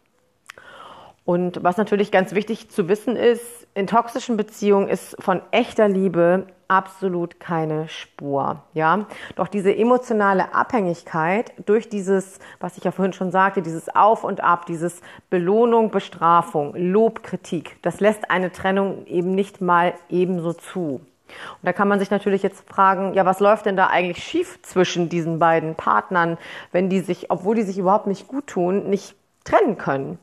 Und 1.24 1.62
was 1.62 1.76
natürlich 1.76 2.10
ganz 2.10 2.34
wichtig 2.34 2.70
zu 2.70 2.88
wissen 2.88 3.16
ist, 3.16 3.66
in 3.74 3.86
toxischen 3.86 4.36
Beziehungen 4.36 4.88
ist 4.88 5.16
von 5.20 5.40
echter 5.50 5.88
Liebe 5.88 6.46
absolut 6.72 7.38
keine 7.38 7.86
Spur, 7.86 8.62
ja. 8.72 9.04
Doch 9.36 9.46
diese 9.46 9.76
emotionale 9.76 10.54
Abhängigkeit 10.54 11.52
durch 11.66 11.90
dieses, 11.90 12.38
was 12.60 12.78
ich 12.78 12.84
ja 12.84 12.92
vorhin 12.92 13.12
schon 13.12 13.30
sagte, 13.30 13.60
dieses 13.60 13.94
Auf 13.94 14.24
und 14.24 14.42
Ab, 14.42 14.64
dieses 14.64 15.02
Belohnung, 15.28 15.90
Bestrafung, 15.90 16.74
Lob, 16.74 17.22
Kritik, 17.22 17.76
das 17.82 18.00
lässt 18.00 18.30
eine 18.30 18.50
Trennung 18.52 19.06
eben 19.06 19.34
nicht 19.34 19.60
mal 19.60 19.92
ebenso 20.08 20.54
zu. 20.54 21.02
Und 21.28 21.62
da 21.62 21.74
kann 21.74 21.88
man 21.88 21.98
sich 21.98 22.10
natürlich 22.10 22.42
jetzt 22.42 22.66
fragen, 22.68 23.12
ja, 23.12 23.26
was 23.26 23.40
läuft 23.40 23.66
denn 23.66 23.76
da 23.76 23.88
eigentlich 23.88 24.24
schief 24.24 24.60
zwischen 24.62 25.10
diesen 25.10 25.38
beiden 25.38 25.74
Partnern, 25.74 26.38
wenn 26.72 26.88
die 26.88 27.00
sich, 27.00 27.30
obwohl 27.30 27.54
die 27.54 27.62
sich 27.62 27.78
überhaupt 27.78 28.06
nicht 28.06 28.28
gut 28.28 28.46
tun, 28.46 28.88
nicht 28.88 29.14
trennen 29.44 29.76
können? 29.76 30.18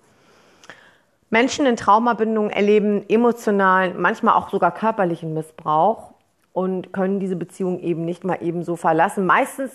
Menschen 1.30 1.68
in 1.68 1.76
Traumabindungen 1.76 2.50
erleben 2.50 3.08
emotionalen, 3.08 4.02
manchmal 4.02 4.34
auch 4.34 4.50
sogar 4.50 4.72
körperlichen 4.72 5.36
Missbrauch 5.36 6.14
und 6.60 6.92
können 6.92 7.22
diese 7.22 7.38
Beziehung 7.38 7.80
eben 7.80 8.04
nicht 8.04 8.26
mal 8.26 8.40
eben 8.42 8.64
so 8.64 8.76
verlassen. 8.76 9.26
Meistens 9.26 9.72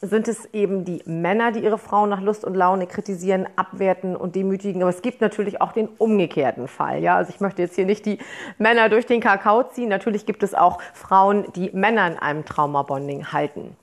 sind 0.00 0.28
es 0.28 0.46
eben 0.54 0.86
die 0.86 1.02
Männer, 1.04 1.52
die 1.52 1.60
ihre 1.60 1.76
Frauen 1.76 2.08
nach 2.08 2.22
Lust 2.22 2.42
und 2.42 2.54
Laune 2.54 2.86
kritisieren, 2.86 3.46
abwerten 3.56 4.16
und 4.16 4.34
demütigen. 4.34 4.80
Aber 4.80 4.88
es 4.88 5.02
gibt 5.02 5.20
natürlich 5.20 5.60
auch 5.60 5.72
den 5.72 5.88
umgekehrten 5.98 6.68
Fall. 6.68 7.02
Ja, 7.02 7.16
also 7.16 7.30
ich 7.34 7.40
möchte 7.40 7.60
jetzt 7.60 7.74
hier 7.74 7.84
nicht 7.84 8.06
die 8.06 8.18
Männer 8.56 8.88
durch 8.88 9.04
den 9.04 9.20
Kakao 9.20 9.64
ziehen. 9.64 9.90
Natürlich 9.90 10.24
gibt 10.24 10.42
es 10.42 10.54
auch 10.54 10.80
Frauen, 10.94 11.44
die 11.54 11.68
Männer 11.74 12.06
in 12.06 12.18
einem 12.18 12.46
Traumabonding 12.46 13.34
halten. 13.34 13.76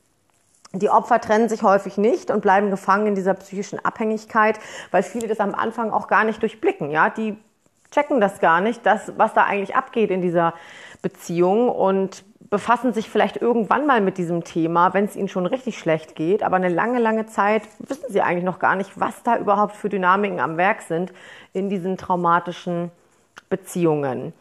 Die 0.72 0.90
Opfer 0.90 1.22
trennen 1.22 1.50
sich 1.50 1.62
häufig 1.62 2.00
nicht 2.00 2.32
und 2.32 2.42
bleiben 2.42 2.72
gefangen 2.72 3.06
in 3.06 3.14
dieser 3.14 3.36
psychischen 3.36 3.78
Abhängigkeit, 3.86 4.60
weil 4.90 5.04
viele 5.04 5.28
das 5.28 5.40
am 5.40 5.54
Anfang 5.54 5.92
auch 5.92 6.08
gar 6.08 6.24
nicht 6.24 6.42
durchblicken. 6.42 6.90
Ja, 6.90 7.12
die 7.12 7.38
checken 7.92 8.20
das 8.20 8.40
gar 8.40 8.60
nicht, 8.60 8.84
das, 8.88 9.14
was 9.18 9.36
da 9.36 9.44
eigentlich 9.44 9.76
abgeht 9.76 10.10
in 10.10 10.24
dieser 10.24 10.56
Beziehung 11.04 11.70
und 11.70 12.24
befassen 12.50 12.94
sich 12.94 13.10
vielleicht 13.10 13.38
irgendwann 13.38 13.86
mal 13.86 14.02
mit 14.02 14.18
diesem 14.18 14.44
Thema, 14.44 14.94
wenn 14.94 15.06
es 15.06 15.16
ihnen 15.16 15.28
schon 15.28 15.46
richtig 15.46 15.78
schlecht 15.78 16.16
geht. 16.16 16.44
Aber 16.44 16.56
eine 16.56 16.70
lange, 16.70 17.00
lange 17.00 17.26
Zeit 17.28 17.64
wissen 17.80 18.06
sie 18.10 18.22
eigentlich 18.22 18.44
noch 18.44 18.60
gar 18.60 18.76
nicht, 18.76 19.00
was 19.00 19.22
da 19.24 19.38
überhaupt 19.38 19.76
für 19.76 19.90
Dynamiken 19.90 20.40
am 20.40 20.58
Werk 20.58 20.82
sind 20.82 21.14
in 21.52 21.70
diesen 21.70 21.98
traumatischen 21.98 22.92
Beziehungen. 23.50 24.34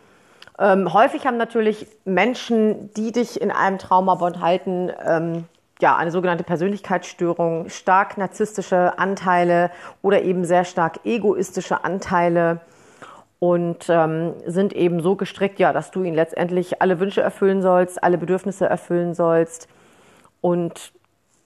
Ähm, 0.58 0.92
häufig 0.92 1.26
haben 1.26 1.38
natürlich 1.38 1.86
Menschen, 2.04 2.92
die 2.94 3.12
dich 3.12 3.40
in 3.40 3.50
einem 3.50 3.78
Traumabond 3.78 4.40
halten, 4.40 4.90
ähm, 5.04 5.44
ja, 5.80 5.96
eine 5.96 6.10
sogenannte 6.10 6.44
Persönlichkeitsstörung, 6.44 7.68
stark 7.70 8.18
narzisstische 8.18 8.98
Anteile 8.98 9.70
oder 10.02 10.22
eben 10.22 10.44
sehr 10.44 10.64
stark 10.64 11.00
egoistische 11.04 11.82
Anteile 11.84 12.60
und 13.42 13.86
ähm, 13.88 14.34
sind 14.46 14.72
eben 14.72 15.00
so 15.00 15.16
gestrickt, 15.16 15.58
ja, 15.58 15.72
dass 15.72 15.90
du 15.90 16.04
ihnen 16.04 16.14
letztendlich 16.14 16.80
alle 16.80 17.00
Wünsche 17.00 17.22
erfüllen 17.22 17.60
sollst, 17.60 18.00
alle 18.04 18.16
Bedürfnisse 18.16 18.66
erfüllen 18.66 19.14
sollst 19.14 19.66
und 20.40 20.92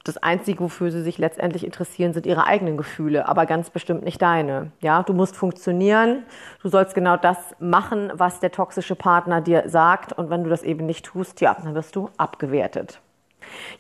das 0.04 0.18
Einzige, 0.18 0.60
wofür 0.60 0.90
sie 0.90 1.00
sich 1.00 1.16
letztendlich 1.16 1.64
interessieren, 1.64 2.12
sind 2.12 2.26
ihre 2.26 2.46
eigenen 2.46 2.76
Gefühle, 2.76 3.26
aber 3.26 3.46
ganz 3.46 3.70
bestimmt 3.70 4.04
nicht 4.04 4.20
deine. 4.20 4.72
Ja, 4.82 5.04
du 5.04 5.14
musst 5.14 5.36
funktionieren. 5.36 6.24
Du 6.62 6.68
sollst 6.68 6.94
genau 6.94 7.16
das 7.16 7.38
machen, 7.60 8.12
was 8.14 8.40
der 8.40 8.52
toxische 8.52 8.94
Partner 8.94 9.40
dir 9.40 9.64
sagt. 9.66 10.12
Und 10.12 10.28
wenn 10.28 10.44
du 10.44 10.50
das 10.50 10.62
eben 10.62 10.84
nicht 10.84 11.06
tust, 11.06 11.40
ja, 11.40 11.56
dann 11.60 11.74
wirst 11.74 11.96
du 11.96 12.10
abgewertet. 12.18 13.00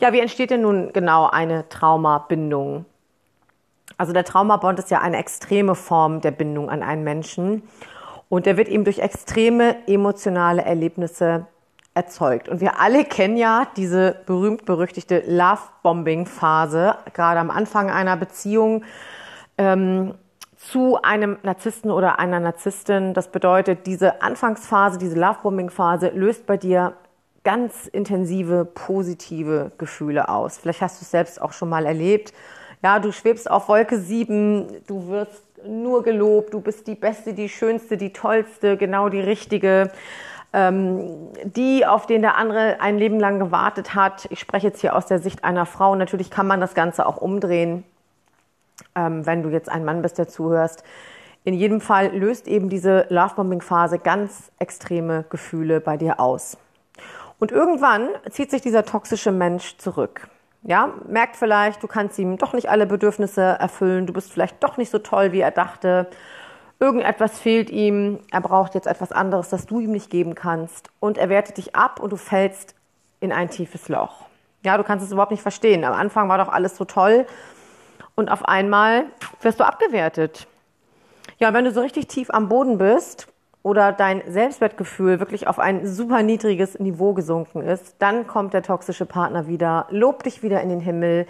Ja, 0.00 0.14
wie 0.14 0.20
entsteht 0.20 0.50
denn 0.50 0.62
nun 0.62 0.90
genau 0.94 1.28
eine 1.28 1.68
Traumabindung? 1.68 2.86
Also 3.98 4.12
der 4.12 4.24
Traumabond 4.24 4.78
ist 4.78 4.90
ja 4.90 5.00
eine 5.00 5.18
extreme 5.18 5.74
Form 5.74 6.22
der 6.22 6.32
Bindung 6.32 6.70
an 6.70 6.82
einen 6.82 7.04
Menschen 7.04 7.62
und 8.28 8.46
der 8.46 8.56
wird 8.56 8.68
eben 8.68 8.84
durch 8.84 8.98
extreme 8.98 9.76
emotionale 9.86 10.62
Erlebnisse 10.62 11.46
erzeugt. 11.94 12.48
Und 12.48 12.60
wir 12.60 12.78
alle 12.78 13.04
kennen 13.04 13.36
ja 13.36 13.66
diese 13.76 14.16
berühmt-berüchtigte 14.26 15.24
Love-Bombing-Phase, 15.26 16.96
gerade 17.14 17.40
am 17.40 17.50
Anfang 17.50 17.90
einer 17.90 18.16
Beziehung 18.16 18.84
ähm, 19.56 20.14
zu 20.56 21.00
einem 21.02 21.38
Narzissten 21.42 21.90
oder 21.90 22.18
einer 22.18 22.40
Narzisstin. 22.40 23.14
Das 23.14 23.28
bedeutet, 23.28 23.86
diese 23.86 24.20
Anfangsphase, 24.22 24.98
diese 24.98 25.18
Love-Bombing-Phase 25.18 26.08
löst 26.08 26.46
bei 26.46 26.56
dir 26.56 26.94
ganz 27.44 27.86
intensive, 27.86 28.64
positive 28.64 29.70
Gefühle 29.78 30.28
aus. 30.28 30.58
Vielleicht 30.58 30.82
hast 30.82 31.00
du 31.00 31.04
es 31.04 31.10
selbst 31.10 31.40
auch 31.40 31.52
schon 31.52 31.68
mal 31.68 31.86
erlebt. 31.86 32.34
Ja, 32.82 32.98
du 32.98 33.12
schwebst 33.12 33.50
auf 33.50 33.68
Wolke 33.68 33.98
7, 33.98 34.82
du 34.86 35.08
wirst 35.08 35.45
nur 35.64 36.02
gelobt, 36.02 36.54
du 36.54 36.60
bist 36.60 36.86
die 36.86 36.94
Beste, 36.94 37.34
die 37.34 37.48
Schönste, 37.48 37.96
die 37.96 38.12
Tollste, 38.12 38.76
genau 38.76 39.08
die 39.08 39.20
Richtige, 39.20 39.90
ähm, 40.52 41.28
die, 41.44 41.86
auf 41.86 42.06
den 42.06 42.22
der 42.22 42.36
andere 42.36 42.80
ein 42.80 42.98
Leben 42.98 43.20
lang 43.20 43.38
gewartet 43.38 43.94
hat. 43.94 44.26
Ich 44.30 44.40
spreche 44.40 44.68
jetzt 44.68 44.80
hier 44.80 44.96
aus 44.96 45.06
der 45.06 45.18
Sicht 45.18 45.44
einer 45.44 45.66
Frau. 45.66 45.94
Natürlich 45.94 46.30
kann 46.30 46.46
man 46.46 46.60
das 46.60 46.74
Ganze 46.74 47.06
auch 47.06 47.16
umdrehen, 47.16 47.84
ähm, 48.94 49.26
wenn 49.26 49.42
du 49.42 49.50
jetzt 49.50 49.68
ein 49.68 49.84
Mann 49.84 50.02
bist, 50.02 50.18
der 50.18 50.28
zuhörst. 50.28 50.84
In 51.44 51.54
jedem 51.54 51.80
Fall 51.80 52.08
löst 52.08 52.48
eben 52.48 52.68
diese 52.68 53.06
Lovebombing-Phase 53.08 53.98
ganz 53.98 54.50
extreme 54.58 55.24
Gefühle 55.30 55.80
bei 55.80 55.96
dir 55.96 56.18
aus. 56.18 56.58
Und 57.38 57.52
irgendwann 57.52 58.08
zieht 58.30 58.50
sich 58.50 58.62
dieser 58.62 58.84
toxische 58.84 59.30
Mensch 59.30 59.76
zurück. 59.76 60.28
Ja, 60.66 60.94
merkt 61.06 61.36
vielleicht, 61.36 61.80
du 61.84 61.86
kannst 61.86 62.18
ihm 62.18 62.38
doch 62.38 62.52
nicht 62.52 62.68
alle 62.68 62.86
Bedürfnisse 62.86 63.40
erfüllen, 63.40 64.04
du 64.04 64.12
bist 64.12 64.32
vielleicht 64.32 64.62
doch 64.64 64.76
nicht 64.76 64.90
so 64.90 64.98
toll, 64.98 65.30
wie 65.30 65.40
er 65.40 65.52
dachte. 65.52 66.08
Irgendetwas 66.80 67.38
fehlt 67.38 67.70
ihm, 67.70 68.18
er 68.32 68.40
braucht 68.40 68.74
jetzt 68.74 68.88
etwas 68.88 69.12
anderes, 69.12 69.48
das 69.48 69.66
du 69.66 69.78
ihm 69.78 69.92
nicht 69.92 70.10
geben 70.10 70.34
kannst. 70.34 70.90
Und 70.98 71.18
er 71.18 71.28
wertet 71.28 71.58
dich 71.58 71.76
ab 71.76 72.00
und 72.00 72.10
du 72.10 72.16
fällst 72.16 72.74
in 73.20 73.30
ein 73.30 73.48
tiefes 73.48 73.88
Loch. 73.88 74.26
Ja, 74.64 74.76
du 74.76 74.82
kannst 74.82 75.06
es 75.06 75.12
überhaupt 75.12 75.30
nicht 75.30 75.42
verstehen. 75.42 75.84
Am 75.84 75.94
Anfang 75.94 76.28
war 76.28 76.38
doch 76.38 76.48
alles 76.48 76.76
so 76.76 76.84
toll 76.84 77.26
und 78.16 78.28
auf 78.28 78.44
einmal 78.44 79.04
wirst 79.42 79.60
du 79.60 79.64
abgewertet. 79.64 80.48
Ja, 81.38 81.54
wenn 81.54 81.64
du 81.64 81.70
so 81.70 81.80
richtig 81.80 82.08
tief 82.08 82.28
am 82.30 82.48
Boden 82.48 82.76
bist, 82.76 83.28
oder 83.66 83.90
dein 83.90 84.22
Selbstwertgefühl 84.28 85.18
wirklich 85.18 85.48
auf 85.48 85.58
ein 85.58 85.88
super 85.88 86.22
niedriges 86.22 86.78
Niveau 86.78 87.14
gesunken 87.14 87.62
ist, 87.62 87.96
dann 87.98 88.28
kommt 88.28 88.54
der 88.54 88.62
toxische 88.62 89.06
Partner 89.06 89.48
wieder, 89.48 89.88
lobt 89.90 90.24
dich 90.24 90.44
wieder 90.44 90.60
in 90.60 90.68
den 90.68 90.78
Himmel 90.78 91.26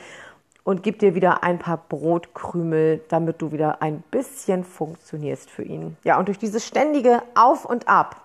und 0.62 0.82
gibt 0.82 1.00
dir 1.00 1.14
wieder 1.14 1.42
ein 1.42 1.58
paar 1.58 1.78
Brotkrümel, 1.88 3.00
damit 3.08 3.40
du 3.40 3.52
wieder 3.52 3.80
ein 3.80 4.02
bisschen 4.10 4.64
funktionierst 4.64 5.48
für 5.48 5.62
ihn. 5.62 5.96
Ja, 6.04 6.18
und 6.18 6.28
durch 6.28 6.38
dieses 6.38 6.66
ständige 6.66 7.22
Auf 7.34 7.64
und 7.64 7.88
Ab 7.88 8.20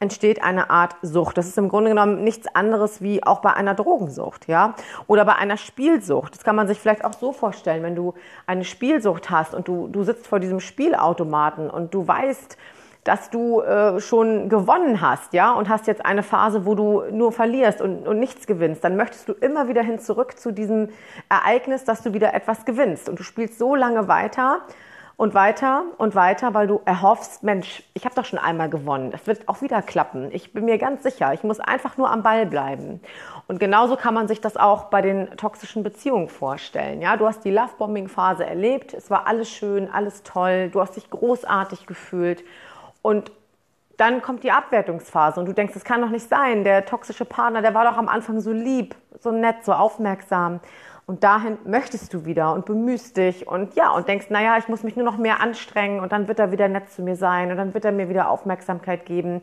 entsteht 0.00 0.42
eine 0.42 0.70
Art 0.70 0.96
Sucht. 1.02 1.36
Das 1.36 1.46
ist 1.46 1.58
im 1.58 1.68
Grunde 1.68 1.90
genommen 1.90 2.24
nichts 2.24 2.46
anderes 2.54 3.02
wie 3.02 3.22
auch 3.22 3.40
bei 3.40 3.52
einer 3.52 3.74
Drogensucht, 3.74 4.48
ja, 4.48 4.76
oder 5.08 5.26
bei 5.26 5.34
einer 5.34 5.58
Spielsucht. 5.58 6.34
Das 6.34 6.42
kann 6.42 6.56
man 6.56 6.68
sich 6.68 6.80
vielleicht 6.80 7.04
auch 7.04 7.12
so 7.12 7.34
vorstellen, 7.34 7.82
wenn 7.82 7.96
du 7.96 8.14
eine 8.46 8.64
Spielsucht 8.64 9.28
hast 9.28 9.54
und 9.54 9.68
du, 9.68 9.88
du 9.88 10.04
sitzt 10.04 10.26
vor 10.26 10.40
diesem 10.40 10.58
Spielautomaten 10.58 11.68
und 11.68 11.92
du 11.92 12.08
weißt, 12.08 12.56
dass 13.04 13.30
du 13.30 13.60
äh, 13.60 14.00
schon 14.00 14.48
gewonnen 14.48 15.00
hast, 15.00 15.32
ja, 15.32 15.52
und 15.52 15.68
hast 15.68 15.86
jetzt 15.86 16.04
eine 16.04 16.22
Phase, 16.22 16.64
wo 16.64 16.74
du 16.74 17.02
nur 17.10 17.32
verlierst 17.32 17.80
und, 17.80 18.06
und 18.06 18.20
nichts 18.20 18.46
gewinnst, 18.46 18.84
dann 18.84 18.96
möchtest 18.96 19.28
du 19.28 19.32
immer 19.32 19.68
wieder 19.68 19.82
hin 19.82 19.98
zurück 19.98 20.38
zu 20.38 20.52
diesem 20.52 20.88
Ereignis, 21.28 21.84
dass 21.84 22.02
du 22.02 22.14
wieder 22.14 22.32
etwas 22.32 22.64
gewinnst. 22.64 23.08
Und 23.08 23.18
du 23.18 23.24
spielst 23.24 23.58
so 23.58 23.74
lange 23.74 24.06
weiter 24.06 24.62
und 25.16 25.34
weiter 25.34 25.84
und 25.98 26.14
weiter, 26.14 26.54
weil 26.54 26.66
du 26.66 26.80
erhoffst, 26.84 27.42
Mensch, 27.42 27.82
ich 27.94 28.04
habe 28.04 28.14
doch 28.14 28.24
schon 28.24 28.38
einmal 28.38 28.70
gewonnen, 28.70 29.10
das 29.10 29.26
wird 29.26 29.48
auch 29.48 29.62
wieder 29.62 29.82
klappen. 29.82 30.30
Ich 30.32 30.52
bin 30.52 30.64
mir 30.64 30.78
ganz 30.78 31.02
sicher, 31.02 31.32
ich 31.32 31.42
muss 31.42 31.60
einfach 31.60 31.96
nur 31.96 32.10
am 32.10 32.22
Ball 32.22 32.46
bleiben. 32.46 33.00
Und 33.48 33.58
genauso 33.58 33.96
kann 33.96 34.14
man 34.14 34.28
sich 34.28 34.40
das 34.40 34.56
auch 34.56 34.84
bei 34.84 35.02
den 35.02 35.36
toxischen 35.36 35.82
Beziehungen 35.82 36.28
vorstellen. 36.28 37.02
Ja, 37.02 37.16
du 37.16 37.26
hast 37.26 37.44
die 37.44 37.50
Lovebombing-Phase 37.50 38.46
erlebt, 38.46 38.94
es 38.94 39.10
war 39.10 39.26
alles 39.26 39.50
schön, 39.50 39.90
alles 39.92 40.22
toll, 40.22 40.70
du 40.70 40.80
hast 40.80 40.96
dich 40.96 41.10
großartig 41.10 41.86
gefühlt 41.86 42.44
und 43.02 43.30
dann 43.96 44.22
kommt 44.22 44.42
die 44.42 44.50
Abwertungsphase 44.50 45.38
und 45.38 45.46
du 45.46 45.52
denkst, 45.52 45.74
das 45.74 45.84
kann 45.84 46.00
doch 46.00 46.08
nicht 46.08 46.28
sein. 46.28 46.64
Der 46.64 46.86
toxische 46.86 47.24
Partner, 47.24 47.62
der 47.62 47.74
war 47.74 47.84
doch 47.84 47.98
am 47.98 48.08
Anfang 48.08 48.40
so 48.40 48.50
lieb, 48.50 48.96
so 49.20 49.30
nett, 49.30 49.64
so 49.64 49.72
aufmerksam. 49.72 50.60
Und 51.04 51.24
dahin 51.24 51.58
möchtest 51.64 52.14
du 52.14 52.24
wieder 52.24 52.54
und 52.54 52.64
bemühst 52.64 53.16
dich 53.16 53.46
und 53.46 53.74
ja, 53.74 53.90
und 53.90 54.08
denkst, 54.08 54.26
naja, 54.30 54.56
ich 54.56 54.68
muss 54.68 54.82
mich 54.82 54.96
nur 54.96 55.04
noch 55.04 55.18
mehr 55.18 55.40
anstrengen 55.40 56.00
und 56.00 56.12
dann 56.12 56.28
wird 56.28 56.38
er 56.38 56.52
wieder 56.52 56.68
nett 56.68 56.90
zu 56.90 57.02
mir 57.02 57.16
sein 57.16 57.50
und 57.50 57.56
dann 57.56 57.74
wird 57.74 57.84
er 57.84 57.92
mir 57.92 58.08
wieder 58.08 58.30
Aufmerksamkeit 58.30 59.04
geben. 59.04 59.42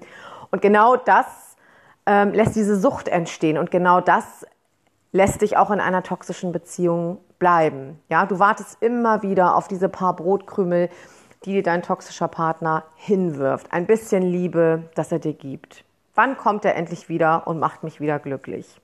Und 0.52 0.62
genau 0.62 0.96
das 0.96 1.58
ähm, 2.06 2.34
lässt 2.34 2.56
diese 2.56 2.80
Sucht 2.80 3.08
entstehen 3.08 3.58
und 3.58 3.72
genau 3.72 4.02
das 4.02 4.46
lässt 5.12 5.42
dich 5.42 5.58
auch 5.58 5.70
in 5.70 5.80
einer 5.80 6.02
toxischen 6.02 6.52
Beziehung 6.52 7.20
bleiben. 7.40 8.00
Ja, 8.10 8.26
du 8.26 8.40
wartest 8.40 8.82
immer 8.82 9.22
wieder 9.22 9.56
auf 9.56 9.68
diese 9.68 9.90
paar 9.90 10.16
Brotkrümel, 10.16 10.90
die 11.46 11.54
dir 11.54 11.64
dein 11.64 11.82
toxischer 11.82 12.28
Partner 12.28 12.84
hinwirft. 12.96 13.72
Ein 13.72 13.86
bisschen 13.86 14.24
Liebe, 14.24 14.84
das 14.96 15.12
er 15.12 15.20
dir 15.20 15.34
gibt. 15.34 15.84
Wann 16.16 16.38
kommt 16.38 16.66
er 16.66 16.76
endlich 16.76 17.08
wieder 17.08 17.48
und 17.48 17.60
macht 17.60 17.84
mich 17.84 18.02
wieder 18.02 18.20
glücklich? 18.20 18.80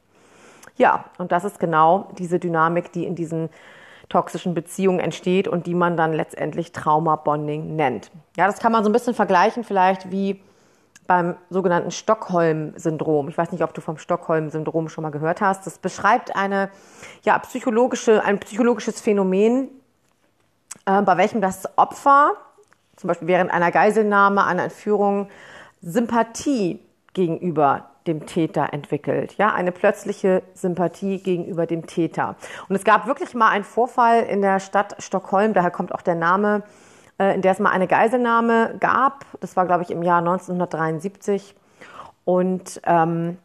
Ja, 0.78 1.06
und 1.18 1.32
das 1.32 1.44
ist 1.44 1.60
genau 1.60 2.10
diese 2.18 2.40
Dynamik, 2.40 2.92
die 2.92 3.06
in 3.06 3.16
diesen 3.16 3.50
toxischen 4.10 4.54
Beziehungen 4.54 5.00
entsteht 5.00 5.48
und 5.48 5.68
die 5.68 5.74
man 5.74 5.98
dann 5.98 6.14
letztendlich 6.14 6.72
Trauma-Bonding 6.72 7.76
nennt. 7.76 8.12
Ja, 8.38 8.46
das 8.46 8.60
kann 8.60 8.72
man 8.72 8.84
so 8.84 8.90
ein 8.90 8.94
bisschen 8.94 9.16
vergleichen 9.16 9.64
vielleicht 9.64 10.12
wie 10.12 10.42
beim 11.08 11.36
sogenannten 11.50 11.92
Stockholm-Syndrom. 11.92 13.30
Ich 13.30 13.38
weiß 13.38 13.52
nicht, 13.52 13.64
ob 13.64 13.74
du 13.74 13.82
vom 13.82 13.98
Stockholm-Syndrom 13.98 14.90
schon 14.90 15.04
mal 15.04 15.12
gehört 15.12 15.42
hast. 15.42 15.66
Das 15.66 15.78
beschreibt 15.78 16.36
eine, 16.36 16.70
ja, 17.24 17.38
psychologische, 17.40 18.24
ein 18.24 18.40
psychologisches 18.40 19.02
Phänomen, 19.02 19.70
äh, 20.86 21.02
bei 21.02 21.18
welchem 21.18 21.42
das 21.42 21.78
Opfer 21.78 22.34
zum 22.96 23.08
Beispiel 23.10 23.28
während 23.28 23.52
einer 23.52 23.72
Geiselnahme, 23.72 24.46
einer 24.46 24.64
Entführung, 24.64 25.28
Sympathie 25.82 26.80
gegenüber 27.14 27.90
dem 28.08 28.26
Täter 28.26 28.72
entwickelt. 28.72 29.34
Ja, 29.38 29.54
eine 29.54 29.72
plötzliche 29.72 30.44
Sympathie 30.54 31.20
gegenüber 31.20 31.66
dem 31.66 31.88
Täter. 31.88 32.36
Und 32.70 32.76
es 32.76 32.84
gab 32.84 33.08
wirklich 33.08 33.34
mal 33.34 33.50
einen 33.50 33.64
Vorfall 33.64 34.24
in 34.24 34.42
der 34.42 34.60
Stadt 34.60 34.96
Stockholm, 35.00 35.54
daher 35.54 35.72
kommt 35.72 35.94
auch 35.94 36.02
der 36.02 36.16
Name, 36.16 36.64
äh, 37.20 37.34
in 37.34 37.42
der 37.42 37.54
es 37.54 37.60
mal 37.60 37.72
eine 37.72 37.88
Geiselnahme 37.88 38.76
gab. 38.80 39.26
Das 39.40 39.56
war, 39.56 39.66
glaube 39.66 39.84
ich, 39.84 39.92
im 39.92 40.04
Jahr 40.04 40.20
1973. 40.20 41.56
Und 42.26 42.82
ähm, 42.86 43.38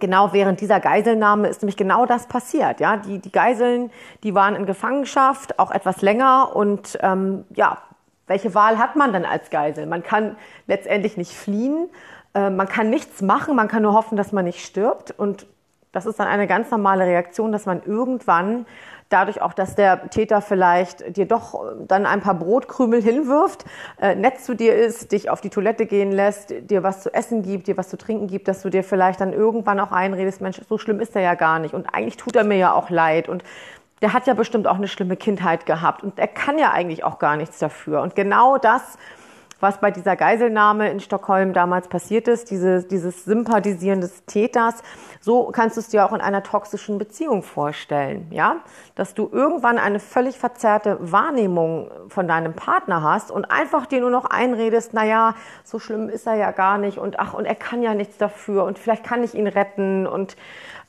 genau 0.00 0.32
während 0.32 0.60
dieser 0.60 0.80
Geiselnahme 0.80 1.48
ist 1.48 1.62
nämlich 1.62 1.76
genau 1.76 2.06
das 2.06 2.26
passiert. 2.26 2.80
Ja, 2.80 2.96
die, 2.96 3.18
die 3.18 3.32
Geiseln, 3.32 3.90
die 4.22 4.34
waren 4.34 4.54
in 4.54 4.66
Gefangenschaft, 4.66 5.58
auch 5.58 5.70
etwas 5.70 6.02
länger 6.02 6.54
und 6.54 6.98
ähm, 7.02 7.44
ja, 7.54 7.78
welche 8.26 8.54
Wahl 8.54 8.78
hat 8.78 8.96
man 8.96 9.12
dann 9.12 9.24
als 9.24 9.50
Geisel? 9.50 9.86
Man 9.86 10.02
kann 10.02 10.36
letztendlich 10.66 11.16
nicht 11.16 11.32
fliehen, 11.32 11.88
äh, 12.34 12.50
man 12.50 12.68
kann 12.68 12.88
nichts 12.88 13.20
machen, 13.22 13.56
man 13.56 13.68
kann 13.68 13.82
nur 13.82 13.94
hoffen, 13.94 14.16
dass 14.16 14.32
man 14.32 14.44
nicht 14.44 14.64
stirbt. 14.64 15.10
Und 15.10 15.46
das 15.92 16.06
ist 16.06 16.18
dann 16.18 16.28
eine 16.28 16.46
ganz 16.46 16.70
normale 16.70 17.04
Reaktion, 17.04 17.52
dass 17.52 17.66
man 17.66 17.82
irgendwann 17.84 18.66
dadurch 19.12 19.42
auch, 19.42 19.52
dass 19.52 19.74
der 19.74 20.10
Täter 20.10 20.40
vielleicht 20.40 21.16
dir 21.16 21.26
doch 21.26 21.62
dann 21.86 22.06
ein 22.06 22.20
paar 22.20 22.34
Brotkrümel 22.34 23.02
hinwirft, 23.02 23.64
äh, 24.00 24.14
nett 24.14 24.40
zu 24.40 24.54
dir 24.54 24.74
ist, 24.74 25.12
dich 25.12 25.30
auf 25.30 25.40
die 25.40 25.50
Toilette 25.50 25.86
gehen 25.86 26.12
lässt, 26.12 26.52
dir 26.70 26.82
was 26.82 27.02
zu 27.02 27.12
essen 27.12 27.42
gibt, 27.42 27.66
dir 27.66 27.76
was 27.76 27.88
zu 27.88 27.98
trinken 27.98 28.26
gibt, 28.26 28.48
dass 28.48 28.62
du 28.62 28.70
dir 28.70 28.84
vielleicht 28.84 29.20
dann 29.20 29.32
irgendwann 29.32 29.80
auch 29.80 29.92
einredest, 29.92 30.40
Mensch, 30.40 30.60
so 30.68 30.78
schlimm 30.78 31.00
ist 31.00 31.14
er 31.14 31.22
ja 31.22 31.34
gar 31.34 31.58
nicht. 31.58 31.74
Und 31.74 31.94
eigentlich 31.94 32.16
tut 32.16 32.36
er 32.36 32.44
mir 32.44 32.56
ja 32.56 32.72
auch 32.72 32.90
leid. 32.90 33.28
Und 33.28 33.44
der 34.02 34.12
hat 34.12 34.26
ja 34.26 34.34
bestimmt 34.34 34.66
auch 34.66 34.76
eine 34.76 34.88
schlimme 34.88 35.16
Kindheit 35.16 35.64
gehabt. 35.64 36.02
Und 36.02 36.18
er 36.18 36.28
kann 36.28 36.58
ja 36.58 36.72
eigentlich 36.72 37.04
auch 37.04 37.18
gar 37.18 37.36
nichts 37.36 37.58
dafür. 37.58 38.02
Und 38.02 38.16
genau 38.16 38.58
das, 38.58 38.98
was 39.62 39.78
bei 39.78 39.92
dieser 39.92 40.16
Geiselnahme 40.16 40.90
in 40.90 40.98
Stockholm 40.98 41.52
damals 41.52 41.86
passiert 41.86 42.26
ist, 42.26 42.50
diese, 42.50 42.82
dieses 42.82 43.24
Sympathisieren 43.24 44.00
des 44.00 44.24
Täters, 44.26 44.82
so 45.20 45.52
kannst 45.52 45.76
du 45.76 45.80
es 45.80 45.88
dir 45.88 46.04
auch 46.04 46.12
in 46.12 46.20
einer 46.20 46.42
toxischen 46.42 46.98
Beziehung 46.98 47.44
vorstellen, 47.44 48.26
ja? 48.30 48.56
Dass 48.96 49.14
du 49.14 49.28
irgendwann 49.30 49.78
eine 49.78 50.00
völlig 50.00 50.36
verzerrte 50.36 50.98
Wahrnehmung 51.00 51.92
von 52.08 52.26
deinem 52.26 52.54
Partner 52.54 53.04
hast 53.04 53.30
und 53.30 53.52
einfach 53.52 53.86
dir 53.86 54.00
nur 54.00 54.10
noch 54.10 54.24
einredest, 54.24 54.90
na 54.94 55.04
ja, 55.04 55.34
so 55.62 55.78
schlimm 55.78 56.08
ist 56.08 56.26
er 56.26 56.34
ja 56.34 56.50
gar 56.50 56.76
nicht 56.76 56.98
und 56.98 57.20
ach, 57.20 57.32
und 57.32 57.44
er 57.44 57.54
kann 57.54 57.82
ja 57.84 57.94
nichts 57.94 58.18
dafür 58.18 58.64
und 58.64 58.80
vielleicht 58.80 59.04
kann 59.04 59.22
ich 59.22 59.34
ihn 59.34 59.46
retten 59.46 60.08
und 60.08 60.36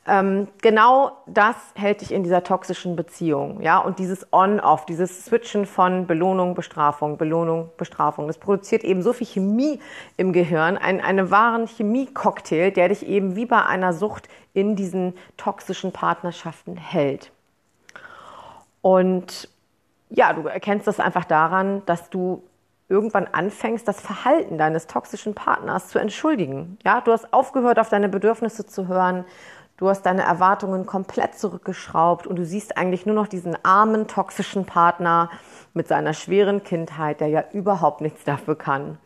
ähm, 0.06 0.48
genau 0.60 1.12
das 1.26 1.56
hält 1.74 2.02
dich 2.02 2.12
in 2.12 2.22
dieser 2.22 2.42
toxischen 2.42 2.94
Beziehung, 2.94 3.62
ja, 3.62 3.78
und 3.78 3.98
dieses 3.98 4.30
On-Off, 4.32 4.84
dieses 4.86 5.24
Switchen 5.24 5.64
von 5.64 6.06
Belohnung, 6.06 6.54
Bestrafung, 6.54 7.16
Belohnung, 7.16 7.70
Bestrafung, 7.78 8.26
das 8.26 8.38
produziert 8.38 8.84
eben 8.84 9.02
so 9.02 9.12
viel 9.12 9.26
Chemie 9.26 9.80
im 10.16 10.32
Gehirn, 10.32 10.76
ein, 10.76 11.00
einen 11.00 11.30
wahren 11.30 11.66
Chemie-Cocktail, 11.66 12.70
der 12.70 12.88
dich 12.88 13.06
eben 13.06 13.34
wie 13.34 13.46
bei 13.46 13.64
einer 13.64 13.92
Sucht 13.94 14.28
in 14.52 14.76
diesen 14.76 15.14
toxischen 15.36 15.92
Partnerschaften 15.92 16.76
hält. 16.76 17.30
Und 18.82 19.48
ja, 20.10 20.34
du 20.34 20.46
erkennst 20.46 20.86
das 20.86 21.00
einfach 21.00 21.24
daran, 21.24 21.82
dass 21.86 22.10
du 22.10 22.42
irgendwann 22.88 23.26
anfängst, 23.32 23.88
das 23.88 24.00
Verhalten 24.00 24.58
deines 24.58 24.86
toxischen 24.86 25.34
Partners 25.34 25.88
zu 25.88 25.98
entschuldigen. 25.98 26.78
Ja, 26.84 27.00
du 27.00 27.12
hast 27.12 27.32
aufgehört, 27.32 27.78
auf 27.78 27.88
deine 27.88 28.08
Bedürfnisse 28.08 28.66
zu 28.66 28.88
hören. 28.88 29.24
Du 29.76 29.88
hast 29.88 30.02
deine 30.02 30.22
Erwartungen 30.22 30.86
komplett 30.86 31.36
zurückgeschraubt 31.36 32.26
und 32.26 32.36
du 32.36 32.44
siehst 32.44 32.76
eigentlich 32.76 33.06
nur 33.06 33.14
noch 33.14 33.26
diesen 33.26 33.56
armen, 33.64 34.06
toxischen 34.06 34.66
Partner 34.66 35.30
mit 35.72 35.88
seiner 35.88 36.14
schweren 36.14 36.62
Kindheit, 36.62 37.20
der 37.20 37.28
ja 37.28 37.44
überhaupt 37.52 38.00
nichts 38.00 38.22
dafür 38.24 38.56
kann. 38.56 38.98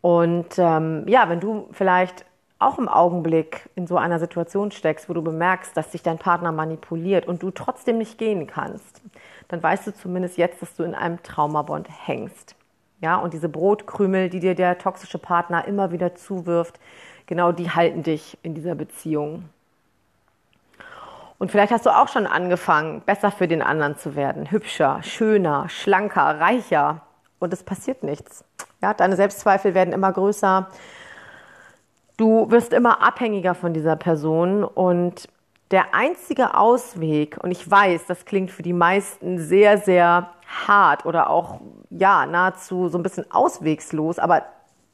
Und 0.00 0.58
ähm, 0.58 1.04
ja, 1.06 1.28
wenn 1.28 1.40
du 1.40 1.68
vielleicht 1.72 2.24
auch 2.58 2.78
im 2.78 2.88
Augenblick 2.88 3.68
in 3.74 3.86
so 3.86 3.96
einer 3.96 4.18
Situation 4.18 4.70
steckst, 4.70 5.08
wo 5.08 5.14
du 5.14 5.22
bemerkst, 5.22 5.76
dass 5.76 5.90
dich 5.90 6.02
dein 6.02 6.18
Partner 6.18 6.52
manipuliert 6.52 7.26
und 7.26 7.42
du 7.42 7.50
trotzdem 7.50 7.98
nicht 7.98 8.18
gehen 8.18 8.46
kannst, 8.46 9.02
dann 9.48 9.62
weißt 9.62 9.86
du 9.86 9.94
zumindest 9.94 10.38
jetzt, 10.38 10.62
dass 10.62 10.74
du 10.74 10.84
in 10.84 10.94
einem 10.94 11.22
Traumabond 11.22 11.88
hängst. 12.06 12.54
Ja, 13.02 13.16
und 13.16 13.32
diese 13.32 13.48
Brotkrümel, 13.48 14.28
die 14.28 14.40
dir 14.40 14.54
der 14.54 14.76
toxische 14.76 15.18
Partner 15.18 15.66
immer 15.66 15.90
wieder 15.90 16.14
zuwirft, 16.14 16.78
genau 17.30 17.52
die 17.52 17.70
halten 17.70 18.02
dich 18.02 18.36
in 18.42 18.54
dieser 18.54 18.74
Beziehung. 18.74 19.48
Und 21.38 21.52
vielleicht 21.52 21.72
hast 21.72 21.86
du 21.86 21.90
auch 21.90 22.08
schon 22.08 22.26
angefangen, 22.26 23.02
besser 23.06 23.30
für 23.30 23.46
den 23.46 23.62
anderen 23.62 23.96
zu 23.96 24.16
werden, 24.16 24.50
hübscher, 24.50 25.00
schöner, 25.02 25.68
schlanker, 25.68 26.40
reicher. 26.40 27.02
Und 27.38 27.52
es 27.54 27.62
passiert 27.62 28.02
nichts. 28.02 28.44
Ja, 28.82 28.94
deine 28.94 29.14
Selbstzweifel 29.14 29.74
werden 29.74 29.94
immer 29.94 30.12
größer. 30.12 30.68
Du 32.16 32.50
wirst 32.50 32.72
immer 32.72 33.00
abhängiger 33.00 33.54
von 33.54 33.72
dieser 33.72 33.94
Person 33.94 34.64
und 34.64 35.28
der 35.70 35.94
einzige 35.94 36.58
Ausweg, 36.58 37.38
und 37.40 37.52
ich 37.52 37.70
weiß, 37.70 38.06
das 38.06 38.24
klingt 38.24 38.50
für 38.50 38.62
die 38.62 38.72
meisten 38.72 39.38
sehr, 39.38 39.78
sehr 39.78 40.30
hart 40.66 41.06
oder 41.06 41.30
auch, 41.30 41.60
ja, 41.90 42.26
nahezu 42.26 42.88
so 42.88 42.98
ein 42.98 43.04
bisschen 43.04 43.30
auswegslos, 43.30 44.18
aber 44.18 44.42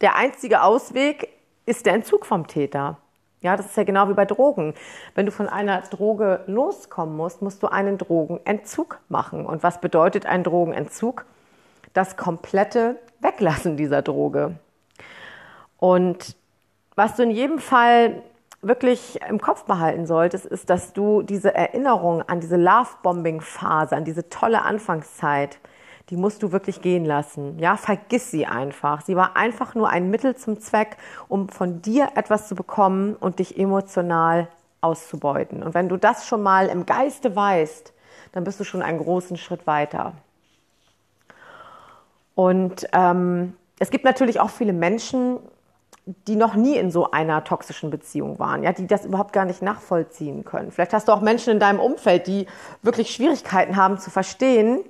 der 0.03 0.17
einzige 0.17 0.63
Ausweg 0.63 1.31
ist 1.67 1.85
der 1.87 1.95
Entzug 1.95 2.25
vom 2.25 2.47
Täter. 2.47 2.99
Ja, 3.43 3.57
das 3.57 3.67
ist 3.67 3.77
ja 3.77 3.85
genau 3.85 4.09
wie 4.09 4.15
bei 4.15 4.25
Drogen. 4.25 4.75
Wenn 5.15 5.27
du 5.27 5.33
von 5.33 5.49
einer 5.49 5.83
Droge 5.83 6.41
loskommen 6.47 7.17
musst, 7.17 7.43
musst 7.43 7.63
du 7.63 7.67
einen 7.69 7.99
Drogenentzug 7.99 8.99
machen. 9.09 9.45
Und 9.45 9.63
was 9.63 9.81
bedeutet 9.81 10.27
ein 10.27 10.43
Drogenentzug? 10.43 11.27
Das 11.93 12.17
komplette 12.17 12.99
Weglassen 13.21 13.77
dieser 13.77 14.03
Droge. 14.03 14.57
Und 15.79 16.37
was 16.95 17.17
du 17.17 17.25
in 17.25 17.31
jedem 17.31 17.59
Fall 17.59 18.23
wirklich 18.63 19.21
im 19.29 19.41
Kopf 19.41 19.65
behalten 19.65 20.07
solltest, 20.07 20.47
ist, 20.47 20.71
dass 20.71 20.93
du 20.93 21.23
diese 21.23 21.55
Erinnerung 21.55 22.23
an 22.23 22.41
diese 22.41 22.57
Love-Bombing-Phase, 22.57 23.95
an 23.95 24.05
diese 24.05 24.29
tolle 24.29 24.63
Anfangszeit, 24.63 25.59
die 26.11 26.17
musst 26.17 26.43
du 26.43 26.53
wirklich 26.53 26.83
gehen 26.83 27.05
lassen. 27.05 27.59
Ja, 27.59 27.77
vergiss 27.77 28.31
sie 28.31 28.47
einfach. 28.47 29.03
Sie 29.03 29.17
war 29.17 29.37
einfach 29.37 29.75
nur 29.75 29.89
ein 29.89 30.11
Mittel 30.11 30.37
zum 30.37 30.61
Zweck, 30.61 30.97
um 31.29 31.49
von 31.49 31.83
dir 31.83 32.11
etwas 32.15 32.49
zu 32.49 32.55
bekommen 32.55 33.17
und 33.17 33.41
dich 33.41 33.59
emotional 33.59 34.49
auszubeuten. 34.81 35.63
Und 35.63 35.75
wenn 35.75 35.89
du 35.89 35.97
das 35.97 36.27
schon 36.27 36.43
mal 36.43 36.67
im 36.67 36.87
Geiste 36.87 37.35
weißt, 37.35 37.93
dann 38.33 38.45
bist 38.45 38.61
du 38.61 38.65
schon 38.65 38.83
einen 38.83 38.99
großen 38.99 39.37
Schritt 39.37 39.67
weiter. 39.67 40.13
Und 42.35 42.87
ähm, 42.93 43.55
es 43.79 43.91
gibt 43.91 44.05
natürlich 44.05 44.39
auch 44.41 44.51
viele 44.51 44.75
Menschen, 44.75 45.39
die 46.29 46.37
noch 46.37 46.55
nie 46.55 46.77
in 46.77 46.93
so 46.93 47.11
einer 47.11 47.43
toxischen 47.43 47.91
Beziehung 47.91 48.39
waren, 48.39 48.63
ja, 48.63 48.73
die 48.73 48.87
das 48.87 49.05
überhaupt 49.05 49.33
gar 49.33 49.45
nicht 49.45 49.61
nachvollziehen 49.61 50.45
können. 50.45 50.71
Vielleicht 50.71 50.93
hast 50.93 51.09
du 51.09 51.13
auch 51.13 51.21
Menschen 51.21 51.55
in 51.55 51.59
deinem 51.59 51.81
Umfeld, 51.81 52.29
die 52.29 52.47
wirklich 52.83 53.11
Schwierigkeiten 53.11 53.75
haben 53.75 53.99
zu 53.99 54.11
verstehen, 54.11 54.85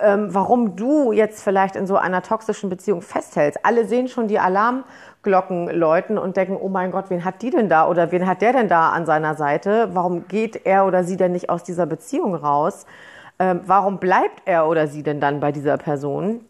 ähm, 0.00 0.34
warum 0.34 0.76
du 0.76 1.12
jetzt 1.12 1.42
vielleicht 1.42 1.76
in 1.76 1.86
so 1.86 1.96
einer 1.96 2.22
toxischen 2.22 2.70
Beziehung 2.70 3.02
festhältst. 3.02 3.64
Alle 3.64 3.84
sehen 3.86 4.08
schon 4.08 4.28
die 4.28 4.38
Alarmglocken 4.38 5.68
läuten 5.70 6.18
und 6.18 6.36
denken, 6.36 6.56
oh 6.60 6.68
mein 6.68 6.90
Gott, 6.90 7.10
wen 7.10 7.24
hat 7.24 7.42
die 7.42 7.50
denn 7.50 7.68
da 7.68 7.88
oder 7.88 8.12
wen 8.12 8.26
hat 8.26 8.42
der 8.42 8.52
denn 8.52 8.68
da 8.68 8.90
an 8.90 9.06
seiner 9.06 9.34
Seite? 9.34 9.90
Warum 9.92 10.28
geht 10.28 10.66
er 10.66 10.86
oder 10.86 11.04
sie 11.04 11.16
denn 11.16 11.32
nicht 11.32 11.50
aus 11.50 11.62
dieser 11.62 11.86
Beziehung 11.86 12.34
raus? 12.34 12.86
Ähm, 13.38 13.60
warum 13.66 13.98
bleibt 13.98 14.42
er 14.44 14.68
oder 14.68 14.86
sie 14.86 15.02
denn 15.02 15.20
dann 15.20 15.40
bei 15.40 15.52
dieser 15.52 15.78
Person? 15.78 16.44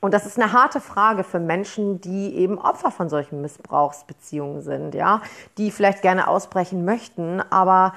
Und 0.00 0.14
das 0.14 0.24
ist 0.24 0.38
eine 0.40 0.52
harte 0.52 0.80
Frage 0.80 1.24
für 1.24 1.38
Menschen, 1.38 2.00
die 2.00 2.34
eben 2.36 2.58
Opfer 2.58 2.90
von 2.90 3.10
solchen 3.10 3.42
Missbrauchsbeziehungen 3.42 4.62
sind, 4.62 4.94
ja, 4.94 5.20
die 5.58 5.70
vielleicht 5.70 6.00
gerne 6.00 6.26
ausbrechen 6.26 6.86
möchten, 6.86 7.42
aber 7.50 7.92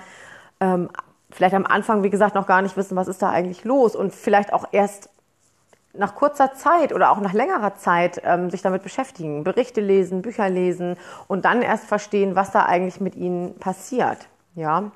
ähm, 0.60 0.90
vielleicht 1.34 1.56
am 1.56 1.66
Anfang, 1.66 2.04
wie 2.04 2.10
gesagt, 2.10 2.36
noch 2.36 2.48
gar 2.48 2.62
nicht 2.62 2.78
wissen, 2.78 2.96
was 2.96 3.08
ist 3.08 3.22
da 3.22 3.30
eigentlich 3.30 3.64
los 3.64 3.96
und 3.96 4.14
vielleicht 4.14 4.54
auch 4.54 4.66
erst 4.72 5.10
nach 5.94 6.16
kurzer 6.16 6.54
Zeit 6.54 6.94
oder 6.94 7.12
auch 7.12 7.20
nach 7.20 7.34
längerer 7.34 7.76
Zeit 7.76 8.22
ähm, 8.24 8.50
sich 8.50 8.62
damit 8.62 8.84
beschäftigen, 8.84 9.44
Berichte 9.44 9.80
lesen, 9.80 10.22
Bücher 10.22 10.50
lesen 10.50 10.98
und 11.28 11.46
dann 11.46 11.62
erst 11.62 11.86
verstehen, 11.86 12.36
was 12.36 12.52
da 12.52 12.66
eigentlich 12.66 13.00
mit 13.00 13.16
ihnen 13.16 13.56
passiert, 13.60 14.28
ja. 14.56 14.92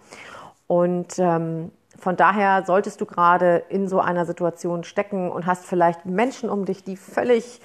Und 0.65 1.17
ähm, 1.19 1.71
von 1.97 2.15
daher 2.15 2.63
solltest 2.65 2.99
du 2.99 3.05
gerade 3.05 3.63
in 3.69 3.87
so 3.87 3.99
einer 3.99 4.25
Situation 4.25 4.83
stecken 4.83 5.31
und 5.31 5.45
hast 5.45 5.65
vielleicht 5.65 6.05
Menschen 6.05 6.49
um 6.49 6.65
dich, 6.65 6.83
die 6.83 6.97
völlig, 6.97 7.61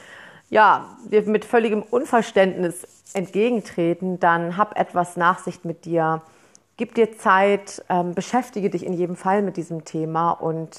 ja, 0.51 0.87
dir 1.11 1.23
mit 1.23 1.45
völligem 1.45 1.83
Unverständnis 1.83 2.87
entgegentreten, 3.15 4.21
dann 4.21 4.57
hab 4.57 4.79
etwas 4.79 5.17
Nachsicht 5.17 5.65
mit 5.65 5.85
dir, 5.85 6.23
gib 6.83 6.97
dir 6.97 7.17
Zeit, 7.17 7.85
ähm, 7.89 8.13
beschäftige 8.13 8.69
dich 8.69 8.85
in 8.85 8.93
jedem 8.93 9.15
Fall 9.15 9.43
mit 9.43 9.57
diesem 9.57 9.85
Thema 9.85 10.33
und 10.33 10.77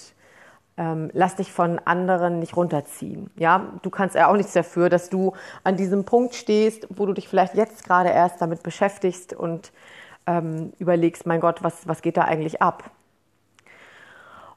ähm, 0.75 1.09
lass 1.13 1.37
dich 1.37 1.53
von 1.53 1.79
anderen 1.85 2.39
nicht 2.39 2.57
runterziehen. 2.57 3.29
Ja, 3.37 3.71
du 3.83 3.89
kannst 3.89 4.13
ja 4.13 4.27
auch 4.27 4.35
nichts 4.35 4.51
dafür, 4.51 4.89
dass 4.89 5.09
du 5.09 5.31
an 5.63 5.77
diesem 5.77 6.03
Punkt 6.03 6.35
stehst, 6.35 6.87
wo 6.89 7.05
du 7.05 7.13
dich 7.13 7.29
vielleicht 7.29 7.55
jetzt 7.55 7.85
gerade 7.85 8.09
erst 8.09 8.41
damit 8.41 8.63
beschäftigst 8.63 9.31
und 9.31 9.71
ähm, 10.27 10.73
überlegst, 10.77 11.25
mein 11.25 11.39
Gott, 11.39 11.63
was, 11.63 11.87
was 11.87 12.01
geht 12.01 12.17
da 12.17 12.23
eigentlich 12.23 12.61
ab? 12.61 12.91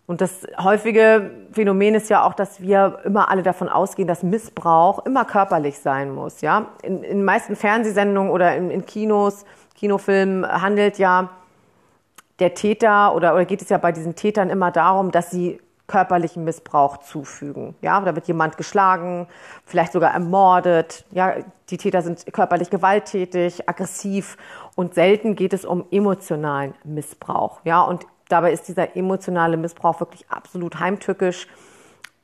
Und 0.09 0.21
das 0.21 0.49
häufige 0.59 1.31
Phänomen 1.53 1.95
ist 1.95 2.11
ja 2.11 2.25
auch, 2.25 2.35
dass 2.35 2.61
wir 2.61 2.99
immer 3.05 3.31
alle 3.31 3.45
davon 3.45 3.69
ausgehen, 3.69 4.09
dass 4.09 4.25
Missbrauch 4.25 5.07
immer 5.07 5.25
körperlich 5.25 5.79
sein 5.79 6.13
muss. 6.13 6.41
Ja, 6.41 6.71
in, 6.83 7.03
den 7.03 7.25
meisten 7.25 7.55
Fernsehsendungen 7.55 8.33
oder 8.33 8.57
in, 8.57 8.73
in 8.73 8.85
Kinos, 8.85 9.45
Kinofilmen 9.77 10.47
handelt 10.47 10.99
ja 10.99 11.31
der 12.39 12.55
Täter 12.55 13.15
oder, 13.15 13.35
oder 13.35 13.45
geht 13.45 13.63
es 13.63 13.69
ja 13.69 13.79
bei 13.79 13.93
diesen 13.93 14.15
Tätern 14.15 14.51
immer 14.51 14.71
darum, 14.71 15.11
dass 15.11 15.31
sie 15.31 15.61
körperlichen 15.87 16.45
Missbrauch 16.45 16.97
zufügen. 16.97 17.77
Ja, 17.81 18.01
da 18.01 18.15
wird 18.17 18.27
jemand 18.27 18.57
geschlagen, 18.57 19.29
vielleicht 19.65 19.93
sogar 19.93 20.13
ermordet. 20.13 21.05
Ja, 21.13 21.37
die 21.71 21.77
Täter 21.77 22.03
sind 22.03 22.27
körperlich 22.33 22.71
gewalttätig, 22.71 23.69
aggressiv 23.69 24.37
und 24.75 24.95
selten 24.95 25.37
geht 25.37 25.53
es 25.53 25.65
um 25.65 25.85
emotionalen 25.93 26.75
Missbrauch. 26.85 27.61
Ja, 27.65 27.83
und 27.83 28.05
Dabei 28.29 28.53
ist 28.53 28.67
dieser 28.67 28.97
emotionale 28.97 29.57
Missbrauch 29.57 30.01
wirklich 30.01 30.29
absolut 30.29 30.81
heimtückisch 30.81 31.47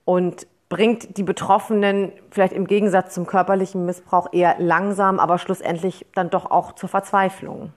und 0.05 0.46
bringt 0.72 1.18
die 1.18 1.22
Betroffenen 1.22 2.12
vielleicht 2.30 2.54
im 2.54 2.66
Gegensatz 2.66 3.12
zum 3.12 3.26
körperlichen 3.26 3.84
Missbrauch 3.84 4.32
eher 4.32 4.56
langsam, 4.58 5.20
aber 5.20 5.36
schlussendlich 5.36 6.06
dann 6.14 6.30
doch 6.30 6.50
auch 6.50 6.72
zur 6.72 6.88
Verzweiflung. 6.88 7.74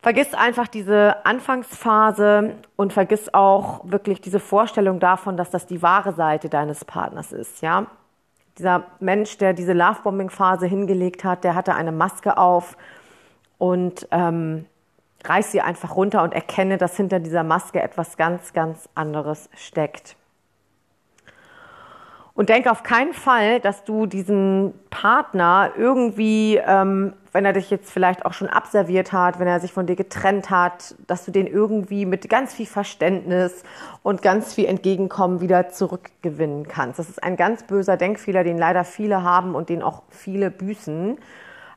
Vergiss 0.00 0.32
einfach 0.32 0.68
diese 0.68 1.26
Anfangsphase 1.26 2.54
und 2.76 2.92
vergiss 2.92 3.34
auch 3.34 3.80
wirklich 3.82 4.20
diese 4.20 4.38
Vorstellung 4.38 5.00
davon, 5.00 5.36
dass 5.36 5.50
das 5.50 5.66
die 5.66 5.82
wahre 5.82 6.12
Seite 6.12 6.48
deines 6.48 6.84
Partners 6.84 7.32
ist, 7.32 7.60
ja. 7.60 7.86
Dieser 8.56 8.84
Mensch, 9.00 9.36
der 9.38 9.54
diese 9.54 9.72
Lovebombing-Phase 9.72 10.66
hingelegt 10.66 11.24
hat, 11.24 11.42
der 11.42 11.56
hatte 11.56 11.74
eine 11.74 11.90
Maske 11.90 12.38
auf 12.38 12.76
und 13.58 14.06
ähm, 14.12 14.66
reiß 15.24 15.50
sie 15.50 15.62
einfach 15.62 15.96
runter 15.96 16.22
und 16.22 16.32
erkenne, 16.32 16.78
dass 16.78 16.96
hinter 16.96 17.18
dieser 17.18 17.42
Maske 17.42 17.82
etwas 17.82 18.16
ganz, 18.16 18.52
ganz 18.52 18.88
anderes 18.94 19.50
steckt. 19.56 20.16
Und 22.36 22.48
denke 22.48 22.72
auf 22.72 22.82
keinen 22.82 23.14
Fall, 23.14 23.60
dass 23.60 23.84
du 23.84 24.06
diesen 24.06 24.74
Partner 24.90 25.70
irgendwie, 25.76 26.56
ähm, 26.56 27.12
wenn 27.32 27.44
er 27.44 27.52
dich 27.52 27.70
jetzt 27.70 27.92
vielleicht 27.92 28.26
auch 28.26 28.32
schon 28.32 28.48
abserviert 28.48 29.12
hat, 29.12 29.38
wenn 29.38 29.46
er 29.46 29.60
sich 29.60 29.72
von 29.72 29.86
dir 29.86 29.94
getrennt 29.94 30.50
hat, 30.50 30.96
dass 31.06 31.24
du 31.24 31.30
den 31.30 31.46
irgendwie 31.46 32.06
mit 32.06 32.28
ganz 32.28 32.52
viel 32.52 32.66
Verständnis 32.66 33.62
und 34.02 34.20
ganz 34.20 34.52
viel 34.52 34.64
Entgegenkommen 34.64 35.40
wieder 35.40 35.68
zurückgewinnen 35.68 36.66
kannst. 36.66 36.98
Das 36.98 37.08
ist 37.08 37.22
ein 37.22 37.36
ganz 37.36 37.62
böser 37.62 37.96
Denkfehler, 37.96 38.42
den 38.42 38.58
leider 38.58 38.82
viele 38.82 39.22
haben 39.22 39.54
und 39.54 39.68
den 39.68 39.80
auch 39.80 40.02
viele 40.10 40.50
büßen. 40.50 41.18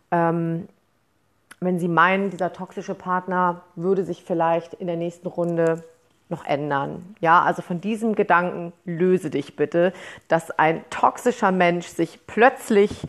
Ähm, 0.10 0.68
wenn 1.60 1.78
Sie 1.78 1.88
meinen, 1.88 2.32
dieser 2.32 2.52
toxische 2.52 2.96
Partner 2.96 3.62
würde 3.76 4.04
sich 4.04 4.24
vielleicht 4.24 4.74
in 4.74 4.88
der 4.88 4.96
nächsten 4.96 5.28
Runde 5.28 5.84
noch 6.30 6.46
ändern. 6.46 7.16
Ja, 7.20 7.42
also 7.42 7.62
von 7.62 7.82
diesem 7.82 8.16
Gedanken 8.16 8.74
löse 8.86 9.30
dich 9.30 9.56
bitte, 9.56 9.94
dass 10.28 10.52
ein 10.52 10.84
toxischer 10.90 11.52
Mensch 11.52 11.88
sich 11.88 12.20
plötzlich 12.28 13.08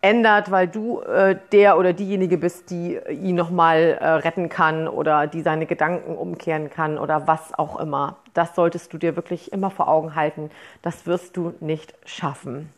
ändert, 0.00 0.50
weil 0.50 0.68
du 0.68 1.00
äh, 1.00 1.36
der 1.52 1.78
oder 1.78 1.92
diejenige 1.92 2.38
bist, 2.38 2.70
die 2.70 2.98
ihn 3.10 3.34
nochmal 3.34 3.98
äh, 4.00 4.08
retten 4.08 4.48
kann 4.48 4.86
oder 4.86 5.26
die 5.26 5.42
seine 5.42 5.66
Gedanken 5.66 6.16
umkehren 6.16 6.70
kann 6.70 6.98
oder 6.98 7.26
was 7.26 7.58
auch 7.58 7.80
immer. 7.80 8.16
Das 8.34 8.54
solltest 8.54 8.92
du 8.92 8.98
dir 8.98 9.16
wirklich 9.16 9.52
immer 9.52 9.70
vor 9.70 9.88
Augen 9.88 10.14
halten. 10.14 10.50
Das 10.82 11.06
wirst 11.06 11.36
du 11.36 11.54
nicht 11.60 11.94
schaffen. 12.04 12.72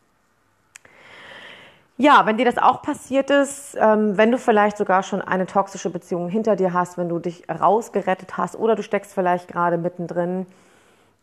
Ja, 2.01 2.25
wenn 2.25 2.39
dir 2.39 2.47
das 2.47 2.57
auch 2.57 2.81
passiert 2.81 3.29
ist, 3.29 3.77
ähm, 3.79 4.17
wenn 4.17 4.31
du 4.31 4.39
vielleicht 4.39 4.79
sogar 4.79 5.03
schon 5.03 5.21
eine 5.21 5.45
toxische 5.45 5.91
Beziehung 5.91 6.31
hinter 6.31 6.57
dir 6.57 6.73
hast, 6.73 6.97
wenn 6.97 7.11
du 7.11 7.19
dich 7.19 7.45
rausgerettet 7.51 8.39
hast 8.39 8.57
oder 8.57 8.75
du 8.75 8.83
steckst 8.83 9.13
vielleicht 9.13 9.49
gerade 9.49 9.77
mittendrin, 9.77 10.47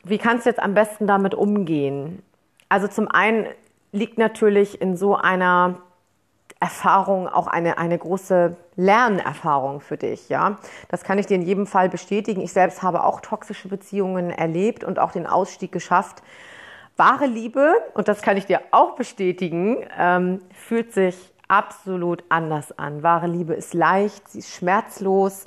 wie 0.03 0.19
kannst 0.19 0.45
du 0.45 0.51
jetzt 0.51 0.61
am 0.61 0.75
besten 0.75 1.07
damit 1.07 1.34
umgehen? 1.34 2.21
Also 2.69 2.88
zum 2.88 3.07
einen 3.07 3.47
liegt 3.91 4.19
natürlich 4.19 4.80
in 4.80 4.95
so 4.95 5.15
einer 5.15 5.80
Erfahrung 6.59 7.28
auch 7.28 7.47
eine, 7.47 7.80
eine 7.80 7.97
große 7.97 8.55
Lernerfahrung 8.75 9.82
für 9.82 9.97
dich, 9.97 10.30
ja. 10.30 10.57
Das 10.89 11.03
kann 11.03 11.17
ich 11.17 11.25
dir 11.25 11.38
in 11.38 11.41
jedem 11.41 11.65
Fall 11.65 11.89
bestätigen. 11.89 12.41
Ich 12.41 12.53
selbst 12.53 12.84
habe 12.84 13.03
auch 13.03 13.21
toxische 13.21 13.67
Beziehungen 13.67 14.30
erlebt 14.30 14.84
und 14.84 14.99
auch 14.99 15.11
den 15.11 15.25
Ausstieg 15.25 15.71
geschafft. 15.71 16.21
Wahre 16.97 17.27
Liebe, 17.27 17.75
und 17.93 18.07
das 18.07 18.23
kann 18.23 18.37
ich 18.37 18.47
dir 18.47 18.59
auch 18.71 18.95
bestätigen, 18.95 19.85
ähm, 19.97 20.41
fühlt 20.51 20.93
sich 20.93 21.15
absolut 21.47 22.23
anders 22.29 22.77
an. 22.77 23.03
Wahre 23.03 23.27
Liebe 23.27 23.53
ist 23.53 23.75
leicht, 23.75 24.27
sie 24.29 24.39
ist 24.39 24.53
schmerzlos. 24.53 25.45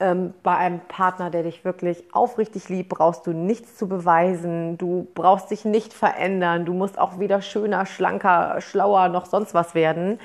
Ähm, 0.00 0.34
bei 0.42 0.56
einem 0.56 0.80
Partner, 0.80 1.30
der 1.30 1.44
dich 1.44 1.64
wirklich 1.64 2.02
aufrichtig 2.12 2.68
liebt, 2.68 2.88
brauchst 2.88 3.26
du 3.26 3.32
nichts 3.32 3.76
zu 3.76 3.86
beweisen. 3.86 4.78
Du 4.78 5.06
brauchst 5.14 5.50
dich 5.52 5.64
nicht 5.64 5.92
verändern. 5.92 6.64
Du 6.64 6.72
musst 6.72 6.98
auch 6.98 7.20
weder 7.20 7.40
schöner, 7.40 7.86
schlanker, 7.86 8.60
schlauer 8.60 9.08
noch 9.08 9.26
sonst 9.26 9.54
was 9.54 9.74
werden, 9.76 10.18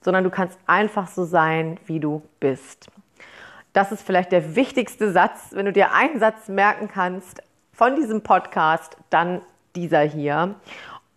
sondern 0.00 0.24
du 0.24 0.30
kannst 0.30 0.58
einfach 0.66 1.08
so 1.08 1.24
sein, 1.24 1.78
wie 1.84 2.00
du 2.00 2.22
bist. 2.40 2.86
Das 3.74 3.92
ist 3.92 4.02
vielleicht 4.02 4.32
der 4.32 4.56
wichtigste 4.56 5.12
Satz. 5.12 5.48
Wenn 5.50 5.66
du 5.66 5.72
dir 5.72 5.92
einen 5.92 6.18
Satz 6.18 6.48
merken 6.48 6.88
kannst 6.88 7.42
von 7.72 7.94
diesem 7.94 8.22
Podcast, 8.22 8.96
dann 9.10 9.42
dieser 9.78 10.00
hier. 10.00 10.56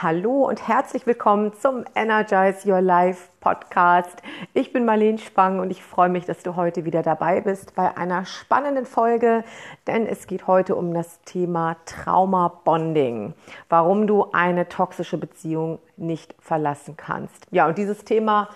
Hallo 0.00 0.46
und 0.46 0.68
herzlich 0.68 1.08
willkommen 1.08 1.52
zum 1.54 1.84
Energize 1.96 2.70
Your 2.70 2.80
Life 2.80 3.30
Podcast. 3.40 4.22
Ich 4.54 4.72
bin 4.72 4.84
Marlene 4.84 5.18
Spang 5.18 5.58
und 5.58 5.72
ich 5.72 5.82
freue 5.82 6.08
mich, 6.08 6.24
dass 6.24 6.44
du 6.44 6.54
heute 6.54 6.84
wieder 6.84 7.02
dabei 7.02 7.40
bist 7.40 7.74
bei 7.74 7.96
einer 7.96 8.24
spannenden 8.24 8.86
Folge, 8.86 9.42
denn 9.88 10.06
es 10.06 10.28
geht 10.28 10.46
heute 10.46 10.76
um 10.76 10.94
das 10.94 11.20
Thema 11.22 11.78
Trauma 11.84 12.60
Bonding, 12.62 13.34
warum 13.68 14.06
du 14.06 14.26
eine 14.30 14.68
toxische 14.68 15.18
Beziehung 15.18 15.80
nicht 15.96 16.32
verlassen 16.38 16.96
kannst. 16.96 17.48
Ja, 17.50 17.66
und 17.66 17.76
dieses 17.76 18.04
Thema 18.04 18.50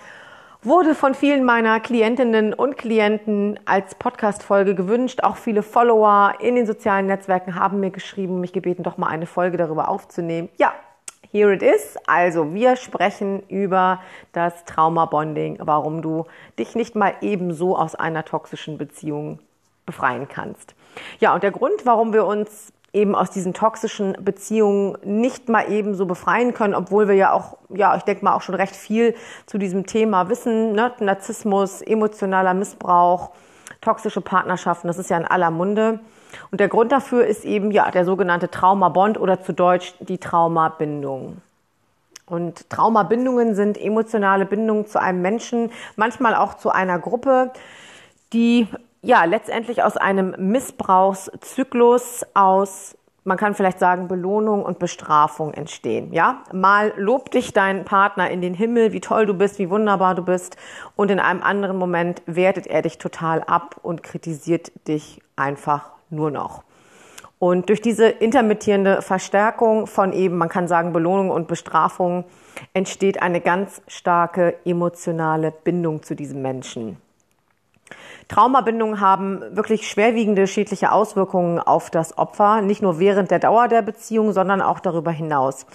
wurde 0.63 0.95
von 0.95 1.13
vielen 1.13 1.43
meiner 1.43 1.81
Klientinnen 1.81 2.55
und 2.55 2.79
Klienten 2.79 3.59
als 3.65 3.97
Podcast-Folge 3.97 4.77
gewünscht. 4.77 5.25
Auch 5.25 5.35
viele 5.35 5.65
Follower 5.65 6.35
in 6.39 6.55
den 6.55 6.67
sozialen 6.67 7.07
Netzwerken 7.07 7.57
haben 7.57 7.81
mir 7.81 7.91
geschrieben, 7.91 8.39
mich 8.39 8.53
gebeten, 8.53 8.85
doch 8.85 8.97
mal 8.97 9.09
eine 9.09 9.27
Folge 9.27 9.57
darüber 9.57 9.89
aufzunehmen. 9.89 10.49
Ja, 10.57 10.73
Here 11.33 11.51
it 11.51 11.63
is. 11.63 11.97
Also, 12.07 12.53
wir 12.53 12.77
sprechen 12.77 13.43
über 13.49 14.03
das 14.33 14.67
Trauma-Bonding, 14.67 15.61
warum 15.63 16.03
du 16.03 16.27
dich 16.59 16.75
nicht 16.75 16.95
mal 16.95 17.15
ebenso 17.23 17.75
aus 17.75 17.95
einer 17.95 18.27
toxischen 18.27 18.77
Beziehung 18.77 19.39
befreien 19.87 20.29
kannst. 20.29 20.75
Ja, 21.21 21.33
und 21.33 21.43
der 21.43 21.51
Grund, 21.51 21.87
warum 21.87 22.13
wir 22.13 22.27
uns 22.27 22.75
eben 22.93 23.15
aus 23.15 23.31
diesen 23.31 23.55
toxischen 23.55 24.15
Beziehungen 24.21 24.99
nicht 25.05 25.49
mal 25.49 25.73
ebenso 25.73 26.05
befreien 26.05 26.53
können, 26.53 26.75
obwohl 26.75 27.09
wir 27.09 27.15
ja 27.15 27.33
auch, 27.33 27.57
ja, 27.71 27.97
ich 27.97 28.03
denke 28.03 28.27
mal 28.27 28.35
auch 28.35 28.43
schon 28.43 28.55
recht 28.55 28.77
viel 28.77 29.15
zu 29.47 29.57
diesem 29.57 29.87
Thema 29.87 30.29
wissen, 30.29 30.73
ne? 30.75 30.93
Narzissmus, 31.01 31.81
emotionaler 31.81 32.53
Missbrauch, 32.53 33.31
toxische 33.81 34.21
Partnerschaften, 34.21 34.87
das 34.87 34.99
ist 34.99 35.09
ja 35.09 35.17
in 35.17 35.25
aller 35.25 35.51
Munde. 35.51 36.01
Und 36.51 36.61
der 36.61 36.69
Grund 36.69 36.93
dafür 36.93 37.27
ist 37.27 37.45
eben 37.45 37.71
ja 37.71 37.91
der 37.91 38.05
sogenannte 38.05 38.51
Traumabond 38.51 39.19
oder 39.19 39.43
zu 39.43 39.53
Deutsch 39.53 39.95
die 40.01 40.19
Traumabindung. 40.19 41.39
Und 42.27 42.71
Traumabindungen 42.71 43.55
sind 43.55 43.79
emotionale 43.79 44.47
Bindungen 44.47 44.87
zu 44.87 45.01
einem 45.01 45.23
Menschen, 45.23 45.71
manchmal 45.97 46.35
auch 46.35 46.55
zu 46.55 46.71
einer 46.71 46.99
Gruppe, 46.99 47.53
die 48.33 48.69
ja 49.03 49.25
letztendlich 49.25 49.83
aus 49.83 49.97
einem 49.97 50.35
Missbrauchszyklus 50.39 52.25
aus 52.35 52.97
man 53.25 53.37
kann 53.37 53.55
vielleicht 53.55 53.79
sagen, 53.79 54.09
Belohnung 54.09 54.65
und 54.65 54.79
Bestrafung 54.79 55.55
entstehen. 55.55 56.13
Ja, 56.13 56.43
mal 56.53 56.93
lobt 56.97 57.35
dich 57.35 57.53
dein 57.53 57.85
Partner 57.85 58.31
in 58.31 58.41
den 58.41 58.55
Himmel, 58.55 58.93
wie 58.93 59.01
toll 59.01 59.27
du 59.27 59.35
bist, 59.35 59.59
wie 59.59 59.71
wunderbar 59.71 60.15
du 60.15 60.23
bist, 60.23 60.57
und 60.97 61.11
in 61.11 61.21
einem 61.21 61.43
anderen 61.43 61.77
Moment 61.77 62.23
wertet 62.27 62.67
er 62.67 62.83
dich 62.83 62.99
total 62.99 63.43
ab 63.43 63.77
und 63.83 64.03
kritisiert 64.03 64.73
dich 64.89 65.23
einfach 65.37 65.91
nur 66.13 66.31
noch. 66.31 66.65
Und 67.39 67.71
durch 67.71 67.81
diese 67.81 68.07
intermittierende 68.07 69.03
Verstärkung 69.03 69.89
von 69.89 70.13
eben, 70.13 70.39
man 70.39 70.49
kann 70.49 70.69
sagen, 70.69 70.93
Belohnung 70.93 71.31
und 71.31 71.49
Bestrafung 71.49 72.25
entsteht 72.73 73.21
eine 73.21 73.41
ganz 73.41 73.83
starke 73.89 74.55
emotionale 74.65 75.51
Bindung 75.51 76.05
zu 76.05 76.15
diesem 76.15 76.41
Menschen. 76.41 76.99
Traumabindungen 78.29 79.01
haben 79.01 79.43
wirklich 79.57 79.89
schwerwiegende 79.89 80.47
schädliche 80.47 80.93
Auswirkungen 80.93 81.59
auf 81.59 81.91
das 81.91 82.17
Opfer, 82.17 82.63
nicht 82.63 82.81
nur 82.81 82.99
während 82.99 83.31
der 83.31 83.41
Dauer 83.41 83.69
der 83.69 83.83
Beziehung, 83.83 84.33
sondern 84.33 84.63
auch 84.63 84.81
darüber 84.81 85.11
hinaus. 85.11 85.67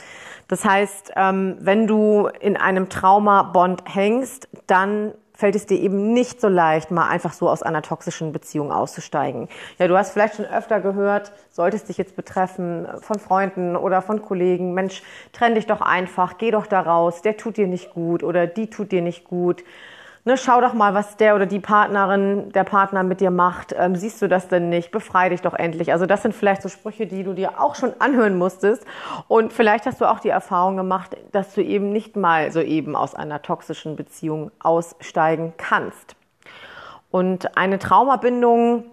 Das 0.47 0.63
heißt, 0.63 1.11
ähm, 1.15 1.57
wenn 1.59 1.87
du 1.87 2.29
in 2.39 2.55
einem 2.55 2.89
Traumabond 2.89 3.83
hängst, 3.93 4.47
dann 4.65 5.11
fällt 5.37 5.55
es 5.55 5.67
dir 5.67 5.79
eben 5.79 6.13
nicht 6.13 6.41
so 6.41 6.47
leicht, 6.47 6.89
mal 6.89 7.07
einfach 7.07 7.31
so 7.31 7.47
aus 7.47 7.61
einer 7.61 7.83
toxischen 7.83 8.31
Beziehung 8.31 8.71
auszusteigen. 8.71 9.47
Ja, 9.77 9.87
du 9.87 9.95
hast 9.95 10.11
vielleicht 10.11 10.35
schon 10.35 10.45
öfter 10.45 10.81
gehört, 10.81 11.31
solltest 11.51 11.89
dich 11.89 11.97
jetzt 11.97 12.15
betreffen 12.15 12.87
von 13.01 13.19
Freunden 13.19 13.75
oder 13.75 14.01
von 14.01 14.21
Kollegen, 14.21 14.73
Mensch, 14.73 15.03
trenn 15.33 15.53
dich 15.53 15.67
doch 15.67 15.81
einfach, 15.81 16.39
geh 16.39 16.49
doch 16.49 16.65
da 16.65 16.81
raus, 16.81 17.21
der 17.21 17.37
tut 17.37 17.57
dir 17.57 17.67
nicht 17.67 17.93
gut 17.93 18.23
oder 18.23 18.47
die 18.47 18.69
tut 18.69 18.91
dir 18.91 19.03
nicht 19.03 19.25
gut 19.25 19.63
ne, 20.27 20.37
schau 20.37 20.59
doch 20.59 20.73
mal, 20.73 20.93
was 20.93 21.15
der 21.15 21.35
oder 21.35 21.45
die 21.45 21.61
Partnerin, 21.61 22.51
der 22.51 22.65
Partner 22.65 23.01
mit 23.01 23.21
dir 23.21 23.31
macht. 23.31 23.73
Ähm, 23.77 23.95
siehst 23.95 24.21
du 24.21 24.27
das 24.27 24.49
denn 24.49 24.67
nicht? 24.67 24.91
Befrei 24.91 25.29
dich 25.29 25.41
doch 25.41 25.53
endlich. 25.53 25.93
Also 25.93 26.05
das 26.05 26.21
sind 26.21 26.35
vielleicht 26.35 26.61
so 26.61 26.69
Sprüche, 26.69 27.07
die 27.07 27.23
du 27.23 27.33
dir 27.33 27.61
auch 27.61 27.75
schon 27.75 27.93
anhören 27.99 28.37
musstest. 28.37 28.85
Und 29.29 29.53
vielleicht 29.53 29.85
hast 29.85 30.01
du 30.01 30.05
auch 30.05 30.19
die 30.19 30.29
Erfahrung 30.29 30.75
gemacht, 30.75 31.15
dass 31.31 31.53
du 31.53 31.63
eben 31.63 31.93
nicht 31.93 32.17
mal 32.17 32.51
so 32.51 32.59
eben 32.59 32.95
aus 32.95 33.15
einer 33.15 33.41
toxischen 33.41 33.95
Beziehung 33.95 34.51
aussteigen 34.59 35.53
kannst. 35.55 36.17
Und 37.09 37.57
eine 37.57 37.79
Traumabindung, 37.79 38.83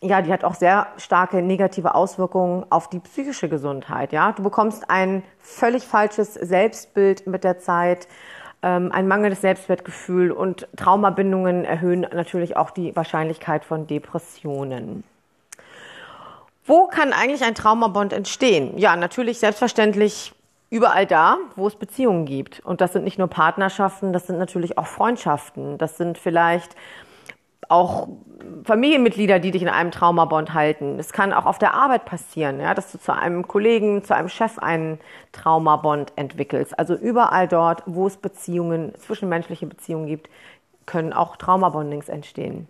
ja, 0.00 0.22
die 0.22 0.32
hat 0.32 0.44
auch 0.44 0.54
sehr 0.54 0.86
starke 0.96 1.42
negative 1.42 1.94
Auswirkungen 1.94 2.64
auf 2.70 2.88
die 2.88 3.00
psychische 3.00 3.50
Gesundheit. 3.50 4.12
Ja, 4.12 4.32
du 4.32 4.42
bekommst 4.42 4.88
ein 4.88 5.22
völlig 5.38 5.86
falsches 5.86 6.32
Selbstbild 6.32 7.26
mit 7.26 7.44
der 7.44 7.58
Zeit 7.58 8.08
ein 8.62 9.08
mangelndes 9.08 9.40
Selbstwertgefühl 9.40 10.30
und 10.30 10.68
Traumabindungen 10.76 11.64
erhöhen 11.64 12.02
natürlich 12.02 12.56
auch 12.56 12.70
die 12.70 12.94
Wahrscheinlichkeit 12.94 13.64
von 13.64 13.88
Depressionen. 13.88 15.02
Wo 16.64 16.86
kann 16.86 17.12
eigentlich 17.12 17.42
ein 17.42 17.56
Traumabond 17.56 18.12
entstehen? 18.12 18.78
Ja, 18.78 18.94
natürlich 18.94 19.40
selbstverständlich 19.40 20.32
überall 20.70 21.06
da, 21.06 21.38
wo 21.56 21.66
es 21.66 21.74
Beziehungen 21.74 22.24
gibt. 22.24 22.60
Und 22.60 22.80
das 22.80 22.92
sind 22.92 23.02
nicht 23.02 23.18
nur 23.18 23.28
Partnerschaften, 23.28 24.12
das 24.12 24.28
sind 24.28 24.38
natürlich 24.38 24.78
auch 24.78 24.86
Freundschaften. 24.86 25.76
Das 25.76 25.96
sind 25.96 26.16
vielleicht 26.16 26.76
auch 27.68 28.08
Familienmitglieder, 28.64 29.38
die 29.38 29.50
dich 29.50 29.62
in 29.62 29.68
einem 29.68 29.90
Traumabond 29.90 30.54
halten. 30.54 30.98
Es 30.98 31.12
kann 31.12 31.32
auch 31.32 31.46
auf 31.46 31.58
der 31.58 31.74
Arbeit 31.74 32.04
passieren, 32.04 32.60
ja, 32.60 32.74
dass 32.74 32.92
du 32.92 32.98
zu 32.98 33.12
einem 33.12 33.48
Kollegen, 33.48 34.04
zu 34.04 34.14
einem 34.14 34.28
Chef 34.28 34.58
einen 34.58 35.00
Traumabond 35.32 36.12
entwickelst. 36.16 36.78
Also 36.78 36.94
überall 36.94 37.48
dort, 37.48 37.82
wo 37.86 38.06
es 38.06 38.16
Beziehungen, 38.16 38.94
zwischenmenschliche 38.96 39.66
Beziehungen 39.66 40.06
gibt, 40.06 40.28
können 40.86 41.12
auch 41.12 41.36
Traumabondings 41.36 42.08
entstehen. 42.08 42.68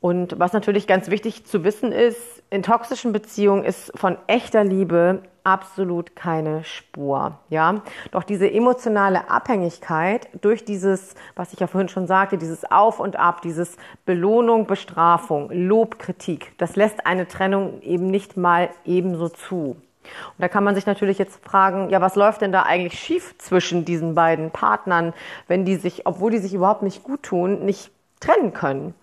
Und 0.00 0.38
was 0.38 0.52
natürlich 0.52 0.86
ganz 0.86 1.10
wichtig 1.10 1.46
zu 1.46 1.64
wissen 1.64 1.90
ist, 1.90 2.42
in 2.50 2.62
toxischen 2.62 3.12
Beziehungen 3.12 3.64
ist 3.64 3.92
von 3.96 4.16
echter 4.26 4.62
Liebe 4.62 5.22
absolut 5.46 6.16
keine 6.16 6.64
Spur, 6.64 7.38
ja. 7.48 7.80
Doch 8.10 8.24
diese 8.24 8.50
emotionale 8.50 9.30
Abhängigkeit 9.30 10.28
durch 10.42 10.64
dieses, 10.64 11.14
was 11.36 11.52
ich 11.52 11.60
ja 11.60 11.68
vorhin 11.68 11.88
schon 11.88 12.08
sagte, 12.08 12.36
dieses 12.36 12.70
Auf 12.70 12.98
und 12.98 13.16
Ab, 13.16 13.42
dieses 13.42 13.76
Belohnung, 14.04 14.66
Bestrafung, 14.66 15.48
Lob, 15.52 16.00
Kritik, 16.00 16.52
das 16.58 16.74
lässt 16.74 17.06
eine 17.06 17.28
Trennung 17.28 17.80
eben 17.82 18.08
nicht 18.08 18.36
mal 18.36 18.70
ebenso 18.84 19.28
zu. 19.28 19.76
Und 20.06 20.38
da 20.38 20.48
kann 20.48 20.64
man 20.64 20.74
sich 20.74 20.86
natürlich 20.86 21.18
jetzt 21.18 21.44
fragen, 21.44 21.90
ja, 21.90 22.00
was 22.00 22.16
läuft 22.16 22.40
denn 22.40 22.52
da 22.52 22.62
eigentlich 22.62 22.98
schief 22.98 23.38
zwischen 23.38 23.84
diesen 23.84 24.14
beiden 24.14 24.50
Partnern, 24.50 25.14
wenn 25.46 25.64
die 25.64 25.76
sich, 25.76 26.06
obwohl 26.06 26.32
die 26.32 26.38
sich 26.38 26.54
überhaupt 26.54 26.82
nicht 26.82 27.04
gut 27.04 27.22
tun, 27.22 27.64
nicht 27.64 27.90
trennen 28.20 28.52
können? 28.52 28.94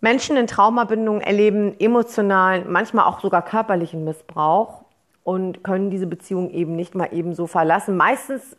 Menschen 0.00 0.36
in 0.36 0.46
Traumabindungen 0.46 1.22
erleben 1.22 1.74
emotionalen, 1.80 2.70
manchmal 2.70 3.06
auch 3.06 3.20
sogar 3.20 3.42
körperlichen 3.42 4.04
Missbrauch 4.04 4.77
und 5.28 5.62
können 5.62 5.90
diese 5.90 6.06
Beziehung 6.06 6.48
eben 6.48 6.74
nicht 6.74 6.94
mal 6.94 7.10
eben 7.12 7.34
so 7.34 7.46
verlassen. 7.46 7.98
Meistens 7.98 8.56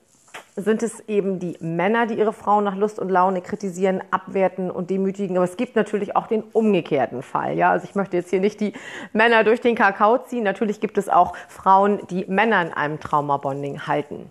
sind 0.55 0.83
es 0.83 0.99
eben 1.07 1.39
die 1.39 1.57
Männer, 1.61 2.05
die 2.05 2.13
ihre 2.13 2.31
Frauen 2.31 2.63
nach 2.63 2.75
Lust 2.75 2.99
und 2.99 3.09
Laune 3.09 3.41
kritisieren, 3.41 4.03
abwerten 4.11 4.69
und 4.69 4.91
demütigen. 4.91 5.35
Aber 5.35 5.45
es 5.45 5.57
gibt 5.57 5.75
natürlich 5.75 6.15
auch 6.15 6.27
den 6.27 6.43
umgekehrten 6.43 7.23
Fall. 7.23 7.57
Ja, 7.57 7.71
also 7.71 7.87
ich 7.89 7.95
möchte 7.95 8.17
jetzt 8.17 8.29
hier 8.29 8.39
nicht 8.39 8.59
die 8.59 8.73
Männer 9.13 9.43
durch 9.43 9.61
den 9.61 9.73
Kakao 9.73 10.19
ziehen. 10.19 10.43
Natürlich 10.43 10.79
gibt 10.79 10.99
es 10.99 11.09
auch 11.09 11.35
Frauen, 11.47 12.01
die 12.11 12.25
Männer 12.25 12.61
in 12.61 12.71
einem 12.71 12.99
Traumabonding 12.99 13.87
halten. 13.87 14.29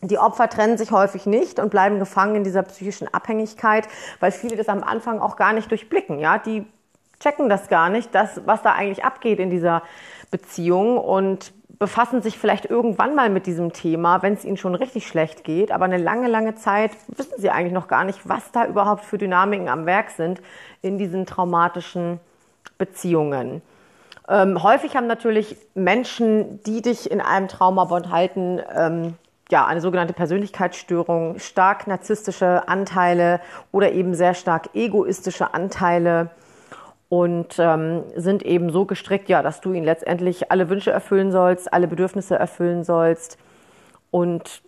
Die 0.00 0.16
Opfer 0.16 0.48
trennen 0.48 0.78
sich 0.78 0.92
häufig 0.92 1.26
nicht 1.26 1.58
und 1.58 1.68
bleiben 1.68 1.98
gefangen 1.98 2.36
in 2.36 2.44
dieser 2.44 2.62
psychischen 2.62 3.12
Abhängigkeit, 3.12 3.86
weil 4.18 4.32
viele 4.32 4.56
das 4.56 4.70
am 4.70 4.82
Anfang 4.82 5.20
auch 5.20 5.36
gar 5.36 5.52
nicht 5.52 5.70
durchblicken. 5.70 6.20
Ja, 6.20 6.38
die 6.38 6.64
checken 7.20 7.50
das 7.50 7.68
gar 7.68 7.90
nicht, 7.90 8.14
das, 8.14 8.40
was 8.46 8.62
da 8.62 8.72
eigentlich 8.72 9.04
abgeht 9.04 9.38
in 9.38 9.50
dieser 9.50 9.82
Beziehung 10.30 10.98
und 10.98 11.52
befassen 11.78 12.20
sich 12.20 12.38
vielleicht 12.38 12.66
irgendwann 12.66 13.14
mal 13.14 13.30
mit 13.30 13.46
diesem 13.46 13.72
Thema, 13.72 14.22
wenn 14.22 14.34
es 14.34 14.44
ihnen 14.44 14.58
schon 14.58 14.74
richtig 14.74 15.06
schlecht 15.06 15.44
geht. 15.44 15.72
Aber 15.72 15.86
eine 15.86 15.96
lange, 15.96 16.28
lange 16.28 16.54
Zeit 16.54 16.92
wissen 17.08 17.34
sie 17.38 17.50
eigentlich 17.50 17.72
noch 17.72 17.88
gar 17.88 18.04
nicht, 18.04 18.28
was 18.28 18.52
da 18.52 18.66
überhaupt 18.66 19.04
für 19.04 19.16
Dynamiken 19.16 19.68
am 19.68 19.86
Werk 19.86 20.10
sind 20.10 20.42
in 20.82 20.98
diesen 20.98 21.24
traumatischen 21.24 22.20
Beziehungen. 22.76 23.62
Ähm, 24.28 24.62
häufig 24.62 24.94
haben 24.94 25.06
natürlich 25.06 25.56
Menschen, 25.74 26.62
die 26.64 26.82
dich 26.82 27.10
in 27.10 27.22
einem 27.22 27.48
Traumabond 27.48 28.10
halten, 28.10 28.60
ähm, 28.76 29.14
ja, 29.50 29.66
eine 29.66 29.80
sogenannte 29.80 30.12
Persönlichkeitsstörung, 30.12 31.38
stark 31.38 31.86
narzisstische 31.86 32.68
Anteile 32.68 33.40
oder 33.72 33.90
eben 33.92 34.14
sehr 34.14 34.34
stark 34.34 34.70
egoistische 34.74 35.54
Anteile 35.54 36.30
und 37.10 37.56
ähm, 37.58 38.04
sind 38.14 38.44
eben 38.44 38.70
so 38.70 38.86
gestrickt, 38.86 39.28
ja, 39.28 39.42
dass 39.42 39.60
du 39.60 39.72
ihnen 39.72 39.84
letztendlich 39.84 40.52
alle 40.52 40.70
Wünsche 40.70 40.92
erfüllen 40.92 41.32
sollst, 41.32 41.70
alle 41.72 41.88
Bedürfnisse 41.88 42.36
erfüllen 42.36 42.84
sollst. 42.84 43.36
Und 44.12 44.62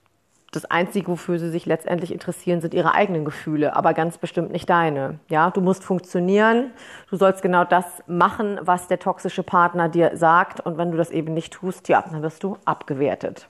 das 0.50 0.64
Einzige, 0.64 1.06
wofür 1.06 1.38
sie 1.38 1.50
sich 1.50 1.66
letztendlich 1.66 2.12
interessieren, 2.12 2.60
sind 2.60 2.74
ihre 2.74 2.94
eigenen 2.94 3.24
Gefühle, 3.24 3.76
aber 3.76 3.94
ganz 3.94 4.18
bestimmt 4.18 4.50
nicht 4.50 4.68
deine. 4.68 5.20
Ja, 5.28 5.50
du 5.50 5.60
musst 5.60 5.84
funktionieren. 5.84 6.72
Du 7.08 7.16
sollst 7.16 7.42
genau 7.42 7.64
das 7.64 8.02
machen, 8.08 8.58
was 8.60 8.88
der 8.88 8.98
toxische 8.98 9.44
Partner 9.44 9.88
dir 9.88 10.16
sagt. 10.16 10.58
Und 10.58 10.76
wenn 10.78 10.90
du 10.90 10.98
das 10.98 11.12
eben 11.12 11.34
nicht 11.34 11.52
tust, 11.52 11.88
ja, 11.88 12.02
dann 12.02 12.22
wirst 12.22 12.42
du 12.42 12.58
abgewertet. 12.64 13.46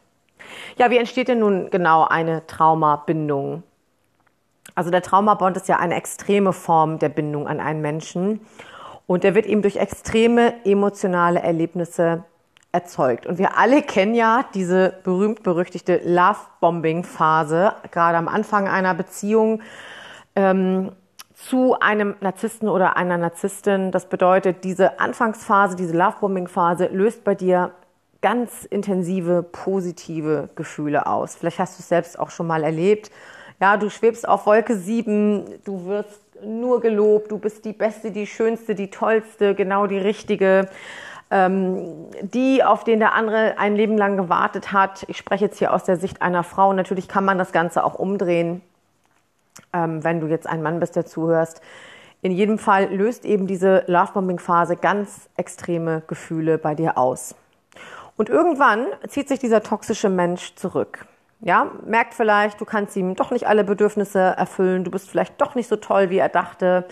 Ja, 0.77 0.91
wie 0.91 0.99
entsteht 0.99 1.29
denn 1.29 1.39
nun 1.39 1.71
genau 1.71 2.07
eine 2.07 2.47
Traumabindung? 2.47 3.63
Also 4.75 4.91
der 4.91 5.03
Traumabond 5.03 5.57
ist 5.57 5.69
ja 5.69 5.79
eine 5.79 5.95
extreme 5.95 6.53
Form 6.53 6.99
der 6.99 7.09
Bindung 7.09 7.49
an 7.49 7.59
einen 7.59 7.81
Menschen. 7.81 8.41
Und 9.13 9.25
der 9.25 9.35
wird 9.35 9.45
eben 9.45 9.61
durch 9.61 9.77
extreme 9.77 10.55
emotionale 10.65 11.41
Erlebnisse 11.41 12.25
erzeugt. 12.73 13.27
Und 13.27 13.37
wir 13.37 13.59
alle 13.59 13.83
kennen 13.83 14.15
ja 14.15 14.47
diese 14.55 14.95
berühmt-berüchtigte 15.05 16.01
Love-Bombing-Phase, 16.03 17.75
gerade 17.91 18.17
am 18.17 18.27
Anfang 18.27 18.69
einer 18.69 18.95
Beziehung 18.95 19.61
ähm, 20.35 20.93
zu 21.35 21.79
einem 21.79 22.15
Narzissten 22.21 22.71
oder 22.71 22.97
einer 22.97 23.19
Narzisstin. 23.19 23.91
Das 23.91 24.07
bedeutet, 24.07 24.65
diese 24.65 24.99
Anfangsphase, 24.99 25.77
diese 25.77 25.95
Love-Bombing-Phase 25.95 26.87
löst 26.87 27.23
bei 27.23 27.35
dir 27.35 27.73
ganz 28.23 28.65
intensive, 28.65 29.43
positive 29.43 30.49
Gefühle 30.55 31.07
aus. 31.07 31.35
Vielleicht 31.35 31.59
hast 31.59 31.79
du 31.79 31.83
es 31.83 31.89
selbst 31.91 32.19
auch 32.19 32.31
schon 32.31 32.47
mal 32.47 32.65
erlebt. 32.65 33.11
Ja, 33.61 33.77
du 33.77 33.91
schwebst 33.91 34.27
auf 34.27 34.47
Wolke 34.47 34.75
7, 34.75 35.61
du 35.65 35.85
wirst 35.85 36.23
nur 36.45 36.81
gelobt, 36.81 37.31
du 37.31 37.39
bist 37.39 37.65
die 37.65 37.73
Beste, 37.73 38.11
die 38.11 38.27
Schönste, 38.27 38.75
die 38.75 38.91
Tollste, 38.91 39.55
genau 39.55 39.87
die 39.87 39.99
Richtige, 39.99 40.69
ähm, 41.31 42.07
die, 42.21 42.63
auf 42.63 42.85
den 42.85 42.99
der 42.99 43.15
andere 43.15 43.59
ein 43.59 43.77
Leben 43.77 43.97
lang 43.97 44.17
gewartet 44.17 44.73
hat. 44.73 45.05
Ich 45.09 45.17
spreche 45.17 45.47
jetzt 45.47 45.59
hier 45.59 45.73
aus 45.73 45.85
der 45.85 45.97
Sicht 45.97 46.23
einer 46.23 46.45
Frau. 46.45 46.73
Natürlich 46.73 47.09
kann 47.09 47.25
man 47.25 47.39
das 47.39 47.53
Ganze 47.53 47.85
auch 47.85 47.95
umdrehen, 47.95 48.61
ähm, 49.73 50.05
wenn 50.05 50.21
du 50.21 50.27
jetzt 50.27 50.47
ein 50.47 50.63
Mann 50.63 50.81
bist, 50.81 50.97
der 50.97 51.07
zuhörst. 51.07 51.63
In 52.21 52.33
jedem 52.33 52.59
Fall 52.59 52.95
löst 52.95 53.25
eben 53.25 53.47
diese 53.47 53.85
Lovebombing-Phase 53.87 54.77
ganz 54.77 55.29
extreme 55.37 56.03
Gefühle 56.07 56.59
bei 56.59 56.75
dir 56.75 56.97
aus. 56.97 57.35
Und 58.17 58.29
irgendwann 58.29 58.87
zieht 59.09 59.29
sich 59.29 59.39
dieser 59.39 59.63
toxische 59.63 60.09
Mensch 60.09 60.55
zurück. 60.55 61.07
Ja, 61.45 61.73
merkt 61.85 62.15
vielleicht, 62.15 62.61
du 62.61 62.65
kannst 62.65 62.97
ihm 62.97 63.17
doch 63.17 63.33
nicht 63.33 63.49
alle 63.49 63.65
Bedürfnisse 63.65 64.21
erfüllen, 64.21 64.85
du 64.85 64.93
bist 64.93 65.11
vielleicht 65.11 65.41
doch 65.41 65.57
nicht 65.57 65.69
so 65.69 65.75
toll, 65.75 66.09
wie 66.09 66.19
er 66.19 66.29
dachte. 66.29 66.87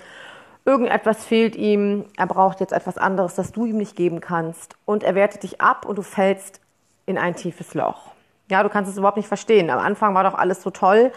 Irgendetwas 0.65 1.25
fehlt 1.25 1.55
ihm, 1.55 2.05
er 2.17 2.27
braucht 2.27 2.59
jetzt 2.59 2.73
etwas 2.73 2.99
anderes, 2.99 3.37
das 3.37 3.53
du 3.53 3.65
ihm 3.65 3.77
nicht 3.77 3.95
geben 3.95 4.21
kannst. 4.21 4.75
Und 4.85 5.05
er 5.05 5.15
wertet 5.15 5.45
dich 5.45 5.61
ab 5.61 5.87
und 5.87 5.97
du 5.97 6.03
fällst 6.03 6.61
in 7.07 7.17
ein 7.17 7.37
tiefes 7.37 7.75
Loch. 7.75 8.11
Ja, 8.51 8.65
du 8.65 8.69
kannst 8.69 8.91
es 8.91 8.99
überhaupt 8.99 9.17
nicht 9.17 9.29
verstehen. 9.29 9.71
Am 9.71 9.79
Anfang 9.79 10.15
war 10.15 10.25
doch 10.25 10.35
alles 10.35 10.63
so 10.63 10.71
toll 10.71 11.13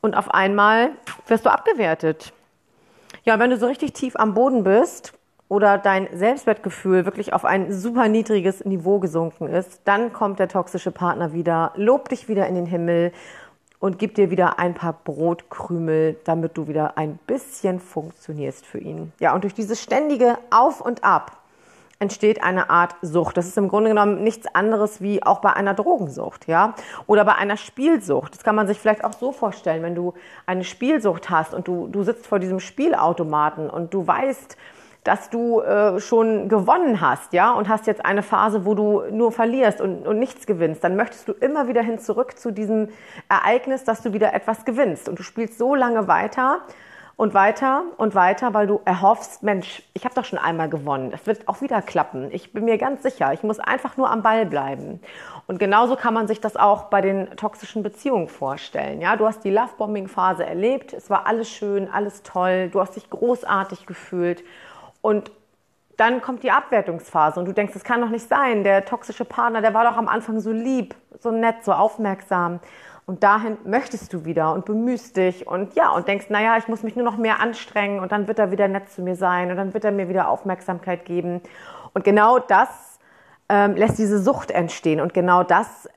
und 0.00 0.16
auf 0.16 0.34
einmal 0.34 0.90
wirst 1.28 1.46
du 1.46 1.50
abgewertet. 1.50 2.32
Ja, 3.22 3.38
wenn 3.38 3.50
du 3.50 3.58
so 3.58 3.66
richtig 3.66 3.92
tief 3.92 4.16
am 4.16 4.34
Boden 4.34 4.64
bist, 4.64 5.12
oder 5.50 5.78
dein 5.78 6.08
Selbstwertgefühl 6.16 7.04
wirklich 7.04 7.32
auf 7.32 7.44
ein 7.44 7.72
super 7.72 8.08
niedriges 8.08 8.64
Niveau 8.64 9.00
gesunken 9.00 9.48
ist, 9.48 9.80
dann 9.84 10.12
kommt 10.12 10.38
der 10.38 10.46
toxische 10.46 10.92
Partner 10.92 11.32
wieder, 11.32 11.72
lobt 11.74 12.12
dich 12.12 12.28
wieder 12.28 12.46
in 12.46 12.54
den 12.54 12.66
Himmel 12.66 13.12
und 13.80 13.98
gibt 13.98 14.16
dir 14.16 14.30
wieder 14.30 14.60
ein 14.60 14.74
paar 14.74 14.92
Brotkrümel, 14.92 16.16
damit 16.22 16.56
du 16.56 16.68
wieder 16.68 16.96
ein 16.96 17.18
bisschen 17.26 17.80
funktionierst 17.80 18.64
für 18.64 18.78
ihn. 18.78 19.12
Ja, 19.18 19.34
und 19.34 19.42
durch 19.42 19.52
dieses 19.52 19.82
ständige 19.82 20.38
Auf 20.50 20.80
und 20.80 21.02
Ab 21.02 21.32
entsteht 21.98 22.44
eine 22.44 22.70
Art 22.70 22.94
Sucht. 23.02 23.36
Das 23.36 23.48
ist 23.48 23.58
im 23.58 23.68
Grunde 23.68 23.90
genommen 23.90 24.22
nichts 24.22 24.46
anderes 24.54 25.00
wie 25.00 25.20
auch 25.24 25.40
bei 25.40 25.52
einer 25.52 25.74
Drogensucht, 25.74 26.46
ja? 26.46 26.74
Oder 27.08 27.24
bei 27.24 27.34
einer 27.34 27.56
Spielsucht. 27.56 28.36
Das 28.36 28.44
kann 28.44 28.54
man 28.54 28.68
sich 28.68 28.78
vielleicht 28.78 29.04
auch 29.04 29.12
so 29.14 29.32
vorstellen, 29.32 29.82
wenn 29.82 29.96
du 29.96 30.14
eine 30.46 30.62
Spielsucht 30.62 31.28
hast 31.28 31.54
und 31.54 31.66
du, 31.66 31.88
du 31.88 32.04
sitzt 32.04 32.28
vor 32.28 32.38
diesem 32.38 32.60
Spielautomaten 32.60 33.68
und 33.68 33.92
du 33.92 34.06
weißt, 34.06 34.56
dass 35.04 35.30
du 35.30 35.60
äh, 35.60 35.98
schon 36.00 36.48
gewonnen 36.48 37.00
hast, 37.00 37.32
ja, 37.32 37.52
und 37.52 37.68
hast 37.68 37.86
jetzt 37.86 38.04
eine 38.04 38.22
Phase, 38.22 38.66
wo 38.66 38.74
du 38.74 39.02
nur 39.10 39.32
verlierst 39.32 39.80
und, 39.80 40.06
und 40.06 40.18
nichts 40.18 40.46
gewinnst, 40.46 40.84
dann 40.84 40.96
möchtest 40.96 41.26
du 41.28 41.32
immer 41.32 41.68
wieder 41.68 41.82
hin 41.82 41.98
zurück 41.98 42.38
zu 42.38 42.50
diesem 42.50 42.88
Ereignis, 43.28 43.84
dass 43.84 44.02
du 44.02 44.12
wieder 44.12 44.34
etwas 44.34 44.64
gewinnst. 44.64 45.08
Und 45.08 45.18
du 45.18 45.22
spielst 45.22 45.56
so 45.58 45.74
lange 45.74 46.06
weiter 46.06 46.60
und 47.20 47.34
weiter 47.34 47.84
und 47.98 48.14
weiter, 48.14 48.54
weil 48.54 48.66
du 48.66 48.80
erhoffst, 48.86 49.42
Mensch, 49.42 49.82
ich 49.92 50.06
habe 50.06 50.14
doch 50.14 50.24
schon 50.24 50.38
einmal 50.38 50.70
gewonnen. 50.70 51.10
Das 51.10 51.26
wird 51.26 51.48
auch 51.48 51.60
wieder 51.60 51.82
klappen. 51.82 52.30
Ich 52.32 52.54
bin 52.54 52.64
mir 52.64 52.78
ganz 52.78 53.02
sicher. 53.02 53.34
Ich 53.34 53.42
muss 53.42 53.60
einfach 53.60 53.98
nur 53.98 54.10
am 54.10 54.22
Ball 54.22 54.46
bleiben. 54.46 55.00
Und 55.46 55.58
genauso 55.58 55.96
kann 55.96 56.14
man 56.14 56.28
sich 56.28 56.40
das 56.40 56.56
auch 56.56 56.84
bei 56.84 57.02
den 57.02 57.36
toxischen 57.36 57.82
Beziehungen 57.82 58.28
vorstellen. 58.28 59.02
Ja, 59.02 59.16
du 59.16 59.26
hast 59.26 59.44
die 59.44 59.50
Lovebombing-Phase 59.50 60.46
erlebt. 60.46 60.94
Es 60.94 61.10
war 61.10 61.26
alles 61.26 61.50
schön, 61.50 61.90
alles 61.92 62.22
toll. 62.22 62.70
Du 62.70 62.80
hast 62.80 62.96
dich 62.96 63.10
großartig 63.10 63.84
gefühlt. 63.84 64.42
Und 65.00 65.30
dann 65.96 66.22
kommt 66.22 66.42
die 66.42 66.50
Abwertungsphase 66.50 67.38
und 67.38 67.46
du 67.46 67.52
denkst, 67.52 67.74
das 67.74 67.84
kann 67.84 68.00
doch 68.00 68.08
nicht 68.08 68.26
sein. 68.26 68.64
Der 68.64 68.84
toxische 68.84 69.24
Partner, 69.24 69.60
der 69.60 69.74
war 69.74 69.84
doch 69.84 69.98
am 69.98 70.08
Anfang 70.08 70.40
so 70.40 70.50
lieb, 70.50 70.94
so 71.18 71.30
nett, 71.30 71.62
so 71.62 71.72
aufmerksam. 71.72 72.60
Und 73.04 73.22
dahin 73.22 73.58
möchtest 73.64 74.12
du 74.12 74.24
wieder 74.24 74.54
und 74.54 74.64
bemühst 74.64 75.16
dich 75.16 75.46
und 75.46 75.74
ja, 75.74 75.90
und 75.90 76.08
denkst, 76.08 76.26
naja, 76.30 76.56
ich 76.56 76.68
muss 76.68 76.82
mich 76.82 76.96
nur 76.96 77.04
noch 77.04 77.16
mehr 77.16 77.40
anstrengen 77.40 78.00
und 78.00 78.12
dann 78.12 78.28
wird 78.28 78.38
er 78.38 78.50
wieder 78.50 78.68
nett 78.68 78.88
zu 78.88 79.02
mir 79.02 79.16
sein 79.16 79.50
und 79.50 79.56
dann 79.56 79.74
wird 79.74 79.84
er 79.84 79.92
mir 79.92 80.08
wieder 80.08 80.28
Aufmerksamkeit 80.28 81.04
geben. 81.04 81.42
Und 81.92 82.04
genau 82.04 82.38
das 82.38 82.98
ähm, 83.48 83.74
lässt 83.74 83.98
diese 83.98 84.22
Sucht 84.22 84.52
entstehen 84.52 85.00
und 85.00 85.12
genau 85.12 85.42
das 85.42 85.88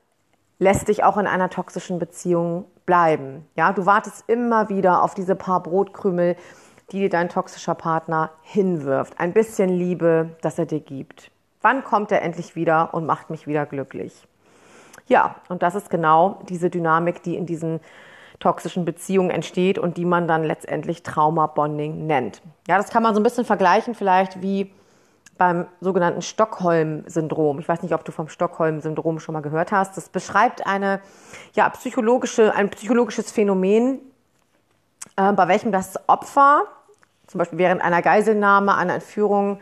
lässt 0.58 0.88
dich 0.88 1.04
auch 1.04 1.16
in 1.16 1.26
einer 1.26 1.50
toxischen 1.50 1.98
Beziehung 1.98 2.64
bleiben. 2.84 3.46
Ja, 3.56 3.72
du 3.72 3.86
wartest 3.86 4.24
immer 4.28 4.68
wieder 4.68 5.02
auf 5.02 5.14
diese 5.14 5.36
paar 5.36 5.62
Brotkrümel, 5.62 6.36
die 6.92 7.00
dir 7.00 7.08
dein 7.08 7.28
toxischer 7.28 7.74
Partner 7.74 8.30
hinwirft. 8.42 9.18
Ein 9.18 9.32
bisschen 9.32 9.68
Liebe, 9.68 10.36
das 10.42 10.58
er 10.58 10.66
dir 10.66 10.80
gibt. 10.80 11.30
Wann 11.62 11.82
kommt 11.84 12.12
er 12.12 12.22
endlich 12.22 12.56
wieder 12.56 12.92
und 12.92 13.06
macht 13.06 13.30
mich 13.30 13.46
wieder 13.46 13.64
glücklich? 13.66 14.26
Ja, 15.06 15.36
und 15.48 15.62
das 15.62 15.74
ist 15.74 15.90
genau 15.90 16.40
diese 16.48 16.70
Dynamik, 16.70 17.22
die 17.22 17.36
in 17.36 17.46
diesen 17.46 17.80
toxischen 18.38 18.84
Beziehungen 18.84 19.30
entsteht 19.30 19.78
und 19.78 19.96
die 19.96 20.04
man 20.04 20.28
dann 20.28 20.44
letztendlich 20.44 21.02
Trauma-Bonding 21.02 22.06
nennt. 22.06 22.42
Ja, 22.68 22.76
das 22.76 22.90
kann 22.90 23.02
man 23.02 23.14
so 23.14 23.20
ein 23.20 23.22
bisschen 23.22 23.44
vergleichen 23.44 23.94
vielleicht 23.94 24.42
wie 24.42 24.72
beim 25.38 25.66
sogenannten 25.80 26.22
Stockholm-Syndrom. 26.22 27.58
Ich 27.58 27.68
weiß 27.68 27.82
nicht, 27.82 27.94
ob 27.94 28.04
du 28.04 28.12
vom 28.12 28.28
Stockholm-Syndrom 28.28 29.18
schon 29.18 29.32
mal 29.32 29.40
gehört 29.40 29.72
hast. 29.72 29.96
Das 29.96 30.08
beschreibt 30.08 30.66
eine, 30.66 31.00
ja, 31.54 31.68
psychologische, 31.70 32.54
ein 32.54 32.70
psychologisches 32.70 33.32
Phänomen, 33.32 34.00
äh, 35.16 35.32
bei 35.32 35.48
welchem 35.48 35.72
das 35.72 35.98
Opfer, 36.08 36.62
zum 37.26 37.38
Beispiel 37.38 37.58
während 37.58 37.82
einer 37.82 38.02
Geiselnahme, 38.02 38.76
einer 38.76 38.94
Entführung, 38.94 39.60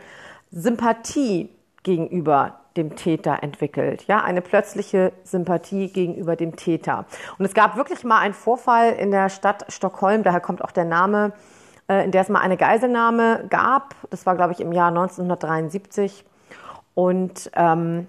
Sympathie 0.51 1.49
gegenüber 1.83 2.59
dem 2.77 2.95
Täter 2.95 3.39
entwickelt. 3.41 4.05
Ja, 4.07 4.23
eine 4.23 4.41
plötzliche 4.41 5.13
Sympathie 5.23 5.89
gegenüber 5.89 6.35
dem 6.35 6.55
Täter. 6.55 7.05
Und 7.37 7.45
es 7.45 7.53
gab 7.53 7.75
wirklich 7.75 8.03
mal 8.03 8.19
einen 8.19 8.33
Vorfall 8.33 8.93
in 8.93 9.11
der 9.11 9.29
Stadt 9.29 9.65
Stockholm, 9.69 10.23
daher 10.23 10.39
kommt 10.39 10.63
auch 10.63 10.71
der 10.71 10.85
Name, 10.85 11.33
äh, 11.87 12.03
in 12.03 12.11
der 12.11 12.21
es 12.21 12.29
mal 12.29 12.39
eine 12.39 12.57
Geiselnahme 12.57 13.45
gab. 13.49 13.95
Das 14.09 14.25
war, 14.25 14.35
glaube 14.35 14.53
ich, 14.53 14.59
im 14.59 14.71
Jahr 14.71 14.89
1973. 14.89 16.25
Und 16.95 17.51
ähm, 17.55 18.07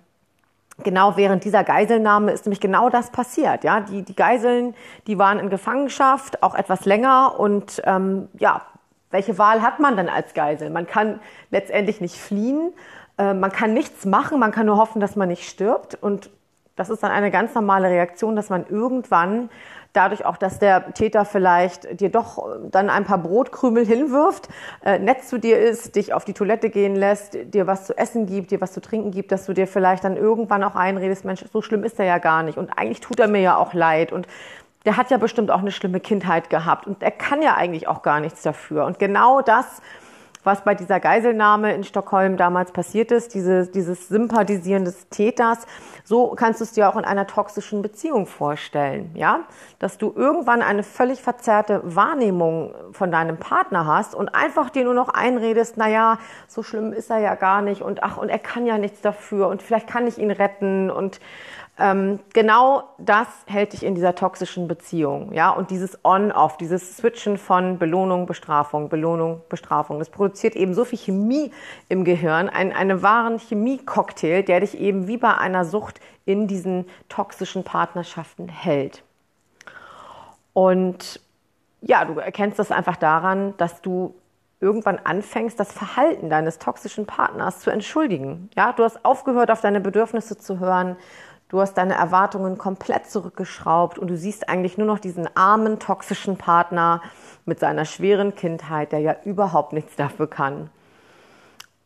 genau 0.83 1.17
während 1.17 1.45
dieser 1.45 1.65
Geiselnahme 1.65 2.33
ist 2.33 2.47
nämlich 2.47 2.61
genau 2.61 2.91
das 2.91 3.11
passiert. 3.11 3.65
Ja, 3.65 3.81
die, 3.81 4.03
die 4.03 4.17
Geiseln, 4.17 4.75
die 5.07 5.19
waren 5.19 5.39
in 5.39 5.51
Gefangenschaft, 5.51 6.43
auch 6.43 6.55
etwas 6.55 6.85
länger. 6.85 7.39
Und 7.39 7.83
ähm, 7.85 8.29
ja, 8.39 8.63
welche 9.11 9.39
Wahl 9.39 9.63
hat 9.63 9.79
man 9.79 9.97
dann 9.97 10.09
als 10.09 10.35
Geisel? 10.35 10.71
Man 10.71 10.87
kann 10.87 11.21
letztendlich 11.51 12.01
nicht 12.01 12.17
fliehen, 12.17 12.73
äh, 13.19 13.35
man 13.35 13.53
kann 13.53 13.73
nichts 13.73 14.05
machen, 14.05 14.41
man 14.41 14.51
kann 14.51 14.67
nur 14.67 14.77
hoffen, 14.77 15.01
dass 15.01 15.15
man 15.15 15.29
nicht 15.29 15.49
stirbt. 15.49 15.95
Und 15.95 16.31
das 16.77 16.91
ist 16.91 17.03
dann 17.03 17.13
eine 17.13 17.31
ganz 17.31 17.55
normale 17.55 17.89
Reaktion, 17.89 18.35
dass 18.35 18.51
man 18.51 18.67
irgendwann 18.69 19.51
dadurch 19.95 20.27
auch, 20.27 20.37
dass 20.37 20.59
der 20.59 20.93
Täter 20.93 21.25
vielleicht 21.25 22.01
dir 22.01 22.11
doch 22.11 22.47
dann 22.71 22.91
ein 22.91 23.05
paar 23.05 23.19
Brotkrümel 23.19 23.87
hinwirft, 23.87 24.49
äh, 24.85 24.99
nett 24.99 25.25
zu 25.25 25.39
dir 25.39 25.59
ist, 25.59 25.97
dich 25.97 26.13
auf 26.13 26.25
die 26.25 26.35
Toilette 26.35 26.69
gehen 26.69 26.97
lässt, 26.97 27.37
dir 27.55 27.67
was 27.67 27.87
zu 27.87 27.97
essen 27.97 28.27
gibt, 28.27 28.51
dir 28.51 28.61
was 28.61 28.73
zu 28.73 28.81
trinken 28.81 29.11
gibt, 29.11 29.33
dass 29.33 29.47
du 29.47 29.55
dir 29.55 29.67
vielleicht 29.67 30.05
dann 30.05 30.17
irgendwann 30.17 30.63
auch 30.65 30.75
einredest, 30.75 31.25
Mensch, 31.25 31.45
so 31.53 31.63
schlimm 31.63 31.85
ist 31.85 31.99
er 31.99 32.07
ja 32.07 32.19
gar 32.19 32.43
nicht. 32.43 32.59
Und 32.59 32.77
eigentlich 32.77 33.01
tut 33.01 33.21
er 33.21 33.29
mir 33.29 33.41
ja 33.41 33.57
auch 33.57 33.73
leid. 33.73 34.13
Und 34.13 34.27
der 34.85 34.97
hat 34.97 35.11
ja 35.11 35.17
bestimmt 35.17 35.51
auch 35.51 35.61
eine 35.61 35.71
schlimme 35.73 36.01
Kindheit 36.01 36.51
gehabt. 36.51 36.87
Und 36.87 37.03
er 37.03 37.11
kann 37.11 37.41
ja 37.41 37.55
eigentlich 37.55 37.89
auch 37.89 38.03
gar 38.03 38.21
nichts 38.21 38.43
dafür. 38.43 38.85
Und 38.85 38.99
genau 38.99 39.41
das 39.41 39.81
was 40.45 40.63
bei 40.63 40.75
dieser 40.75 41.01
Geiselnahme 41.01 41.75
in 41.75 41.83
Stockholm 41.85 42.37
damals 42.37 42.71
passiert 42.71 43.11
ist, 43.11 43.35
diese, 43.35 43.67
dieses 43.67 44.09
Sympathisieren 44.09 44.85
des 44.85 45.09
Täters, 45.09 45.67
so 46.05 46.29
kannst 46.37 46.61
du 46.61 46.65
es 46.65 46.73
dir 46.73 46.89
auch 46.89 46.97
in 46.97 47.05
einer 47.05 47.27
toxischen 47.27 47.83
Beziehung 47.83 48.27
vorstellen, 48.27 49.11
ja? 49.15 49.41
Dass 49.79 49.99
du 49.99 50.13
irgendwann 50.15 50.63
eine 50.63 50.83
völlig 50.83 51.23
verzerrte 51.23 51.81
Wahrnehmung 51.83 52.75
von 52.93 53.11
deinem 53.11 53.39
Partner 53.39 53.87
hast 53.87 54.15
und 54.15 54.35
einfach 54.35 54.71
dir 54.71 54.85
nur 54.85 54.95
noch 54.95 55.09
einredest, 55.09 55.77
na 55.77 55.89
ja, 55.89 56.19
so 56.47 56.63
schlimm 56.63 56.93
ist 56.93 57.11
er 57.11 57.19
ja 57.19 57.35
gar 57.35 57.63
nicht 57.63 57.83
und 57.83 58.03
ach, 58.03 58.19
und 58.19 58.29
er 58.29 58.39
kann 58.39 58.67
ja 58.67 58.79
nichts 58.79 59.01
dafür 59.01 59.49
und 59.49 59.63
vielleicht 59.63 59.89
kann 59.89 60.07
ich 60.07 60.19
ihn 60.19 60.31
retten 60.31 60.91
und 60.91 61.21
ähm, 61.77 62.21
genau 62.33 62.85
das 62.99 63.27
hält 63.47 63.73
dich 63.73 63.83
in 63.83 63.95
dieser 63.95 64.15
toxischen 64.15 64.69
Beziehung, 64.69 65.33
ja, 65.33 65.51
und 65.51 65.71
dieses 65.71 65.99
On-Off, 66.05 66.57
dieses 66.57 66.97
Switchen 66.97 67.37
von 67.37 67.79
Belohnung, 67.79 68.27
Bestrafung, 68.27 68.89
Belohnung, 68.89 69.41
Bestrafung, 69.49 69.99
das 69.99 70.09
produziert 70.09 70.55
eben 70.55 70.75
so 70.75 70.85
viel 70.85 70.99
Chemie 70.99 71.51
im 71.89 72.05
Gehirn, 72.05 72.49
einen, 72.49 72.73
einen 72.73 73.03
wahren 73.03 73.39
Chemie-Cocktail, 73.39 74.43
der 74.43 74.61
dich 74.61 74.79
eben 74.79 75.09
wie 75.09 75.17
bei 75.17 75.37
einer 75.37 75.65
Sucht 75.65 76.01
in 76.27 76.47
diesen 76.47 76.87
toxischen 77.09 77.65
Partnerschaften 77.65 78.49
hält. 78.49 79.03
Und 80.53 81.21
ja, 81.81 82.05
du 82.05 82.19
erkennst 82.19 82.59
das 82.59 82.71
einfach 82.71 82.97
daran, 82.97 83.55
dass 83.57 83.83
du 83.83 84.15
irgendwann 84.61 84.99
anfängst, 85.03 85.61
das 85.61 85.73
Verhalten 85.73 86.31
deines 86.31 86.59
toxischen 86.59 87.05
Partners 87.05 87.61
zu 87.61 87.71
entschuldigen. 87.71 88.49
Ja, 88.57 88.73
du 88.73 88.85
hast 88.85 89.05
aufgehört, 89.05 89.51
auf 89.51 89.61
deine 89.61 89.81
Bedürfnisse 89.81 90.39
zu 90.39 90.59
hören. 90.59 90.97
Du 91.49 91.61
hast 91.61 91.75
deine 91.75 91.95
Erwartungen 91.95 92.59
komplett 92.59 93.11
zurückgeschraubt 93.11 93.99
und 93.99 94.09
du 94.09 94.17
siehst 94.17 94.49
eigentlich 94.49 94.79
nur 94.79 94.87
noch 94.87 94.99
diesen 94.99 95.29
armen, 95.37 95.79
toxischen 95.79 96.37
Partner 96.37 97.03
mit 97.45 97.61
seiner 97.61 97.85
schweren 97.85 98.35
Kindheit, 98.35 98.93
der 98.93 99.01
ja 99.01 99.17
überhaupt 99.25 99.73
nichts 99.73 99.95
dafür 99.97 100.29
kann. 100.29 100.71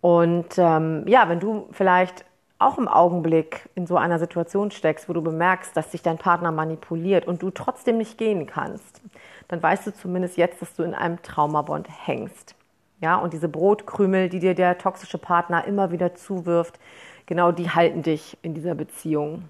Und 0.00 0.56
ähm, 0.58 1.04
ja, 1.06 1.28
wenn 1.28 1.40
du 1.40 1.68
vielleicht 1.72 2.24
auch 2.58 2.78
im 2.78 2.88
Augenblick 2.88 3.68
in 3.74 3.86
so 3.86 3.96
einer 3.96 4.18
Situation 4.18 4.70
steckst, 4.70 5.08
wo 5.08 5.12
du 5.12 5.22
bemerkst, 5.22 5.76
dass 5.76 5.92
sich 5.92 6.02
dein 6.02 6.18
Partner 6.18 6.50
manipuliert 6.50 7.26
und 7.26 7.42
du 7.42 7.50
trotzdem 7.50 7.98
nicht 7.98 8.18
gehen 8.18 8.46
kannst, 8.46 9.00
dann 9.48 9.62
weißt 9.62 9.86
du 9.86 9.94
zumindest 9.94 10.36
jetzt, 10.36 10.60
dass 10.60 10.74
du 10.74 10.82
in 10.82 10.94
einem 10.94 11.22
Traumabond 11.22 11.88
hängst. 12.06 12.54
Ja, 13.00 13.16
und 13.16 13.32
diese 13.32 13.48
Brotkrümel, 13.48 14.28
die 14.28 14.40
dir 14.40 14.54
der 14.54 14.76
toxische 14.76 15.18
Partner 15.18 15.64
immer 15.64 15.92
wieder 15.92 16.14
zuwirft, 16.16 16.80
genau 17.28 17.52
die 17.52 17.70
halten 17.70 18.02
dich 18.02 18.36
in 18.42 18.54
dieser 18.54 18.74
Beziehung. 18.74 19.48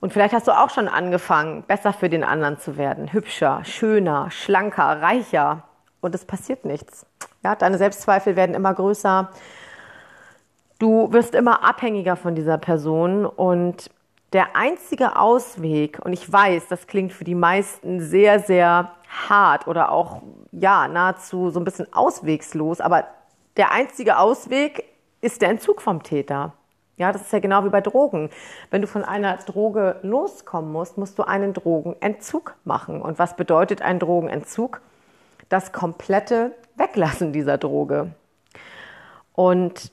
Und 0.00 0.14
vielleicht 0.14 0.32
hast 0.32 0.48
du 0.48 0.52
auch 0.52 0.70
schon 0.70 0.88
angefangen, 0.88 1.62
besser 1.64 1.92
für 1.92 2.08
den 2.08 2.24
anderen 2.24 2.58
zu 2.58 2.78
werden, 2.78 3.12
hübscher, 3.12 3.62
schöner, 3.64 4.30
schlanker, 4.30 5.02
reicher. 5.02 5.64
Und 6.00 6.14
es 6.14 6.24
passiert 6.24 6.64
nichts. 6.64 7.04
Ja, 7.42 7.54
deine 7.54 7.76
Selbstzweifel 7.76 8.36
werden 8.36 8.54
immer 8.54 8.72
größer. 8.72 9.30
Du 10.78 11.12
wirst 11.12 11.34
immer 11.34 11.62
abhängiger 11.62 12.16
von 12.16 12.34
dieser 12.34 12.56
Person 12.56 13.26
und 13.26 13.90
der 14.32 14.54
einzige 14.54 15.16
Ausweg, 15.16 15.98
und 16.04 16.12
ich 16.12 16.32
weiß, 16.32 16.68
das 16.68 16.86
klingt 16.86 17.12
für 17.12 17.24
die 17.24 17.34
meisten 17.34 18.00
sehr, 18.00 18.38
sehr 18.38 18.92
hart 19.28 19.66
oder 19.66 19.90
auch, 19.90 20.22
ja, 20.52 20.86
nahezu 20.86 21.50
so 21.50 21.58
ein 21.58 21.64
bisschen 21.64 21.92
auswegslos, 21.92 22.80
aber 22.80 23.04
der 23.56 23.72
einzige 23.72 24.18
Ausweg 24.18 24.84
ist 25.20 25.42
der 25.42 25.50
Entzug 25.50 25.82
vom 25.82 26.02
Täter. 26.02 26.54
Ja, 26.96 27.12
das 27.12 27.22
ist 27.22 27.32
ja 27.32 27.38
genau 27.38 27.64
wie 27.64 27.70
bei 27.70 27.80
Drogen. 27.80 28.28
Wenn 28.70 28.82
du 28.82 28.86
von 28.86 29.04
einer 29.04 29.36
Droge 29.38 29.96
loskommen 30.02 30.70
musst, 30.70 30.98
musst 30.98 31.18
du 31.18 31.22
einen 31.22 31.54
Drogenentzug 31.54 32.56
machen. 32.64 33.00
Und 33.00 33.18
was 33.18 33.36
bedeutet 33.36 33.80
ein 33.80 33.98
Drogenentzug? 33.98 34.82
Das 35.48 35.72
komplette 35.72 36.52
Weglassen 36.76 37.32
dieser 37.32 37.56
Droge. 37.56 38.12
Und 39.32 39.92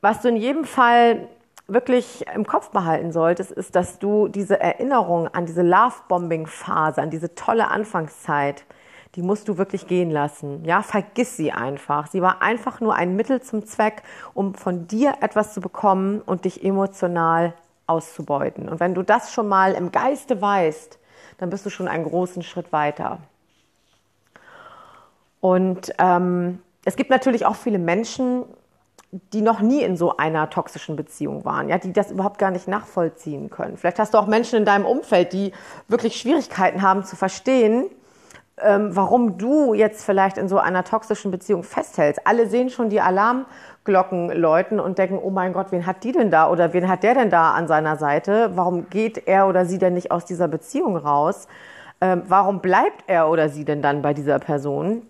was 0.00 0.22
du 0.22 0.28
in 0.28 0.36
jedem 0.36 0.64
Fall 0.64 1.28
wirklich 1.68 2.26
im 2.34 2.44
Kopf 2.44 2.70
behalten 2.70 3.12
solltest, 3.12 3.52
ist, 3.52 3.76
dass 3.76 3.98
du 4.00 4.26
diese 4.26 4.58
Erinnerung 4.58 5.28
an 5.28 5.46
diese 5.46 5.62
Love-Bombing-Phase, 5.62 7.00
an 7.00 7.10
diese 7.10 7.34
tolle 7.36 7.68
Anfangszeit, 7.68 8.64
die 9.16 9.22
musst 9.22 9.48
du 9.48 9.58
wirklich 9.58 9.86
gehen 9.86 10.10
lassen. 10.10 10.64
Ja, 10.64 10.82
vergiss 10.82 11.36
sie 11.36 11.50
einfach. 11.52 12.06
Sie 12.06 12.22
war 12.22 12.42
einfach 12.42 12.80
nur 12.80 12.94
ein 12.94 13.16
Mittel 13.16 13.42
zum 13.42 13.66
Zweck, 13.66 14.02
um 14.34 14.54
von 14.54 14.86
dir 14.86 15.14
etwas 15.20 15.52
zu 15.52 15.60
bekommen 15.60 16.20
und 16.20 16.44
dich 16.44 16.64
emotional 16.64 17.54
auszubeuten. 17.86 18.68
Und 18.68 18.78
wenn 18.78 18.94
du 18.94 19.02
das 19.02 19.32
schon 19.32 19.48
mal 19.48 19.72
im 19.72 19.90
Geiste 19.90 20.40
weißt, 20.40 20.98
dann 21.38 21.50
bist 21.50 21.66
du 21.66 21.70
schon 21.70 21.88
einen 21.88 22.04
großen 22.04 22.42
Schritt 22.42 22.72
weiter. 22.72 23.18
Und 25.40 25.92
ähm, 25.98 26.60
es 26.84 26.96
gibt 26.96 27.10
natürlich 27.10 27.46
auch 27.46 27.56
viele 27.56 27.78
Menschen, 27.78 28.44
die 29.32 29.42
noch 29.42 29.60
nie 29.60 29.82
in 29.82 29.96
so 29.96 30.16
einer 30.16 30.50
toxischen 30.50 30.94
Beziehung 30.94 31.44
waren, 31.44 31.68
ja, 31.68 31.78
die 31.78 31.92
das 31.92 32.12
überhaupt 32.12 32.38
gar 32.38 32.52
nicht 32.52 32.68
nachvollziehen 32.68 33.50
können. 33.50 33.76
Vielleicht 33.76 33.98
hast 33.98 34.14
du 34.14 34.18
auch 34.18 34.26
Menschen 34.26 34.58
in 34.58 34.64
deinem 34.64 34.86
Umfeld, 34.86 35.32
die 35.32 35.52
wirklich 35.88 36.20
Schwierigkeiten 36.20 36.82
haben 36.82 37.04
zu 37.04 37.16
verstehen, 37.16 37.86
ähm, 38.64 38.94
warum 38.94 39.38
du 39.38 39.74
jetzt 39.74 40.04
vielleicht 40.04 40.38
in 40.38 40.48
so 40.48 40.58
einer 40.58 40.84
toxischen 40.84 41.30
Beziehung 41.30 41.62
festhältst. 41.62 42.26
Alle 42.26 42.46
sehen 42.46 42.70
schon 42.70 42.90
die 42.90 43.00
Alarmglocken 43.00 44.30
läuten 44.30 44.80
und 44.80 44.98
denken, 44.98 45.18
oh 45.22 45.30
mein 45.30 45.52
Gott, 45.52 45.72
wen 45.72 45.86
hat 45.86 46.04
die 46.04 46.12
denn 46.12 46.30
da 46.30 46.50
oder 46.50 46.72
wen 46.72 46.88
hat 46.88 47.02
der 47.02 47.14
denn 47.14 47.30
da 47.30 47.52
an 47.52 47.66
seiner 47.68 47.96
Seite? 47.96 48.50
Warum 48.54 48.88
geht 48.90 49.26
er 49.26 49.48
oder 49.48 49.66
sie 49.66 49.78
denn 49.78 49.94
nicht 49.94 50.10
aus 50.10 50.24
dieser 50.24 50.48
Beziehung 50.48 50.96
raus? 50.96 51.48
Ähm, 52.00 52.22
warum 52.26 52.60
bleibt 52.60 53.04
er 53.06 53.28
oder 53.28 53.48
sie 53.48 53.64
denn 53.64 53.82
dann 53.82 54.02
bei 54.02 54.14
dieser 54.14 54.38
Person? 54.38 55.02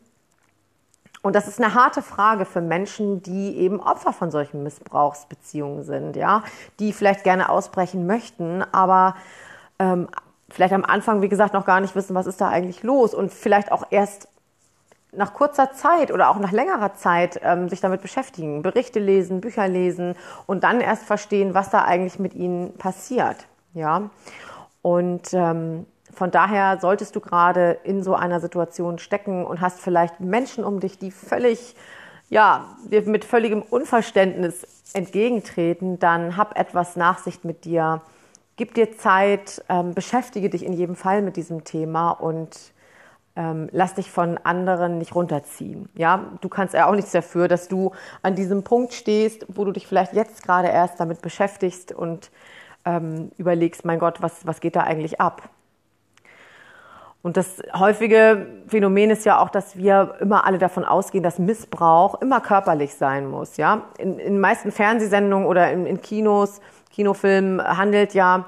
Und 1.23 1.37
das 1.37 1.49
ist 1.49 1.61
eine 1.61 1.75
harte 1.75 2.01
Frage 2.01 2.47
für 2.47 2.63
Menschen, 2.63 3.23
die 3.23 3.59
eben 3.59 3.81
Opfer 3.81 4.13
von 4.13 4.31
solchen 4.31 4.63
Missbrauchsbeziehungen 4.63 5.85
sind, 5.85 6.17
ja, 6.17 6.43
die 6.79 6.93
vielleicht 6.93 7.25
gerne 7.25 7.51
ausbrechen 7.51 8.07
möchten, 8.07 8.65
aber 8.73 9.17
ähm, 9.79 10.09
vielleicht 10.51 10.75
am 10.75 10.85
Anfang, 10.85 11.23
wie 11.23 11.29
gesagt, 11.29 11.55
noch 11.55 11.65
gar 11.65 11.81
nicht 11.81 11.95
wissen, 11.95 12.15
was 12.15 12.27
ist 12.27 12.41
da 12.41 12.49
eigentlich 12.49 12.83
los 12.83 13.15
und 13.15 13.33
vielleicht 13.33 13.73
auch 13.73 13.85
erst 13.91 14.29
nach 15.13 15.35
kurzer 15.35 15.73
Zeit 15.73 16.13
oder 16.13 16.31
auch 16.31 16.39
nach 16.39 16.53
längerer 16.53 16.95
Zeit 16.95 17.41
ähm, 17.43 17.69
sich 17.69 17.81
damit 17.81 18.03
beschäftigen, 18.03 18.63
Berichte 18.63 19.01
lesen, 19.01 19.41
Bücher 19.41 19.67
lesen 19.67 20.15
und 20.47 20.63
dann 20.65 20.81
erst 20.81 21.05
verstehen, 21.05 21.55
was 21.55 21.71
da 21.71 21.85
eigentlich 21.85 22.19
mit 22.19 22.35
ihnen 22.35 22.77
passiert. 22.79 23.37
Ja, 23.75 24.11
und 24.83 25.33
ähm, 25.33 25.87
von 26.13 26.31
daher 26.31 26.79
solltest 26.81 27.15
du 27.15 27.21
gerade 27.21 27.79
in 27.85 28.03
so 28.03 28.15
einer 28.15 28.41
Situation 28.41 28.99
stecken 28.99 29.45
und 29.45 29.61
hast 29.61 29.81
vielleicht 29.81 30.21
Menschen 30.21 30.65
um 30.65 30.81
dich, 30.81 30.99
die 30.99 31.11
völlig, 31.11 31.77
ja, 32.29 32.67
dir 32.91 33.03
mit 33.03 33.25
völligem 33.25 33.63
Unverständnis 33.63 34.67
entgegentreten, 34.93 35.99
dann 35.99 36.37
hab 36.37 36.59
etwas 36.59 36.97
Nachsicht 36.97 37.45
mit 37.45 37.65
dir 37.65 38.01
gib 38.61 38.75
dir 38.75 38.95
Zeit, 38.95 39.65
ähm, 39.71 39.95
beschäftige 39.95 40.51
dich 40.51 40.67
in 40.67 40.75
jedem 40.75 40.95
Fall 40.95 41.23
mit 41.23 41.37
diesem 41.37 41.65
Thema 41.65 42.11
und 42.11 42.75
ähm, 43.35 43.71
lass 43.73 43.95
dich 43.95 44.11
von 44.11 44.37
anderen 44.37 44.99
nicht 44.99 45.15
runterziehen. 45.15 45.89
Ja, 45.95 46.27
du 46.43 46.51
kannst 46.51 46.75
ja 46.75 46.87
auch 46.87 46.95
nichts 46.95 47.11
dafür, 47.11 47.49
dass 47.49 47.69
du 47.69 47.93
an 48.21 48.35
diesem 48.35 48.63
Punkt 48.63 48.93
stehst, 48.93 49.47
wo 49.49 49.65
du 49.65 49.73
dich 49.73 49.87
vielleicht 49.87 50.13
jetzt 50.13 50.43
gerade 50.43 50.69
erst 50.69 51.01
damit 51.01 51.23
beschäftigst 51.23 51.91
und 51.91 52.31
ähm, 52.85 53.33
überlegst, 53.39 53.87
mein 53.87 53.99
Gott, 53.99 54.21
was, 54.21 54.47
was 54.47 54.61
geht 54.61 54.77
da 54.77 54.83
eigentlich 54.83 55.23
ab? 55.23 55.49
Und 57.23 57.39
das 57.39 57.63
häufige 57.73 58.47
Phänomen 58.67 59.09
ist 59.09 59.25
ja 59.25 59.41
auch, 59.41 59.49
dass 59.49 59.79
wir 59.79 60.17
immer 60.21 60.45
alle 60.45 60.59
davon 60.59 60.85
ausgehen, 60.85 61.25
dass 61.25 61.39
Missbrauch 61.39 62.21
immer 62.21 62.43
körperlich 62.43 62.95
sein 62.95 63.27
muss. 63.31 63.57
Ja, 63.57 63.87
in, 63.97 64.19
in 64.19 64.39
meisten 64.39 64.71
Fernsehsendungen 64.71 65.47
oder 65.47 65.73
in, 65.73 65.87
in 65.87 66.03
Kinos 66.03 66.61
Kinofilm 66.91 67.61
handelt 67.63 68.15
ja 68.15 68.47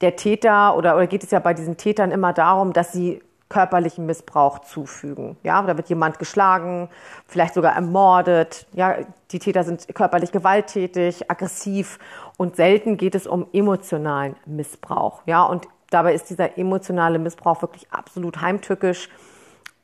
der 0.00 0.16
Täter 0.16 0.76
oder, 0.76 0.96
oder 0.96 1.06
geht 1.06 1.24
es 1.24 1.30
ja 1.30 1.38
bei 1.38 1.54
diesen 1.54 1.76
Tätern 1.76 2.10
immer 2.10 2.32
darum, 2.32 2.72
dass 2.72 2.92
sie 2.92 3.22
körperlichen 3.48 4.06
Missbrauch 4.06 4.60
zufügen. 4.60 5.36
Ja, 5.42 5.62
da 5.62 5.76
wird 5.76 5.88
jemand 5.88 6.18
geschlagen, 6.18 6.88
vielleicht 7.28 7.54
sogar 7.54 7.74
ermordet. 7.74 8.66
Ja, 8.72 8.96
die 9.30 9.38
Täter 9.38 9.62
sind 9.62 9.86
körperlich 9.94 10.32
gewalttätig, 10.32 11.30
aggressiv 11.30 11.98
und 12.36 12.56
selten 12.56 12.96
geht 12.96 13.14
es 13.14 13.26
um 13.26 13.46
emotionalen 13.52 14.34
Missbrauch. 14.46 15.22
Ja, 15.26 15.44
und 15.44 15.68
dabei 15.90 16.14
ist 16.14 16.28
dieser 16.28 16.58
emotionale 16.58 17.18
Missbrauch 17.18 17.62
wirklich 17.62 17.90
absolut 17.92 18.40
heimtückisch 18.40 19.08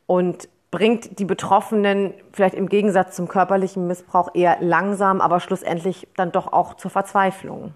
und 0.06 0.48
bringt 0.72 1.18
die 1.18 1.26
Betroffenen 1.26 2.14
vielleicht 2.32 2.54
im 2.54 2.68
Gegensatz 2.68 3.14
zum 3.14 3.28
körperlichen 3.28 3.86
Missbrauch 3.86 4.30
eher 4.34 4.56
langsam, 4.60 5.20
aber 5.20 5.38
schlussendlich 5.38 6.08
dann 6.16 6.32
doch 6.32 6.52
auch 6.52 6.74
zur 6.74 6.90
Verzweiflung. 6.90 7.74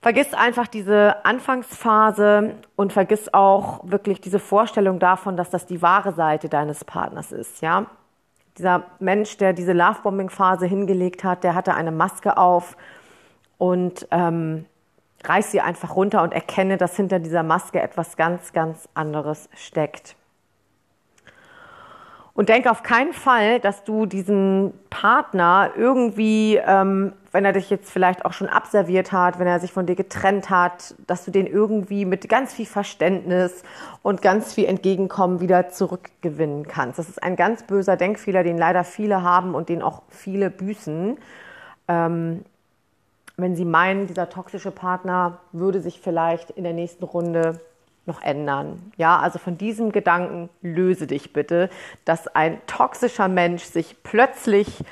Vergiss 0.00 0.34
einfach 0.34 0.68
diese 0.68 1.24
Anfangsphase 1.24 2.56
und 2.76 2.92
vergiss 2.92 3.32
auch 3.32 3.80
wirklich 3.84 4.20
diese 4.20 4.38
Vorstellung 4.38 4.98
davon, 4.98 5.36
dass 5.36 5.48
das 5.48 5.64
die 5.64 5.80
wahre 5.80 6.12
Seite 6.12 6.48
deines 6.48 6.84
Partners 6.84 7.32
ist, 7.32 7.62
ja. 7.62 7.86
Dieser 8.58 8.82
Mensch, 8.98 9.38
der 9.38 9.54
diese 9.54 9.72
Lovebombing-Phase 9.72 10.66
hingelegt 10.66 11.24
hat, 11.24 11.42
der 11.42 11.54
hatte 11.54 11.72
eine 11.74 11.92
Maske 11.92 12.36
auf 12.36 12.76
und 13.56 14.06
ähm, 14.10 14.66
reiß 15.24 15.50
sie 15.50 15.62
einfach 15.62 15.96
runter 15.96 16.22
und 16.22 16.34
erkenne, 16.34 16.76
dass 16.76 16.94
hinter 16.96 17.18
dieser 17.18 17.42
Maske 17.42 17.80
etwas 17.80 18.18
ganz, 18.18 18.52
ganz 18.52 18.90
anderes 18.92 19.48
steckt. 19.54 20.16
Und 22.34 22.48
denke 22.48 22.70
auf 22.70 22.82
keinen 22.82 23.12
Fall, 23.12 23.60
dass 23.60 23.84
du 23.84 24.06
diesen 24.06 24.72
Partner 24.88 25.72
irgendwie, 25.76 26.56
ähm, 26.56 27.12
wenn 27.30 27.44
er 27.44 27.52
dich 27.52 27.68
jetzt 27.68 27.90
vielleicht 27.90 28.24
auch 28.24 28.32
schon 28.32 28.48
abserviert 28.48 29.12
hat, 29.12 29.38
wenn 29.38 29.46
er 29.46 29.60
sich 29.60 29.72
von 29.72 29.84
dir 29.84 29.96
getrennt 29.96 30.48
hat, 30.48 30.94
dass 31.06 31.26
du 31.26 31.30
den 31.30 31.46
irgendwie 31.46 32.06
mit 32.06 32.26
ganz 32.30 32.54
viel 32.54 32.64
Verständnis 32.64 33.62
und 34.02 34.22
ganz 34.22 34.54
viel 34.54 34.64
Entgegenkommen 34.64 35.40
wieder 35.40 35.68
zurückgewinnen 35.68 36.66
kannst. 36.66 36.98
Das 36.98 37.10
ist 37.10 37.22
ein 37.22 37.36
ganz 37.36 37.64
böser 37.64 37.98
Denkfehler, 37.98 38.44
den 38.44 38.56
leider 38.56 38.84
viele 38.84 39.22
haben 39.22 39.54
und 39.54 39.68
den 39.68 39.82
auch 39.82 40.02
viele 40.08 40.48
büßen. 40.48 41.18
Ähm, 41.88 42.44
wenn 43.36 43.56
sie 43.56 43.66
meinen, 43.66 44.06
dieser 44.06 44.30
toxische 44.30 44.70
Partner 44.70 45.38
würde 45.52 45.82
sich 45.82 46.00
vielleicht 46.00 46.50
in 46.50 46.64
der 46.64 46.72
nächsten 46.72 47.04
Runde 47.04 47.60
noch 48.06 48.22
ändern. 48.22 48.92
Ja, 48.96 49.18
also 49.18 49.38
von 49.38 49.58
diesem 49.58 49.92
Gedanken 49.92 50.48
löse 50.60 51.06
dich 51.06 51.32
bitte, 51.32 51.70
dass 52.04 52.28
ein 52.28 52.60
toxischer 52.66 53.28
Mensch 53.28 53.62
sich 53.62 53.96
plötzlich 54.02 54.84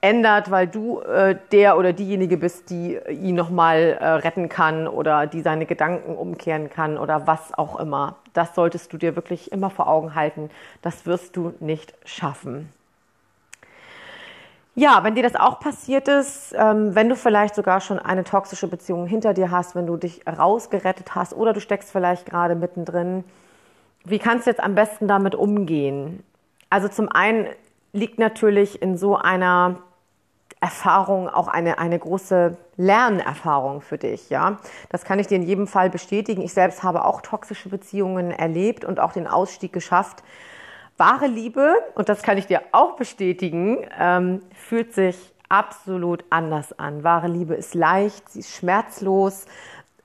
ändert, 0.00 0.50
weil 0.50 0.66
du 0.66 1.00
äh, 1.00 1.36
der 1.52 1.78
oder 1.78 1.92
diejenige 1.92 2.36
bist, 2.36 2.70
die 2.70 2.98
ihn 3.08 3.34
nochmal 3.34 3.96
äh, 3.98 4.06
retten 4.06 4.48
kann 4.48 4.86
oder 4.88 5.26
die 5.26 5.40
seine 5.40 5.66
Gedanken 5.66 6.16
umkehren 6.16 6.70
kann 6.70 6.98
oder 6.98 7.26
was 7.26 7.52
auch 7.54 7.78
immer. 7.78 8.16
Das 8.32 8.54
solltest 8.54 8.92
du 8.92 8.98
dir 8.98 9.16
wirklich 9.16 9.52
immer 9.52 9.70
vor 9.70 9.88
Augen 9.88 10.14
halten. 10.14 10.50
Das 10.82 11.06
wirst 11.06 11.36
du 11.36 11.54
nicht 11.60 11.94
schaffen. 12.04 12.72
Ja, 14.78 15.02
wenn 15.04 15.14
dir 15.14 15.22
das 15.22 15.36
auch 15.36 15.58
passiert 15.58 16.06
ist, 16.06 16.54
ähm, 16.54 16.94
wenn 16.94 17.08
du 17.08 17.16
vielleicht 17.16 17.54
sogar 17.54 17.80
schon 17.80 17.98
eine 17.98 18.24
toxische 18.24 18.68
Beziehung 18.68 19.06
hinter 19.06 19.32
dir 19.32 19.50
hast, 19.50 19.74
wenn 19.74 19.86
du 19.86 19.96
dich 19.96 20.20
rausgerettet 20.28 21.14
hast 21.14 21.32
oder 21.32 21.54
du 21.54 21.60
steckst 21.60 21.90
vielleicht 21.90 22.26
gerade 22.26 22.54
mittendrin, 22.54 23.24
wie 24.04 24.18
kannst 24.18 24.46
du 24.46 24.50
jetzt 24.50 24.62
am 24.62 24.74
besten 24.74 25.08
damit 25.08 25.34
umgehen? 25.34 26.22
Also 26.68 26.88
zum 26.88 27.08
einen 27.08 27.46
liegt 27.94 28.18
natürlich 28.18 28.82
in 28.82 28.98
so 28.98 29.16
einer 29.16 29.78
Erfahrung 30.60 31.30
auch 31.30 31.48
eine, 31.48 31.78
eine 31.78 31.98
große 31.98 32.58
Lernerfahrung 32.76 33.80
für 33.80 33.96
dich, 33.96 34.28
ja. 34.28 34.58
Das 34.90 35.04
kann 35.04 35.18
ich 35.18 35.26
dir 35.26 35.36
in 35.36 35.42
jedem 35.42 35.66
Fall 35.68 35.88
bestätigen. 35.88 36.42
Ich 36.42 36.52
selbst 36.52 36.82
habe 36.82 37.06
auch 37.06 37.22
toxische 37.22 37.70
Beziehungen 37.70 38.30
erlebt 38.30 38.84
und 38.84 39.00
auch 39.00 39.12
den 39.12 39.26
Ausstieg 39.26 39.72
geschafft. 39.72 40.22
Wahre 40.98 41.26
Liebe, 41.26 41.74
und 41.94 42.08
das 42.08 42.22
kann 42.22 42.38
ich 42.38 42.46
dir 42.46 42.62
auch 42.72 42.96
bestätigen, 42.96 43.86
ähm, 43.98 44.40
fühlt 44.54 44.94
sich 44.94 45.16
absolut 45.48 46.24
anders 46.30 46.78
an. 46.78 47.04
Wahre 47.04 47.28
Liebe 47.28 47.54
ist 47.54 47.74
leicht, 47.74 48.30
sie 48.30 48.40
ist 48.40 48.54
schmerzlos. 48.54 49.46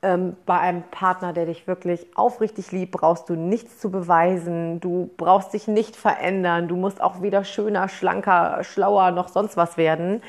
Ähm, 0.04 0.36
bei 0.46 0.60
einem 0.60 0.84
Partner, 0.84 1.32
der 1.32 1.46
dich 1.46 1.68
wirklich 1.68 2.06
aufrichtig 2.18 2.72
liebt, 2.72 2.92
brauchst 2.92 3.30
du 3.30 3.36
nichts 3.36 3.80
zu 3.80 3.90
beweisen. 3.90 4.80
Du 4.80 5.12
brauchst 5.16 5.54
dich 5.54 5.68
nicht 5.68 5.96
verändern. 5.96 6.68
Du 6.68 6.76
musst 6.76 7.02
auch 7.02 7.22
weder 7.22 7.44
schöner, 7.44 7.88
schlanker, 7.88 8.64
schlauer 8.64 9.12
noch 9.12 9.30
sonst 9.30 9.58
was 9.58 9.78
werden, 9.78 10.22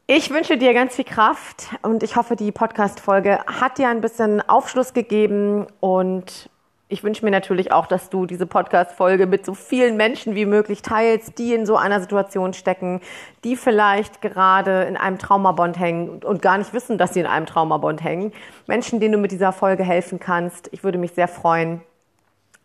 Ich 0.06 0.30
wünsche 0.30 0.58
dir 0.58 0.74
ganz 0.74 0.96
viel 0.96 1.06
Kraft 1.06 1.70
und 1.82 2.04
ich 2.04 2.16
hoffe, 2.16 2.36
die 2.36 2.52
Podcast-Folge 2.52 3.40
hat 3.48 3.78
dir 3.78 3.88
ein 3.88 4.02
bisschen 4.02 4.42
Aufschluss 4.48 4.94
gegeben 4.94 5.66
und 5.80 6.50
ich 6.90 7.04
wünsche 7.04 7.26
mir 7.26 7.32
natürlich 7.32 7.72
auch, 7.72 7.88
dass 7.88 8.12
du 8.12 8.28
diese 8.28 8.46
Podcast-Folge 8.46 9.26
mit 9.26 9.46
so 9.46 9.56
vielen 9.56 9.98
Menschen 9.98 10.36
wie 10.36 10.46
möglich 10.46 10.84
teilst, 10.84 11.40
die 11.40 11.54
in 11.54 11.66
so 11.66 11.76
einer 11.76 12.00
Situation 12.00 12.54
stecken, 12.54 13.02
die 13.44 13.56
vielleicht 13.56 14.22
gerade 14.22 14.84
in 14.84 14.96
einem 14.96 15.18
Traumabond 15.18 15.80
hängen 15.80 16.22
und 16.24 16.44
gar 16.44 16.60
nicht 16.60 16.74
wissen, 16.74 17.00
dass 17.00 17.16
sie 17.16 17.22
in 17.22 17.26
einem 17.26 17.48
Traumabond 17.48 18.04
hängen. 18.04 18.32
Menschen, 18.68 19.00
denen 19.00 19.14
du 19.14 19.18
mit 19.18 19.32
dieser 19.32 19.54
Folge 19.54 19.84
helfen 19.84 20.20
kannst. 20.20 20.70
Ich 20.72 20.84
würde 20.84 21.00
mich 21.00 21.14
sehr 21.14 21.28
freuen, 21.28 21.82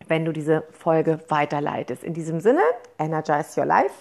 wenn 0.09 0.24
du 0.24 0.32
diese 0.32 0.64
Folge 0.70 1.20
weiterleitest. 1.28 2.02
In 2.02 2.14
diesem 2.14 2.40
Sinne, 2.40 2.62
energize 2.98 3.59
your 3.59 3.66
life 3.66 3.94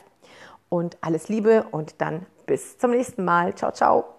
und 0.69 0.97
alles 1.01 1.29
Liebe 1.29 1.65
und 1.71 2.01
dann 2.01 2.25
bis 2.45 2.77
zum 2.77 2.91
nächsten 2.91 3.23
Mal. 3.23 3.55
Ciao, 3.55 3.71
ciao. 3.71 4.16